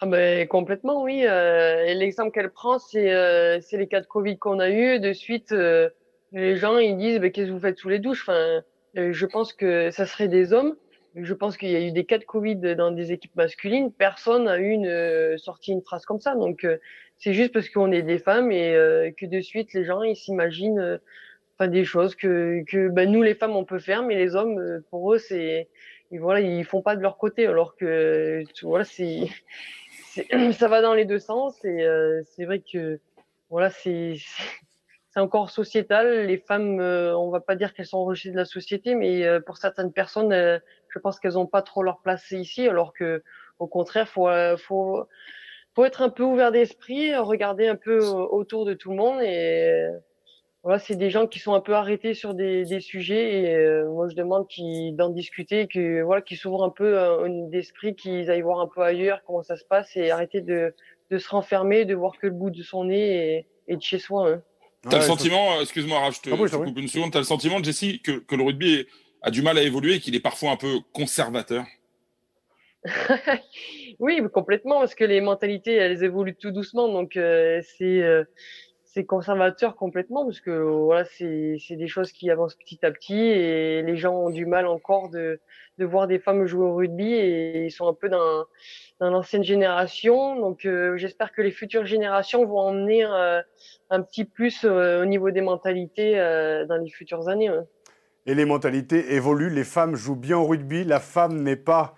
Ah 0.00 0.06
ben, 0.06 0.48
complètement, 0.48 1.02
oui. 1.02 1.24
Euh, 1.24 1.94
L'exemple 1.94 2.32
qu'elle 2.32 2.50
prend, 2.50 2.80
c'est 2.80 3.12
euh, 3.12 3.60
les 3.70 3.86
cas 3.86 4.00
de 4.00 4.06
Covid 4.06 4.36
qu'on 4.36 4.58
a 4.58 4.68
eu. 4.68 4.98
De 4.98 5.12
suite, 5.12 5.52
euh, 5.52 5.90
les 6.32 6.56
gens 6.56 6.78
ils 6.78 6.96
disent 6.96 7.20
ben, 7.20 7.30
qu'est-ce 7.30 7.46
que 7.46 7.52
vous 7.52 7.60
faites 7.60 7.78
sous 7.78 7.88
les 7.88 8.00
douches? 8.00 8.22
Enfin, 8.22 8.62
euh, 8.98 9.12
je 9.12 9.26
pense 9.26 9.52
que 9.52 9.90
ça 9.90 10.06
serait 10.06 10.28
des 10.28 10.52
hommes. 10.52 10.74
Je 11.14 11.34
pense 11.34 11.56
qu'il 11.56 11.70
y 11.70 11.76
a 11.76 11.80
eu 11.80 11.92
des 11.92 12.04
cas 12.04 12.18
de 12.18 12.24
Covid 12.24 12.56
dans 12.74 12.90
des 12.90 13.12
équipes 13.12 13.36
masculines. 13.36 13.92
Personne 13.92 14.44
n'a 14.44 14.56
une 14.56 14.86
euh, 14.86 15.36
sorti 15.36 15.70
une 15.70 15.82
phrase 15.82 16.04
comme 16.04 16.20
ça. 16.20 16.34
Donc 16.34 16.66
c'est 17.22 17.34
juste 17.34 17.52
parce 17.52 17.68
qu'on 17.68 17.92
est 17.92 18.02
des 18.02 18.18
femmes 18.18 18.50
et 18.50 18.74
euh, 18.74 19.12
que 19.16 19.26
de 19.26 19.40
suite 19.40 19.72
les 19.74 19.84
gens 19.84 20.02
ils 20.02 20.16
s'imaginent 20.16 20.80
euh, 20.80 20.98
enfin 21.54 21.68
des 21.68 21.84
choses 21.84 22.16
que 22.16 22.64
que 22.66 22.88
ben, 22.88 23.10
nous 23.10 23.22
les 23.22 23.36
femmes 23.36 23.54
on 23.54 23.64
peut 23.64 23.78
faire 23.78 24.02
mais 24.02 24.16
les 24.16 24.34
hommes 24.34 24.58
euh, 24.58 24.84
pour 24.90 25.14
eux 25.14 25.18
c'est 25.18 25.68
voilà 26.10 26.40
ils 26.40 26.64
font 26.64 26.82
pas 26.82 26.96
de 26.96 27.00
leur 27.00 27.16
côté 27.16 27.46
alors 27.46 27.76
que 27.76 28.42
voilà 28.62 28.84
c'est 28.84 29.28
ça 30.52 30.68
va 30.68 30.82
dans 30.82 30.94
les 30.94 31.04
deux 31.04 31.20
sens 31.20 31.64
et 31.64 31.82
euh, 31.82 32.22
c'est 32.24 32.44
vrai 32.44 32.60
que 32.60 32.98
voilà 33.50 33.70
c'est 33.70 34.16
c'est 35.14 35.20
encore 35.20 35.50
sociétal. 35.50 36.26
Les 36.26 36.38
femmes 36.38 36.80
on 36.80 37.28
va 37.28 37.40
pas 37.40 37.54
dire 37.54 37.74
qu'elles 37.74 37.86
sont 37.86 38.02
rejetées 38.02 38.30
de 38.30 38.36
la 38.36 38.46
société 38.46 38.94
mais 38.94 39.40
pour 39.42 39.58
certaines 39.58 39.92
personnes 39.92 40.32
je 40.88 40.98
pense 40.98 41.20
qu'elles 41.20 41.38
ont 41.38 41.46
pas 41.46 41.60
trop 41.60 41.82
leur 41.82 42.00
place 42.00 42.30
ici 42.30 42.66
alors 42.66 42.94
que 42.94 43.22
au 43.58 43.66
contraire 43.66 44.08
faut 44.08 44.30
faut 44.56 45.06
faut 45.74 45.84
être 45.84 46.02
un 46.02 46.10
peu 46.10 46.22
ouvert 46.22 46.52
d'esprit, 46.52 47.14
regarder 47.16 47.66
un 47.66 47.76
peu 47.76 47.98
autour 48.04 48.64
de 48.64 48.74
tout 48.74 48.90
le 48.90 48.96
monde 48.96 49.20
et 49.22 49.88
voilà, 50.62 50.78
c'est 50.78 50.94
des 50.94 51.10
gens 51.10 51.26
qui 51.26 51.40
sont 51.40 51.54
un 51.54 51.60
peu 51.60 51.74
arrêtés 51.74 52.14
sur 52.14 52.34
des, 52.34 52.64
des 52.64 52.80
sujets 52.80 53.42
et 53.42 53.56
euh, 53.56 53.90
moi 53.90 54.08
je 54.08 54.14
demande 54.14 54.46
qu'ils 54.46 54.94
d'en 54.94 55.08
discuter, 55.08 55.66
que 55.66 56.02
voilà, 56.02 56.22
qu'ils 56.22 56.36
s'ouvrent 56.36 56.62
un 56.62 56.70
peu 56.70 56.96
euh, 56.96 57.28
d'esprit, 57.48 57.96
qu'ils 57.96 58.30
aillent 58.30 58.42
voir 58.42 58.60
un 58.60 58.68
peu 58.72 58.80
ailleurs 58.80 59.22
comment 59.26 59.42
ça 59.42 59.56
se 59.56 59.64
passe 59.64 59.96
et 59.96 60.12
arrêter 60.12 60.40
de, 60.40 60.72
de 61.10 61.18
se 61.18 61.28
renfermer, 61.28 61.84
de 61.84 61.96
voir 61.96 62.12
que 62.16 62.28
le 62.28 62.32
bout 62.32 62.50
de 62.50 62.62
son 62.62 62.84
nez 62.84 63.38
et, 63.38 63.46
et 63.66 63.76
de 63.76 63.82
chez 63.82 63.98
soi. 63.98 64.30
Hein. 64.30 64.42
T'as 64.88 64.98
le 64.98 65.02
sentiment, 65.02 65.60
excuse-moi, 65.60 65.98
Raph, 65.98 66.16
je 66.16 66.20
te, 66.20 66.30
ah 66.30 66.36
oui, 66.38 66.48
je 66.48 66.56
te 66.56 66.62
coupe 66.62 66.78
une 66.78 66.88
seconde, 66.88 67.12
t'as 67.12 67.18
le 67.18 67.24
sentiment, 67.24 67.62
Jessie, 67.62 68.00
que, 68.00 68.12
que 68.12 68.36
le 68.36 68.44
rugby 68.44 68.86
a 69.22 69.30
du 69.30 69.42
mal 69.42 69.58
à 69.58 69.62
évoluer 69.62 69.94
et 69.94 70.00
qu'il 70.00 70.14
est 70.14 70.20
parfois 70.20 70.50
un 70.50 70.56
peu 70.56 70.78
conservateur? 70.92 71.64
oui, 74.00 74.20
complètement, 74.32 74.80
parce 74.80 74.94
que 74.94 75.04
les 75.04 75.20
mentalités, 75.20 75.74
elles 75.74 76.02
évoluent 76.02 76.36
tout 76.36 76.50
doucement, 76.50 76.88
donc 76.88 77.16
euh, 77.16 77.60
c'est 77.76 78.02
euh, 78.02 78.24
c'est 78.84 79.06
conservateur 79.06 79.76
complètement, 79.76 80.24
parce 80.24 80.40
que 80.40 80.50
voilà, 80.50 81.04
c'est 81.06 81.56
des 81.70 81.86
choses 81.86 82.12
qui 82.12 82.30
avancent 82.30 82.56
petit 82.56 82.84
à 82.84 82.90
petit, 82.90 83.18
et 83.18 83.82
les 83.82 83.96
gens 83.96 84.14
ont 84.14 84.30
du 84.30 84.44
mal 84.44 84.66
encore 84.66 85.08
de 85.08 85.38
voir 85.78 86.06
des 86.06 86.18
femmes 86.18 86.44
jouer 86.46 86.66
au 86.66 86.74
rugby, 86.74 87.10
et 87.14 87.64
ils 87.64 87.70
sont 87.70 87.88
un 87.88 87.94
peu 87.94 88.08
dans 88.08 88.44
dans 89.00 89.10
l'ancienne 89.10 89.42
génération, 89.42 90.36
donc 90.36 90.66
euh, 90.66 90.96
j'espère 90.96 91.32
que 91.32 91.40
les 91.40 91.50
futures 91.50 91.86
générations 91.86 92.44
vont 92.44 92.58
emmener 92.58 93.02
un 93.04 94.02
petit 94.02 94.24
plus 94.24 94.64
au 94.64 95.04
niveau 95.06 95.30
des 95.30 95.40
mentalités 95.40 96.16
dans 96.68 96.76
les 96.76 96.90
futures 96.90 97.28
années. 97.28 97.50
Ouais. 97.50 97.64
Et 98.26 98.34
les 98.34 98.44
mentalités 98.44 99.14
évoluent, 99.14 99.50
les 99.50 99.64
femmes 99.64 99.96
jouent 99.96 100.16
bien 100.16 100.38
au 100.38 100.46
rugby, 100.46 100.84
la 100.84 101.00
femme 101.00 101.42
n'est 101.42 101.56
pas 101.56 101.94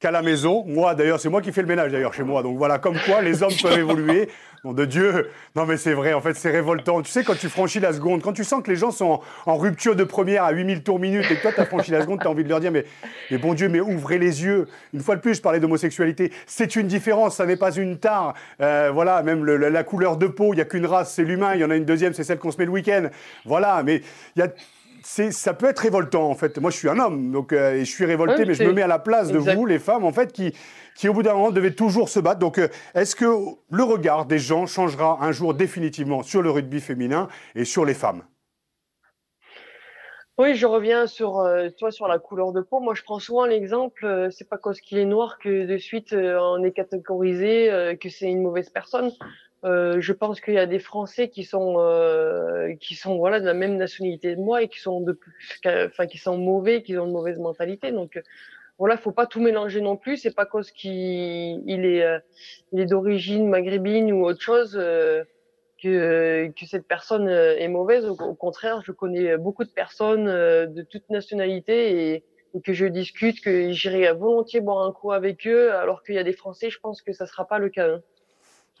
qu'à 0.00 0.10
la 0.10 0.22
maison. 0.22 0.64
Moi, 0.66 0.94
d'ailleurs, 0.94 1.20
c'est 1.20 1.28
moi 1.28 1.42
qui 1.42 1.52
fais 1.52 1.60
le 1.60 1.68
ménage 1.68 1.92
d'ailleurs 1.92 2.14
chez 2.14 2.22
moi. 2.22 2.42
Donc 2.42 2.56
voilà, 2.56 2.78
comme 2.78 2.96
quoi 3.06 3.20
les 3.20 3.42
hommes 3.42 3.52
peuvent 3.62 3.78
évoluer. 3.78 4.28
Nom 4.64 4.72
de 4.74 4.84
Dieu. 4.84 5.30
Non, 5.56 5.64
mais 5.64 5.78
c'est 5.78 5.94
vrai, 5.94 6.12
en 6.12 6.20
fait, 6.20 6.34
c'est 6.34 6.50
révoltant. 6.50 7.00
Tu 7.00 7.10
sais, 7.10 7.24
quand 7.24 7.38
tu 7.38 7.48
franchis 7.48 7.80
la 7.80 7.94
seconde, 7.94 8.20
quand 8.20 8.34
tu 8.34 8.44
sens 8.44 8.62
que 8.62 8.70
les 8.70 8.76
gens 8.76 8.90
sont 8.90 9.22
en, 9.46 9.52
en 9.52 9.56
rupture 9.56 9.96
de 9.96 10.04
première 10.04 10.44
à 10.44 10.52
8000 10.52 10.82
tours 10.82 10.98
minutes 10.98 11.30
et 11.30 11.36
que 11.36 11.40
toi, 11.42 11.52
tu 11.52 11.60
as 11.60 11.64
franchi 11.64 11.92
la 11.92 12.02
seconde, 12.02 12.20
tu 12.20 12.26
as 12.26 12.30
envie 12.30 12.44
de 12.44 12.48
leur 12.50 12.60
dire, 12.60 12.70
mais, 12.70 12.84
mais 13.30 13.38
bon 13.38 13.54
Dieu, 13.54 13.70
mais 13.70 13.80
ouvrez 13.80 14.18
les 14.18 14.42
yeux. 14.44 14.68
Une 14.92 15.00
fois 15.00 15.16
de 15.16 15.22
plus, 15.22 15.34
je 15.34 15.40
parlais 15.40 15.60
d'homosexualité. 15.60 16.30
C'est 16.46 16.76
une 16.76 16.88
différence, 16.88 17.36
ça 17.36 17.46
n'est 17.46 17.56
pas 17.56 17.72
une 17.74 17.98
tare. 17.98 18.34
Euh, 18.60 18.90
voilà, 18.92 19.22
même 19.22 19.44
le, 19.46 19.56
la, 19.56 19.70
la 19.70 19.84
couleur 19.84 20.18
de 20.18 20.26
peau, 20.26 20.52
il 20.52 20.56
n'y 20.56 20.62
a 20.62 20.66
qu'une 20.66 20.84
race, 20.84 21.14
c'est 21.14 21.24
l'humain. 21.24 21.54
Il 21.54 21.60
y 21.60 21.64
en 21.64 21.70
a 21.70 21.76
une 21.76 21.86
deuxième, 21.86 22.12
c'est 22.12 22.24
celle 22.24 22.38
qu'on 22.38 22.50
se 22.50 22.58
met 22.58 22.66
le 22.66 22.72
week-end. 22.72 23.08
Voilà, 23.46 23.82
mais 23.82 24.02
il 24.36 24.40
y 24.40 24.42
a 24.42 24.48
ça 25.04 25.54
peut 25.54 25.66
être 25.66 25.80
révoltant 25.80 26.28
en 26.28 26.34
fait. 26.34 26.58
Moi, 26.58 26.70
je 26.70 26.76
suis 26.76 26.88
un 26.88 26.98
homme, 26.98 27.32
donc 27.32 27.52
euh, 27.52 27.74
et 27.74 27.84
je 27.84 27.90
suis 27.90 28.04
révolté, 28.04 28.42
oui, 28.42 28.48
mais 28.48 28.54
je 28.54 28.64
me 28.64 28.72
mets 28.72 28.82
à 28.82 28.86
la 28.86 28.98
place 28.98 29.30
exact. 29.30 29.52
de 29.52 29.56
vous, 29.56 29.66
les 29.66 29.78
femmes, 29.78 30.04
en 30.04 30.12
fait, 30.12 30.32
qui, 30.32 30.52
qui 30.94 31.08
au 31.08 31.14
bout 31.14 31.22
d'un 31.22 31.34
moment 31.34 31.50
devaient 31.50 31.74
toujours 31.74 32.08
se 32.08 32.20
battre. 32.20 32.40
Donc, 32.40 32.58
euh, 32.58 32.68
est-ce 32.94 33.16
que 33.16 33.24
le 33.24 33.82
regard 33.82 34.26
des 34.26 34.38
gens 34.38 34.66
changera 34.66 35.18
un 35.22 35.32
jour 35.32 35.54
définitivement 35.54 36.22
sur 36.22 36.42
le 36.42 36.50
rugby 36.50 36.80
féminin 36.80 37.28
et 37.54 37.64
sur 37.64 37.84
les 37.84 37.94
femmes? 37.94 38.22
Oui, 40.36 40.54
je 40.54 40.66
reviens 40.66 41.06
sur 41.06 41.38
euh, 41.40 41.68
toi 41.78 41.90
sur 41.90 42.08
la 42.08 42.18
couleur 42.18 42.52
de 42.52 42.60
peau. 42.60 42.80
Moi, 42.80 42.94
je 42.94 43.02
prends 43.02 43.18
souvent 43.18 43.44
l'exemple, 43.44 44.06
euh, 44.06 44.30
c'est 44.30 44.48
pas 44.48 44.56
cause 44.56 44.80
qu'il 44.80 44.98
est 44.98 45.04
noir 45.04 45.38
que 45.38 45.66
de 45.66 45.78
suite 45.78 46.14
on 46.14 46.62
est 46.64 46.72
catégorisé, 46.72 47.96
que 48.00 48.08
c'est 48.08 48.30
une 48.30 48.42
mauvaise 48.42 48.70
personne. 48.70 49.10
Euh, 49.64 50.00
je 50.00 50.12
pense 50.14 50.40
qu'il 50.40 50.54
y 50.54 50.58
a 50.58 50.66
des 50.66 50.78
Français 50.78 51.28
qui 51.28 51.44
sont 51.44 51.76
euh, 51.78 52.74
qui 52.76 52.94
sont 52.94 53.18
voilà 53.18 53.40
de 53.40 53.44
la 53.44 53.52
même 53.52 53.76
nationalité 53.76 54.34
de 54.34 54.40
moi 54.40 54.62
et 54.62 54.68
qui 54.68 54.80
sont 54.80 55.00
de 55.00 55.18
enfin 55.66 56.06
qui 56.06 56.16
sont 56.16 56.38
mauvais, 56.38 56.82
qui 56.82 56.96
ont 56.96 57.04
une 57.06 57.12
mauvaise 57.12 57.38
mentalité. 57.38 57.92
Donc 57.92 58.20
voilà, 58.78 58.96
faut 58.96 59.12
pas 59.12 59.26
tout 59.26 59.40
mélanger 59.40 59.82
non 59.82 59.96
plus. 59.98 60.16
C'est 60.16 60.34
pas 60.34 60.46
cause 60.46 60.70
qu'il 60.70 61.62
il 61.66 61.84
est 61.84 62.02
euh, 62.02 62.18
il 62.72 62.80
est 62.80 62.86
d'origine 62.86 63.48
maghrébine 63.48 64.10
ou 64.12 64.24
autre 64.24 64.40
chose 64.40 64.78
euh, 64.80 65.24
que 65.82 66.48
que 66.58 66.66
cette 66.66 66.88
personne 66.88 67.28
est 67.28 67.68
mauvaise. 67.68 68.06
Au, 68.06 68.34
contraire, 68.34 68.80
je 68.84 68.92
connais 68.92 69.36
beaucoup 69.36 69.64
de 69.64 69.70
personnes 69.70 70.24
de 70.24 70.82
toute 70.82 71.08
nationalité 71.10 72.14
et, 72.14 72.24
et 72.54 72.60
que 72.62 72.72
je 72.72 72.86
discute, 72.86 73.40
que 73.42 73.72
j'irai 73.72 74.12
volontiers 74.12 74.60
boire 74.60 74.86
un 74.86 74.92
coup 74.92 75.12
avec 75.12 75.46
eux, 75.46 75.72
alors 75.72 76.02
qu'il 76.02 76.14
y 76.14 76.18
a 76.18 76.24
des 76.24 76.32
Français, 76.32 76.70
je 76.70 76.78
pense 76.80 77.02
que 77.02 77.12
ça 77.12 77.26
sera 77.26 77.46
pas 77.46 77.58
le 77.58 77.68
cas. 77.68 77.88
Hein. 77.88 78.02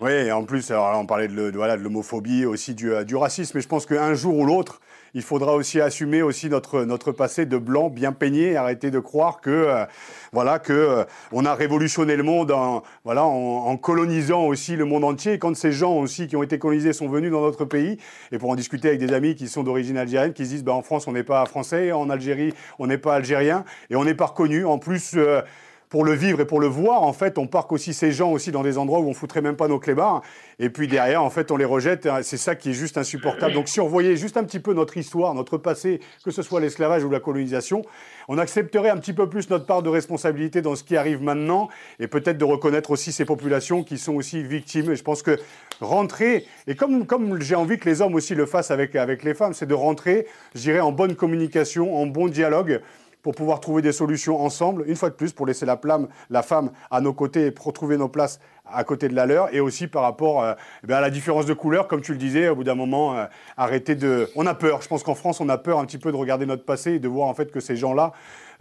Oui, 0.00 0.12
et 0.12 0.32
en 0.32 0.44
plus, 0.44 0.70
alors 0.70 0.90
là, 0.92 0.98
on 0.98 1.04
parlait 1.04 1.28
de, 1.28 1.50
de 1.50 1.56
voilà, 1.56 1.76
de 1.76 1.82
l'homophobie, 1.82 2.46
aussi 2.46 2.74
du, 2.74 2.90
du 3.04 3.16
racisme, 3.16 3.52
mais 3.58 3.60
je 3.60 3.68
pense 3.68 3.84
qu'un 3.84 4.14
jour 4.14 4.34
ou 4.34 4.46
l'autre, 4.46 4.80
il 5.12 5.20
faudra 5.20 5.54
aussi 5.54 5.78
assumer 5.78 6.22
aussi 6.22 6.48
notre, 6.48 6.84
notre 6.84 7.12
passé 7.12 7.44
de 7.44 7.58
blanc 7.58 7.90
bien 7.90 8.12
peigné, 8.12 8.56
arrêter 8.56 8.90
de 8.90 8.98
croire 8.98 9.42
que, 9.42 9.50
euh, 9.50 9.84
voilà, 10.32 10.58
que 10.58 10.72
euh, 10.72 11.04
on 11.32 11.44
a 11.44 11.54
révolutionné 11.54 12.16
le 12.16 12.22
monde 12.22 12.50
en, 12.50 12.82
voilà, 13.04 13.24
en, 13.24 13.76
colonisant 13.76 14.44
aussi 14.46 14.74
le 14.74 14.86
monde 14.86 15.04
entier. 15.04 15.34
Et 15.34 15.38
quand 15.38 15.54
ces 15.54 15.72
gens 15.72 15.96
aussi 15.96 16.28
qui 16.28 16.36
ont 16.36 16.42
été 16.42 16.58
colonisés 16.58 16.94
sont 16.94 17.08
venus 17.08 17.30
dans 17.30 17.42
notre 17.42 17.66
pays, 17.66 17.98
et 18.32 18.38
pour 18.38 18.48
en 18.48 18.56
discuter 18.56 18.88
avec 18.88 19.00
des 19.00 19.12
amis 19.12 19.34
qui 19.34 19.48
sont 19.48 19.64
d'origine 19.64 19.98
algérienne, 19.98 20.32
qui 20.32 20.46
se 20.46 20.50
disent, 20.50 20.64
ben, 20.64 20.72
en 20.72 20.82
France, 20.82 21.08
on 21.08 21.12
n'est 21.12 21.24
pas 21.24 21.44
français, 21.44 21.92
en 21.92 22.08
Algérie, 22.08 22.54
on 22.78 22.86
n'est 22.86 22.96
pas 22.96 23.16
algérien, 23.16 23.66
et 23.90 23.96
on 23.96 24.04
n'est 24.04 24.14
pas 24.14 24.26
reconnu. 24.26 24.64
En 24.64 24.78
plus, 24.78 25.12
euh, 25.16 25.42
pour 25.90 26.04
le 26.04 26.12
vivre 26.12 26.40
et 26.40 26.44
pour 26.44 26.60
le 26.60 26.68
voir, 26.68 27.02
en 27.02 27.12
fait, 27.12 27.36
on 27.36 27.48
parque 27.48 27.72
aussi 27.72 27.92
ces 27.92 28.12
gens 28.12 28.30
aussi 28.30 28.52
dans 28.52 28.62
des 28.62 28.78
endroits 28.78 29.00
où 29.00 29.08
on 29.08 29.12
foutrait 29.12 29.42
même 29.42 29.56
pas 29.56 29.66
nos 29.66 29.80
clébards. 29.80 30.22
Et 30.60 30.70
puis 30.70 30.86
derrière, 30.86 31.22
en 31.24 31.30
fait, 31.30 31.50
on 31.50 31.56
les 31.56 31.64
rejette. 31.64 32.08
C'est 32.22 32.36
ça 32.36 32.54
qui 32.54 32.70
est 32.70 32.74
juste 32.74 32.96
insupportable. 32.96 33.54
Donc 33.54 33.68
si 33.68 33.80
on 33.80 33.88
voyait 33.88 34.14
juste 34.14 34.36
un 34.36 34.44
petit 34.44 34.60
peu 34.60 34.72
notre 34.72 34.96
histoire, 34.96 35.34
notre 35.34 35.58
passé, 35.58 36.00
que 36.24 36.30
ce 36.30 36.42
soit 36.42 36.60
l'esclavage 36.60 37.02
ou 37.02 37.10
la 37.10 37.18
colonisation, 37.18 37.82
on 38.28 38.38
accepterait 38.38 38.90
un 38.90 38.98
petit 38.98 39.12
peu 39.12 39.28
plus 39.28 39.50
notre 39.50 39.66
part 39.66 39.82
de 39.82 39.88
responsabilité 39.88 40.62
dans 40.62 40.76
ce 40.76 40.84
qui 40.84 40.96
arrive 40.96 41.22
maintenant 41.22 41.68
et 41.98 42.06
peut-être 42.06 42.38
de 42.38 42.44
reconnaître 42.44 42.92
aussi 42.92 43.10
ces 43.10 43.24
populations 43.24 43.82
qui 43.82 43.98
sont 43.98 44.14
aussi 44.14 44.44
victimes. 44.44 44.92
Et 44.92 44.96
je 44.96 45.02
pense 45.02 45.22
que 45.22 45.40
rentrer, 45.80 46.46
et 46.68 46.76
comme, 46.76 47.04
comme 47.04 47.42
j'ai 47.42 47.56
envie 47.56 47.78
que 47.78 47.88
les 47.88 48.00
hommes 48.00 48.14
aussi 48.14 48.36
le 48.36 48.46
fassent 48.46 48.70
avec, 48.70 48.94
avec 48.94 49.24
les 49.24 49.34
femmes, 49.34 49.54
c'est 49.54 49.66
de 49.66 49.74
rentrer, 49.74 50.28
je 50.54 50.60
dirais, 50.60 50.78
en 50.78 50.92
bonne 50.92 51.16
communication, 51.16 52.00
en 52.00 52.06
bon 52.06 52.28
dialogue 52.28 52.80
pour 53.22 53.34
pouvoir 53.34 53.60
trouver 53.60 53.82
des 53.82 53.92
solutions 53.92 54.40
ensemble, 54.40 54.84
une 54.86 54.96
fois 54.96 55.10
de 55.10 55.14
plus, 55.14 55.32
pour 55.32 55.46
laisser 55.46 55.66
la, 55.66 55.76
plame, 55.76 56.08
la 56.30 56.42
femme 56.42 56.70
à 56.90 57.00
nos 57.00 57.12
côtés 57.12 57.46
et 57.46 57.50
pour 57.50 57.72
trouver 57.72 57.96
nos 57.96 58.08
places 58.08 58.40
à 58.72 58.84
côté 58.84 59.08
de 59.08 59.14
la 59.14 59.26
leur, 59.26 59.52
et 59.54 59.60
aussi 59.60 59.88
par 59.88 60.02
rapport 60.02 60.42
euh, 60.42 60.54
eh 60.88 60.92
à 60.92 61.00
la 61.00 61.10
différence 61.10 61.46
de 61.46 61.54
couleur, 61.54 61.88
comme 61.88 62.02
tu 62.02 62.12
le 62.12 62.18
disais, 62.18 62.48
au 62.48 62.56
bout 62.56 62.64
d'un 62.64 62.74
moment, 62.74 63.16
euh, 63.16 63.26
arrêter 63.56 63.94
de... 63.94 64.30
On 64.36 64.46
a 64.46 64.54
peur, 64.54 64.80
je 64.82 64.88
pense 64.88 65.02
qu'en 65.02 65.14
France, 65.14 65.40
on 65.40 65.48
a 65.48 65.58
peur 65.58 65.78
un 65.78 65.84
petit 65.84 65.98
peu 65.98 66.12
de 66.12 66.16
regarder 66.16 66.46
notre 66.46 66.64
passé 66.64 66.92
et 66.92 66.98
de 66.98 67.08
voir 67.08 67.28
en 67.28 67.34
fait 67.34 67.50
que 67.50 67.60
ces 67.60 67.76
gens-là 67.76 68.12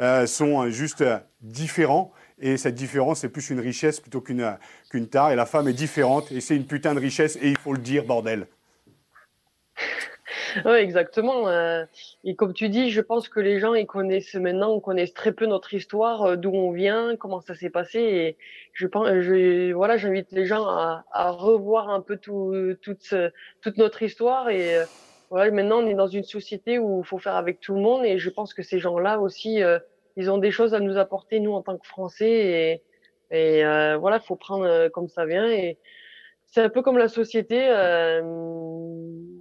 euh, 0.01 0.25
sont 0.25 0.69
juste 0.69 1.03
différents. 1.41 2.11
Et 2.41 2.57
cette 2.57 2.75
différence, 2.75 3.19
c'est 3.19 3.29
plus 3.29 3.49
une 3.49 3.59
richesse 3.59 3.99
plutôt 3.99 4.21
qu'une 4.21 4.57
qu'une 4.89 5.07
tare. 5.07 5.31
Et 5.31 5.35
la 5.35 5.45
femme 5.45 5.67
est 5.67 5.73
différente, 5.73 6.31
et 6.31 6.39
c'est 6.39 6.55
une 6.55 6.65
putain 6.65 6.95
de 6.95 6.99
richesse, 6.99 7.37
et 7.41 7.49
il 7.49 7.57
faut 7.57 7.73
le 7.73 7.79
dire, 7.79 8.05
bordel. 8.05 8.47
Oui, 10.65 10.73
exactement. 10.73 11.47
Euh, 11.47 11.85
et 12.23 12.35
comme 12.35 12.53
tu 12.53 12.69
dis, 12.69 12.89
je 12.91 13.01
pense 13.01 13.29
que 13.29 13.39
les 13.39 13.59
gens, 13.59 13.73
ils 13.73 13.85
connaissent 13.85 14.35
maintenant, 14.35 14.71
on 14.71 14.79
connaît 14.79 15.07
très 15.07 15.31
peu 15.31 15.45
notre 15.45 15.73
histoire, 15.73 16.23
euh, 16.23 16.35
d'où 16.35 16.51
on 16.51 16.71
vient, 16.71 17.15
comment 17.17 17.41
ça 17.41 17.55
s'est 17.55 17.69
passé. 17.69 17.99
Et 17.99 18.37
je 18.73 18.87
pense, 18.87 19.07
je, 19.07 19.71
voilà, 19.73 19.97
j'invite 19.97 20.31
les 20.31 20.45
gens 20.45 20.67
à, 20.67 21.05
à, 21.11 21.31
revoir 21.31 21.89
un 21.89 22.01
peu 22.01 22.17
tout, 22.17 22.53
toute, 22.81 23.13
toute 23.61 23.77
notre 23.77 24.01
histoire. 24.03 24.49
Et 24.49 24.77
euh, 24.77 24.85
voilà, 25.29 25.51
maintenant, 25.51 25.79
on 25.83 25.87
est 25.87 25.95
dans 25.95 26.07
une 26.07 26.23
société 26.23 26.79
où 26.79 27.01
il 27.01 27.05
faut 27.05 27.19
faire 27.19 27.35
avec 27.35 27.59
tout 27.59 27.73
le 27.73 27.81
monde. 27.81 28.05
Et 28.05 28.17
je 28.17 28.29
pense 28.29 28.53
que 28.53 28.63
ces 28.63 28.79
gens-là 28.79 29.19
aussi, 29.19 29.61
ils 30.17 30.31
ont 30.31 30.37
des 30.37 30.51
choses 30.51 30.73
à 30.73 30.79
nous 30.79 30.97
apporter, 30.97 31.39
nous, 31.39 31.53
en 31.53 31.61
tant 31.61 31.77
que 31.77 31.87
Français. 31.87 32.81
Et, 33.31 33.59
et 33.59 33.63
voilà, 33.97 34.17
il 34.17 34.25
faut 34.25 34.35
prendre 34.35 34.87
comme 34.89 35.07
ça 35.07 35.25
vient. 35.25 35.49
Et 35.49 35.77
c'est 36.51 36.61
un 36.61 36.69
peu 36.69 36.81
comme 36.81 36.97
la 36.97 37.07
société. 37.07 37.67
Euh, 37.69 38.21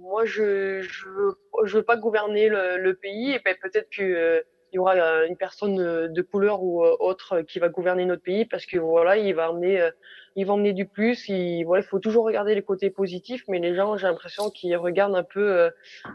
moi, 0.09 0.25
je 0.25 0.81
je 0.81 1.77
veux, 1.77 1.83
pas 1.83 1.97
gouverner 1.97 2.49
le, 2.49 2.93
pays 2.93 3.31
et 3.31 3.39
peut-être 3.39 3.89
que 3.89 4.01
euh, 4.01 4.41
il 4.71 4.77
y 4.77 4.79
aura 4.79 4.95
euh, 4.95 5.27
une 5.27 5.37
personne 5.37 5.75
de 6.11 6.21
couleur 6.21 6.61
ou 6.61 6.83
autre 6.83 7.41
qui 7.41 7.59
va 7.59 7.69
gouverner 7.69 8.05
notre 8.05 8.21
pays 8.21 8.45
parce 8.45 8.65
que 8.65 8.77
voilà, 8.77 9.17
il 9.17 9.33
va 9.33 9.51
emmener 9.51 9.89
il 10.35 10.45
va 10.45 10.53
emmener 10.53 10.73
du 10.73 10.85
plus. 10.85 11.27
Il 11.29 11.65
faut 11.87 11.99
toujours 11.99 12.25
regarder 12.25 12.55
les 12.55 12.61
côtés 12.61 12.89
positifs, 12.89 13.43
mais 13.47 13.59
les 13.59 13.75
gens, 13.75 13.97
j'ai 13.97 14.07
l'impression 14.07 14.49
qu'ils 14.49 14.77
regardent 14.77 15.15
un 15.15 15.23
peu 15.23 15.69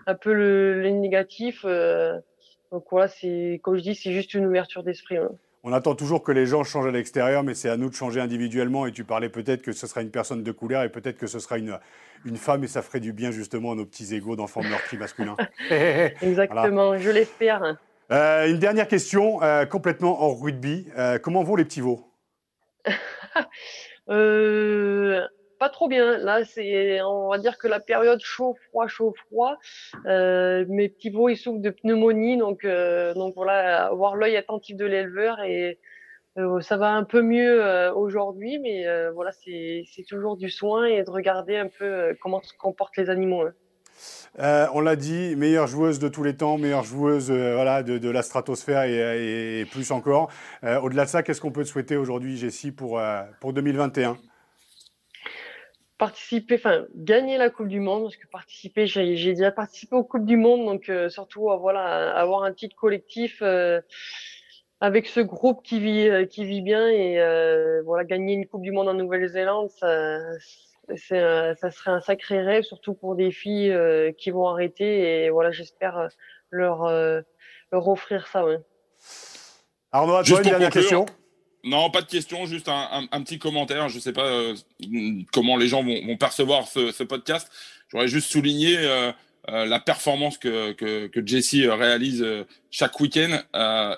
un 0.07 0.15
peu 0.15 0.33
le, 0.33 0.81
les 0.83 0.93
négatifs. 0.93 1.65
donc 1.65 2.85
voilà, 2.91 3.09
c'est 3.09 3.61
comme 3.63 3.77
je 3.77 3.83
dis, 3.83 3.95
c'est 3.95 4.13
juste 4.13 4.35
une 4.35 4.47
ouverture 4.47 4.83
d'esprit. 4.83 5.17
Hein. 5.17 5.31
On 5.67 5.73
attend 5.73 5.95
toujours 5.95 6.23
que 6.23 6.31
les 6.31 6.45
gens 6.45 6.63
changent 6.63 6.89
à 6.89 6.91
l'extérieur, 6.91 7.43
mais 7.43 7.55
c'est 7.55 7.71
à 7.71 7.79
nous 7.79 7.89
de 7.89 7.95
changer 7.95 8.21
individuellement. 8.21 8.85
Et 8.85 8.93
tu 8.93 9.03
parlais 9.03 9.31
peut-être 9.31 9.63
que 9.63 9.73
ce 9.73 9.87
sera 9.87 10.03
une 10.03 10.11
personne 10.11 10.43
de 10.43 10.53
couleur 10.53 10.83
et 10.83 10.91
peut-être 10.91 11.17
que 11.17 11.27
ce 11.27 11.39
sera 11.39 11.57
une, 11.57 11.79
une 12.25 12.37
femme 12.37 12.65
et 12.65 12.69
ça 12.69 12.83
ferait 12.83 13.01
du 13.01 13.13
bien 13.13 13.31
justement 13.31 13.73
à 13.73 13.75
nos 13.75 13.85
petits 13.85 14.15
égaux 14.15 14.37
d'enfants 14.37 14.63
meurtris 14.63 14.97
masculins. 14.97 15.37
Exactement, 15.71 16.99
je 16.99 17.11
l'espère. 17.11 17.77
Euh, 18.11 18.49
une 18.49 18.59
dernière 18.59 18.89
question, 18.89 19.43
euh, 19.43 19.65
complètement 19.65 20.23
hors 20.23 20.41
rugby. 20.41 20.87
Euh, 20.99 21.19
comment 21.19 21.43
vont 21.43 21.57
les 21.57 21.65
petits 21.65 21.81
veaux? 21.81 22.01
Pas 25.59 25.69
trop 25.71 25.89
bien. 25.89 26.19
Là, 26.19 26.45
c'est, 26.45 27.01
on 27.03 27.31
va 27.31 27.39
dire 27.39 27.57
que 27.57 27.69
la 27.69 27.81
période 27.81 28.21
chaud, 28.21 28.57
froid, 28.69 28.87
chaud, 28.87 29.15
froid. 29.27 29.57
Mes 30.05 30.89
petits 30.89 31.11
veaux, 31.11 31.29
ils 31.29 31.37
souffrent 31.37 31.63
de 31.63 31.71
pneumonie, 31.71 32.37
donc, 32.37 32.67
donc 32.67 33.35
voilà, 33.35 33.87
avoir 33.87 34.17
l'œil 34.17 34.37
attentif 34.37 34.77
de 34.77 34.85
l'éleveur 34.85 35.41
et 35.43 35.79
euh, 36.37 36.61
ça 36.61 36.77
va 36.77 36.91
un 36.91 37.05
peu 37.05 37.23
mieux 37.23 37.65
euh, 37.65 37.93
aujourd'hui, 37.95 38.59
mais 38.59 38.87
euh, 38.87 39.13
voilà, 39.13 39.31
c'est, 39.33 39.85
toujours 40.09 40.37
du 40.37 40.51
soin 40.51 40.85
et 40.87 41.05
de 41.05 41.11
regarder 41.11 41.57
un 41.57 41.69
peu 41.69 42.17
comment 42.21 42.43
se 42.43 42.53
comportent 42.59 42.97
les 42.97 43.09
animaux. 43.09 43.47
Hein. 44.39 44.69
on 44.75 44.81
l'a 44.81 44.97
dit, 44.97 45.37
meilleure 45.37 45.69
joueuse 45.69 46.01
de 46.01 46.09
tous 46.09 46.25
les 46.25 46.37
temps, 46.37 46.59
meilleure 46.59 46.83
joueuse 46.83 47.31
voilà, 47.31 47.85
de, 47.85 47.99
de, 47.99 48.11
la 48.11 48.23
stratosphère 48.23 48.83
et, 48.83 49.61
et, 49.61 49.65
plus 49.65 49.93
encore. 49.93 50.31
au-delà 50.83 51.05
de 51.05 51.11
ça, 51.11 51.23
qu'est-ce 51.23 51.41
qu'on 51.41 51.53
peut 51.53 51.63
te 51.63 51.69
souhaiter 51.69 51.97
aujourd'hui, 51.97 52.37
Jessie, 52.37 52.73
pour, 52.73 53.01
pour 53.41 53.53
2021 53.53 54.19
participer, 55.97 56.57
enfin 56.57 56.85
gagner 56.97 57.39
la 57.39 57.51
Coupe 57.51 57.69
du 57.69 57.79
Monde, 57.79 58.03
parce 58.03 58.17
que 58.17 58.27
participer, 58.27 58.85
j'ai 58.87 59.15
déjà 59.15 59.53
participé 59.53 59.95
aux 59.95 60.03
Coupes 60.03 60.27
du 60.27 60.37
Monde, 60.37 60.67
donc 60.67 60.91
surtout 61.09 61.49
voilà 61.61 62.15
avoir 62.17 62.43
un 62.43 62.53
titre 62.53 62.75
collectif 62.75 63.41
avec 64.85 65.07
ce 65.07 65.21
groupe 65.21 65.63
qui 65.63 65.81
vit 65.81 66.11
qui 66.29 66.45
vit 66.45 66.63
bien 66.63 66.89
et 66.89 67.19
voilà 67.85 68.05
gagner 68.05 68.35
une 68.35 68.47
Coupe 68.47 68.63
du 68.63 68.73
Monde 68.73 68.89
en 68.89 68.95
Nouvelle-Zélande, 68.95 69.71
ça, 69.71 70.19
ça 70.97 71.71
serait 71.71 71.91
un 71.91 72.01
sacré 72.01 72.43
rêve, 72.43 72.65
surtout 72.65 72.95
pour 72.95 73.15
des 73.17 73.31
filles 73.31 73.75
qui 74.19 74.31
vont 74.31 74.49
arrêter 74.49 75.25
et 75.25 75.31
voilà 75.31 75.51
j'espère 75.51 76.09
leur 76.51 76.85
leur 77.73 77.89
offrir 77.89 78.27
ça. 78.27 78.45
Ouais. 78.45 78.59
Arnaud, 79.93 80.23
toi 80.23 80.39
une 80.39 80.45
dernière 80.45 80.71
question. 80.71 81.07
Non, 81.65 81.91
pas 81.91 82.03
de 82.03 82.07
question, 82.07 82.45
juste 82.45 82.69
un, 82.69 83.07
un, 83.11 83.23
petit 83.23 83.39
commentaire. 83.39 83.89
Je 83.89 83.97
ne 83.97 84.01
sais 84.01 84.13
pas 84.13 84.27
euh, 84.27 84.55
comment 85.33 85.57
les 85.57 85.67
gens 85.67 85.83
vont, 85.83 85.99
vont 86.07 86.19
percevoir 86.19 86.69
ce, 86.69 86.93
ce 86.93 87.03
podcast. 87.03 87.51
J'aurais 87.89 88.09
juste 88.09 88.31
souligné 88.31 88.77
euh, 89.49 89.53
euh, 89.53 89.67
la 89.67 89.81
performance 89.81 90.39
que, 90.39 90.73
que, 90.73 91.07
que 91.07 91.27
Jessie 91.27 91.67
réalise 91.69 92.25
chaque 92.71 92.99
week-end, 93.01 93.41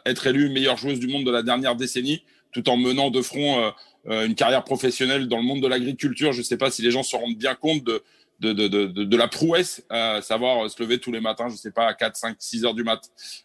être 0.05 0.27
élue 0.27 0.51
meilleure 0.51 0.77
joueuse 0.77 1.01
du 1.01 1.09
monde 1.09 1.25
de 1.25 1.31
la 1.31 1.43
dernière 1.43 1.77
décennie, 1.77 2.23
tout 2.53 2.69
en 2.69 2.77
menant 2.77 3.11
de 3.11 3.23
front 3.23 3.73
une 4.07 4.35
carrière 4.35 4.65
professionnelle 4.65 5.29
dans 5.29 5.39
le 5.39 5.43
monde 5.43 5.63
de 5.63 5.67
l'agriculture. 5.67 6.33
Je 6.33 6.39
ne 6.39 6.45
sais 6.45 6.57
pas 6.57 6.71
si 6.71 6.83
les 6.83 6.91
gens 6.91 7.03
se 7.03 7.17
rendent 7.17 7.37
bien 7.37 7.55
compte 7.55 7.85
de, 7.85 8.03
de, 8.41 8.53
de, 8.53 8.69
de, 8.69 9.05
de, 9.05 9.17
la 9.17 9.29
prouesse, 9.29 9.85
euh, 9.93 10.21
savoir 10.21 10.69
se 10.71 10.83
lever 10.83 10.99
tous 10.99 11.13
les 11.13 11.21
matins, 11.21 11.49
je 11.49 11.57
sais 11.57 11.71
pas, 11.71 11.87
à 11.87 11.95
4, 11.95 12.17
5, 12.17 12.37
6 12.39 12.65
heures 12.65 12.75
du 12.75 12.85
mat, 12.85 13.01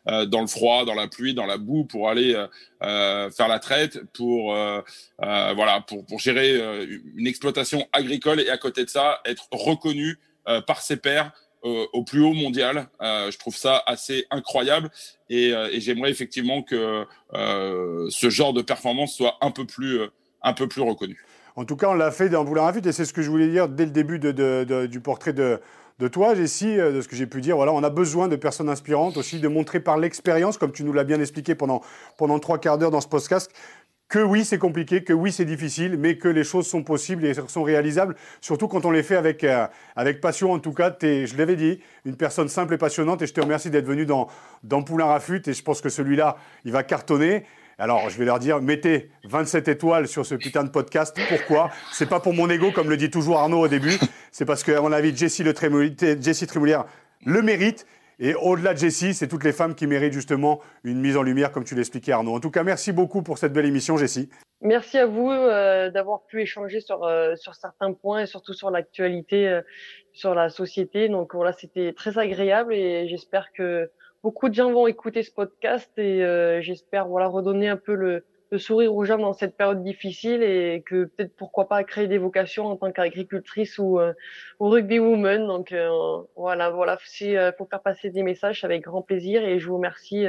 euh, 0.07 0.25
dans 0.25 0.41
le 0.41 0.47
froid, 0.47 0.85
dans 0.85 0.95
la 0.95 1.07
pluie, 1.07 1.33
dans 1.33 1.45
la 1.45 1.57
boue, 1.57 1.85
pour 1.85 2.09
aller 2.09 2.33
euh, 2.33 2.47
euh 2.83 3.31
faire 3.31 3.47
la 3.47 3.59
traite, 3.59 4.01
pour 4.13 4.53
euh, 4.53 4.81
euh, 5.23 5.53
voilà, 5.55 5.81
pour, 5.81 6.05
pour 6.05 6.19
gérer 6.19 6.59
une 7.15 7.27
exploitation 7.27 7.87
agricole 7.93 8.41
et 8.41 8.49
à 8.49 8.57
côté 8.57 8.83
de 8.83 8.89
ça, 8.89 9.19
être 9.25 9.47
reconnu 9.51 10.19
par 10.65 10.81
ses 10.81 10.97
pairs 10.97 11.31
au 11.63 12.03
plus 12.03 12.21
haut 12.21 12.33
mondial. 12.33 12.87
je 13.01 13.37
trouve 13.37 13.55
ça 13.55 13.83
assez 13.85 14.25
incroyable 14.31 14.89
et, 15.29 15.49
et 15.49 15.79
j'aimerais 15.79 16.09
effectivement 16.11 16.63
que 16.63 17.05
ce 17.33 18.29
genre 18.29 18.53
de 18.53 18.61
performance 18.61 19.15
soit 19.15 19.37
un 19.41 19.51
peu 19.51 19.65
plus 19.65 20.01
un 20.41 20.53
peu 20.53 20.67
plus 20.67 20.81
reconnu. 20.81 21.23
En 21.55 21.65
tout 21.65 21.75
cas, 21.75 21.89
on 21.89 21.93
l'a 21.93 22.11
fait 22.11 22.29
dans 22.29 22.43
Boulin 22.43 22.63
Rafut 22.63 22.85
et 22.85 22.91
c'est 22.91 23.05
ce 23.05 23.13
que 23.13 23.21
je 23.21 23.29
voulais 23.29 23.49
dire 23.49 23.67
dès 23.67 23.85
le 23.85 23.91
début 23.91 24.19
du 24.19 24.99
portrait 25.01 25.33
de, 25.33 25.59
toi, 26.11 26.33
Jessie, 26.33 26.79
euh, 26.79 26.91
de 26.91 27.01
ce 27.01 27.07
que 27.07 27.15
j'ai 27.15 27.27
pu 27.27 27.41
dire. 27.41 27.55
Voilà, 27.55 27.73
on 27.73 27.83
a 27.83 27.91
besoin 27.91 28.27
de 28.27 28.35
personnes 28.35 28.69
inspirantes 28.69 29.17
aussi, 29.17 29.39
de 29.39 29.47
montrer 29.47 29.79
par 29.79 29.97
l'expérience, 29.97 30.57
comme 30.57 30.71
tu 30.71 30.83
nous 30.83 30.93
l'as 30.93 31.03
bien 31.03 31.19
expliqué 31.19 31.53
pendant, 31.53 31.81
pendant 32.17 32.39
trois 32.39 32.57
quarts 32.57 32.79
d'heure 32.79 32.89
dans 32.89 33.01
ce 33.01 33.07
podcast, 33.07 33.51
que 34.11 34.19
oui, 34.19 34.43
c'est 34.43 34.57
compliqué, 34.57 35.05
que 35.05 35.13
oui, 35.13 35.31
c'est 35.31 35.45
difficile, 35.45 35.95
mais 35.97 36.17
que 36.17 36.27
les 36.27 36.43
choses 36.43 36.67
sont 36.67 36.83
possibles 36.83 37.25
et 37.25 37.33
sont 37.33 37.63
réalisables, 37.63 38.15
surtout 38.41 38.67
quand 38.67 38.83
on 38.83 38.91
les 38.91 39.03
fait 39.03 39.15
avec, 39.15 39.45
euh, 39.45 39.65
avec 39.95 40.19
passion. 40.19 40.51
En 40.51 40.59
tout 40.59 40.73
cas, 40.73 40.93
es, 41.01 41.25
je 41.25 41.37
l'avais 41.37 41.55
dit, 41.55 41.79
une 42.05 42.17
personne 42.17 42.49
simple 42.49 42.73
et 42.73 42.77
passionnante 42.77 43.21
et 43.21 43.27
je 43.27 43.33
te 43.33 43.39
remercie 43.39 43.69
d'être 43.69 43.85
venu 43.85 44.05
dans, 44.05 44.27
dans 44.63 44.83
Poulain 44.83 45.05
Rafut 45.05 45.41
et 45.47 45.53
je 45.53 45.63
pense 45.63 45.79
que 45.79 45.87
celui-là, 45.87 46.35
il 46.65 46.73
va 46.73 46.83
cartonner. 46.83 47.45
Alors, 47.79 48.09
je 48.09 48.17
vais 48.17 48.25
leur 48.25 48.39
dire, 48.39 48.61
mettez 48.61 49.11
27 49.23 49.69
étoiles 49.69 50.09
sur 50.09 50.25
ce 50.25 50.35
putain 50.35 50.65
de 50.65 50.69
podcast. 50.69 51.17
Pourquoi? 51.29 51.71
C'est 51.93 52.09
pas 52.09 52.19
pour 52.19 52.33
mon 52.33 52.49
ego, 52.49 52.73
comme 52.73 52.89
le 52.89 52.97
dit 52.97 53.09
toujours 53.09 53.39
Arnaud 53.39 53.59
au 53.59 53.69
début. 53.69 53.97
C'est 54.33 54.45
parce 54.45 54.65
qu'à 54.65 54.81
mon 54.81 54.91
avis, 54.91 55.15
Jessie, 55.15 55.43
le 55.43 55.53
Jessie 56.21 56.47
Trémoulière 56.47 56.83
le 57.25 57.41
mérite. 57.41 57.87
Et 58.23 58.35
au-delà 58.35 58.75
de 58.75 58.77
Jessie, 58.77 59.15
c'est 59.15 59.27
toutes 59.27 59.43
les 59.43 59.51
femmes 59.51 59.73
qui 59.73 59.87
méritent 59.87 60.13
justement 60.13 60.59
une 60.83 61.01
mise 61.01 61.17
en 61.17 61.23
lumière, 61.23 61.51
comme 61.51 61.63
tu 61.63 61.73
l'expliquais, 61.73 62.11
Arnaud. 62.11 62.35
En 62.35 62.39
tout 62.39 62.51
cas, 62.51 62.61
merci 62.61 62.91
beaucoup 62.91 63.23
pour 63.23 63.39
cette 63.39 63.51
belle 63.51 63.65
émission, 63.65 63.97
Jessie. 63.97 64.29
Merci 64.61 64.99
à 64.99 65.07
vous 65.07 65.31
euh, 65.31 65.89
d'avoir 65.89 66.23
pu 66.27 66.39
échanger 66.39 66.81
sur, 66.81 67.03
euh, 67.03 67.35
sur 67.35 67.55
certains 67.55 67.93
points 67.93 68.21
et 68.21 68.25
surtout 68.27 68.53
sur 68.53 68.69
l'actualité, 68.69 69.47
euh, 69.49 69.61
sur 70.13 70.35
la 70.35 70.49
société. 70.49 71.09
Donc 71.09 71.33
voilà, 71.33 71.51
c'était 71.51 71.93
très 71.93 72.19
agréable 72.19 72.75
et 72.75 73.07
j'espère 73.07 73.51
que 73.53 73.89
beaucoup 74.23 74.49
de 74.49 74.53
gens 74.53 74.71
vont 74.71 74.87
écouter 74.87 75.23
ce 75.23 75.31
podcast 75.31 75.89
et 75.97 76.23
euh, 76.23 76.61
j'espère 76.61 77.07
voilà 77.07 77.27
redonner 77.27 77.69
un 77.69 77.77
peu 77.77 77.95
le, 77.95 78.23
le, 78.51 78.57
sourire 78.57 78.93
aux 78.93 79.05
gens 79.05 79.17
dans 79.17 79.33
cette 79.33 79.55
période 79.55 79.83
difficile 79.83 80.43
et 80.43 80.83
que 80.85 81.05
peut-être 81.05 81.35
pourquoi 81.35 81.67
pas 81.67 81.83
créer 81.83 82.07
des 82.07 82.17
vocations 82.17 82.65
en 82.67 82.75
tant 82.75 82.91
qu'agricultrice 82.91 83.77
ou, 83.77 83.99
euh, 83.99 84.13
rugby 84.59 84.99
woman. 84.99 85.47
Donc 85.47 85.71
euh, 85.71 85.89
voilà, 86.35 86.69
voilà, 86.69 86.97
si 87.05 87.35
euh, 87.35 87.51
faut 87.57 87.65
faire 87.65 87.81
passer 87.81 88.09
des 88.09 88.23
messages 88.23 88.63
avec 88.63 88.83
grand 88.83 89.01
plaisir 89.01 89.43
et 89.43 89.59
je 89.59 89.67
vous 89.67 89.75
remercie. 89.75 90.25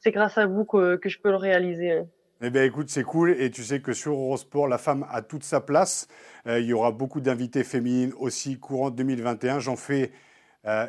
c'est 0.00 0.10
grâce 0.10 0.38
à 0.38 0.46
vous 0.46 0.64
que, 0.64 0.96
que, 0.96 1.08
je 1.08 1.20
peux 1.20 1.30
le 1.30 1.36
réaliser. 1.36 1.92
Hein. 1.92 2.06
Eh 2.42 2.50
bien, 2.50 2.64
écoute, 2.64 2.90
c'est 2.90 3.02
cool. 3.04 3.30
Et 3.40 3.50
tu 3.50 3.62
sais 3.62 3.80
que 3.80 3.92
sur 3.92 4.12
Eurosport, 4.12 4.68
la 4.68 4.78
femme 4.78 5.06
a 5.10 5.22
toute 5.22 5.42
sa 5.42 5.60
place. 5.60 6.06
il 6.46 6.64
y 6.64 6.72
aura 6.72 6.92
beaucoup 6.92 7.20
d'invités 7.20 7.64
féminines 7.64 8.12
aussi 8.18 8.58
courant 8.58 8.90
2021. 8.90 9.60
J'en 9.60 9.76
fais 9.76 10.12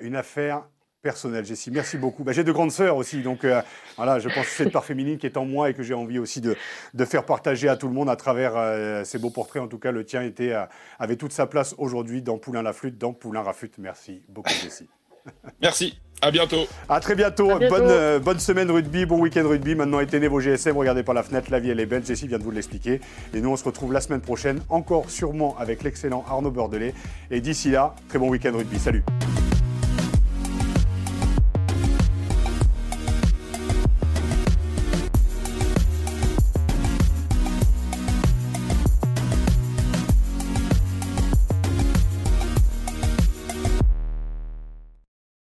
une 0.02 0.16
affaire 0.16 0.64
personnel, 1.02 1.46
Jessie. 1.46 1.72
Merci 1.72 1.98
beaucoup. 1.98 2.24
Bah, 2.24 2.32
j'ai 2.32 2.44
de 2.44 2.52
grandes 2.52 2.72
sœurs 2.72 2.98
aussi, 2.98 3.22
donc 3.22 3.44
euh, 3.44 3.62
voilà, 3.96 4.20
je 4.20 4.28
pense 4.30 4.46
que 4.46 4.52
c'est 4.52 4.64
cette 4.64 4.74
part 4.74 4.86
féminine 4.86 5.18
qui 5.18 5.26
est 5.26 5.38
en 5.38 5.46
moi 5.46 5.70
et 5.70 5.74
que 5.74 5.84
j'ai 5.84 5.94
envie 5.94 6.20
aussi 6.20 6.42
de, 6.42 6.56
de, 6.94 7.06
faire 7.06 7.26
partager 7.26 7.70
à 7.70 7.78
tout 7.78 7.88
le 7.88 7.94
monde 7.94 8.10
à 8.10 8.16
travers 8.16 8.54
euh, 8.56 9.04
ces 9.04 9.20
beaux 9.20 9.30
portraits. 9.30 9.62
En 9.62 9.68
tout 9.68 9.80
cas, 9.80 9.92
le 9.92 10.04
tien 10.04 10.22
était, 10.22 10.54
euh, 10.54 10.66
avait 11.00 11.16
toute 11.16 11.34
sa 11.34 11.48
place 11.48 11.76
aujourd'hui 11.78 12.22
dans 12.22 12.38
Poulain 12.38 12.62
la 12.62 12.74
flûte, 12.74 12.98
dans 12.98 13.14
Poulain 13.14 13.42
Rafut. 13.42 13.72
Merci 13.78 14.24
beaucoup, 14.28 14.54
Jessie. 14.64 14.90
Merci. 15.62 16.00
À 16.22 16.32
bientôt. 16.32 16.66
À 16.90 17.00
très 17.00 17.16
bientôt. 17.16 17.52
À 17.52 17.60
bientôt. 17.60 17.76
Bonne, 17.76 17.90
euh, 17.90 18.20
bonne 18.20 18.40
semaine 18.40 18.72
rugby, 18.72 19.06
bon 19.06 19.20
week-end 19.20 19.48
rugby. 19.48 19.76
Maintenant, 19.76 20.00
éteignez 20.00 20.28
vos 20.28 20.40
GSM, 20.40 20.76
regardez 20.76 21.04
par 21.04 21.14
la 21.14 21.22
fenêtre. 21.22 21.52
La 21.52 21.60
vie, 21.60 21.70
elle 21.70 21.80
est 21.80 21.86
belle. 21.86 22.04
Jessie 22.04 22.28
vient 22.28 22.40
de 22.40 22.44
vous 22.44 22.52
l'expliquer. 22.52 23.02
Et 23.34 23.42
nous, 23.42 23.50
on 23.50 23.58
se 23.58 23.64
retrouve 23.64 23.94
la 23.94 24.02
semaine 24.02 24.22
prochaine, 24.22 24.62
encore 24.70 25.12
sûrement 25.12 25.56
avec 25.60 25.84
l'excellent 25.84 26.26
Arnaud 26.28 26.52
Bordelais. 26.52 26.96
Et 27.30 27.40
d'ici 27.40 27.70
là, 27.70 27.96
très 28.10 28.18
bon 28.18 28.30
week-end 28.30 28.54
rugby. 28.56 28.80
Salut. 28.80 29.04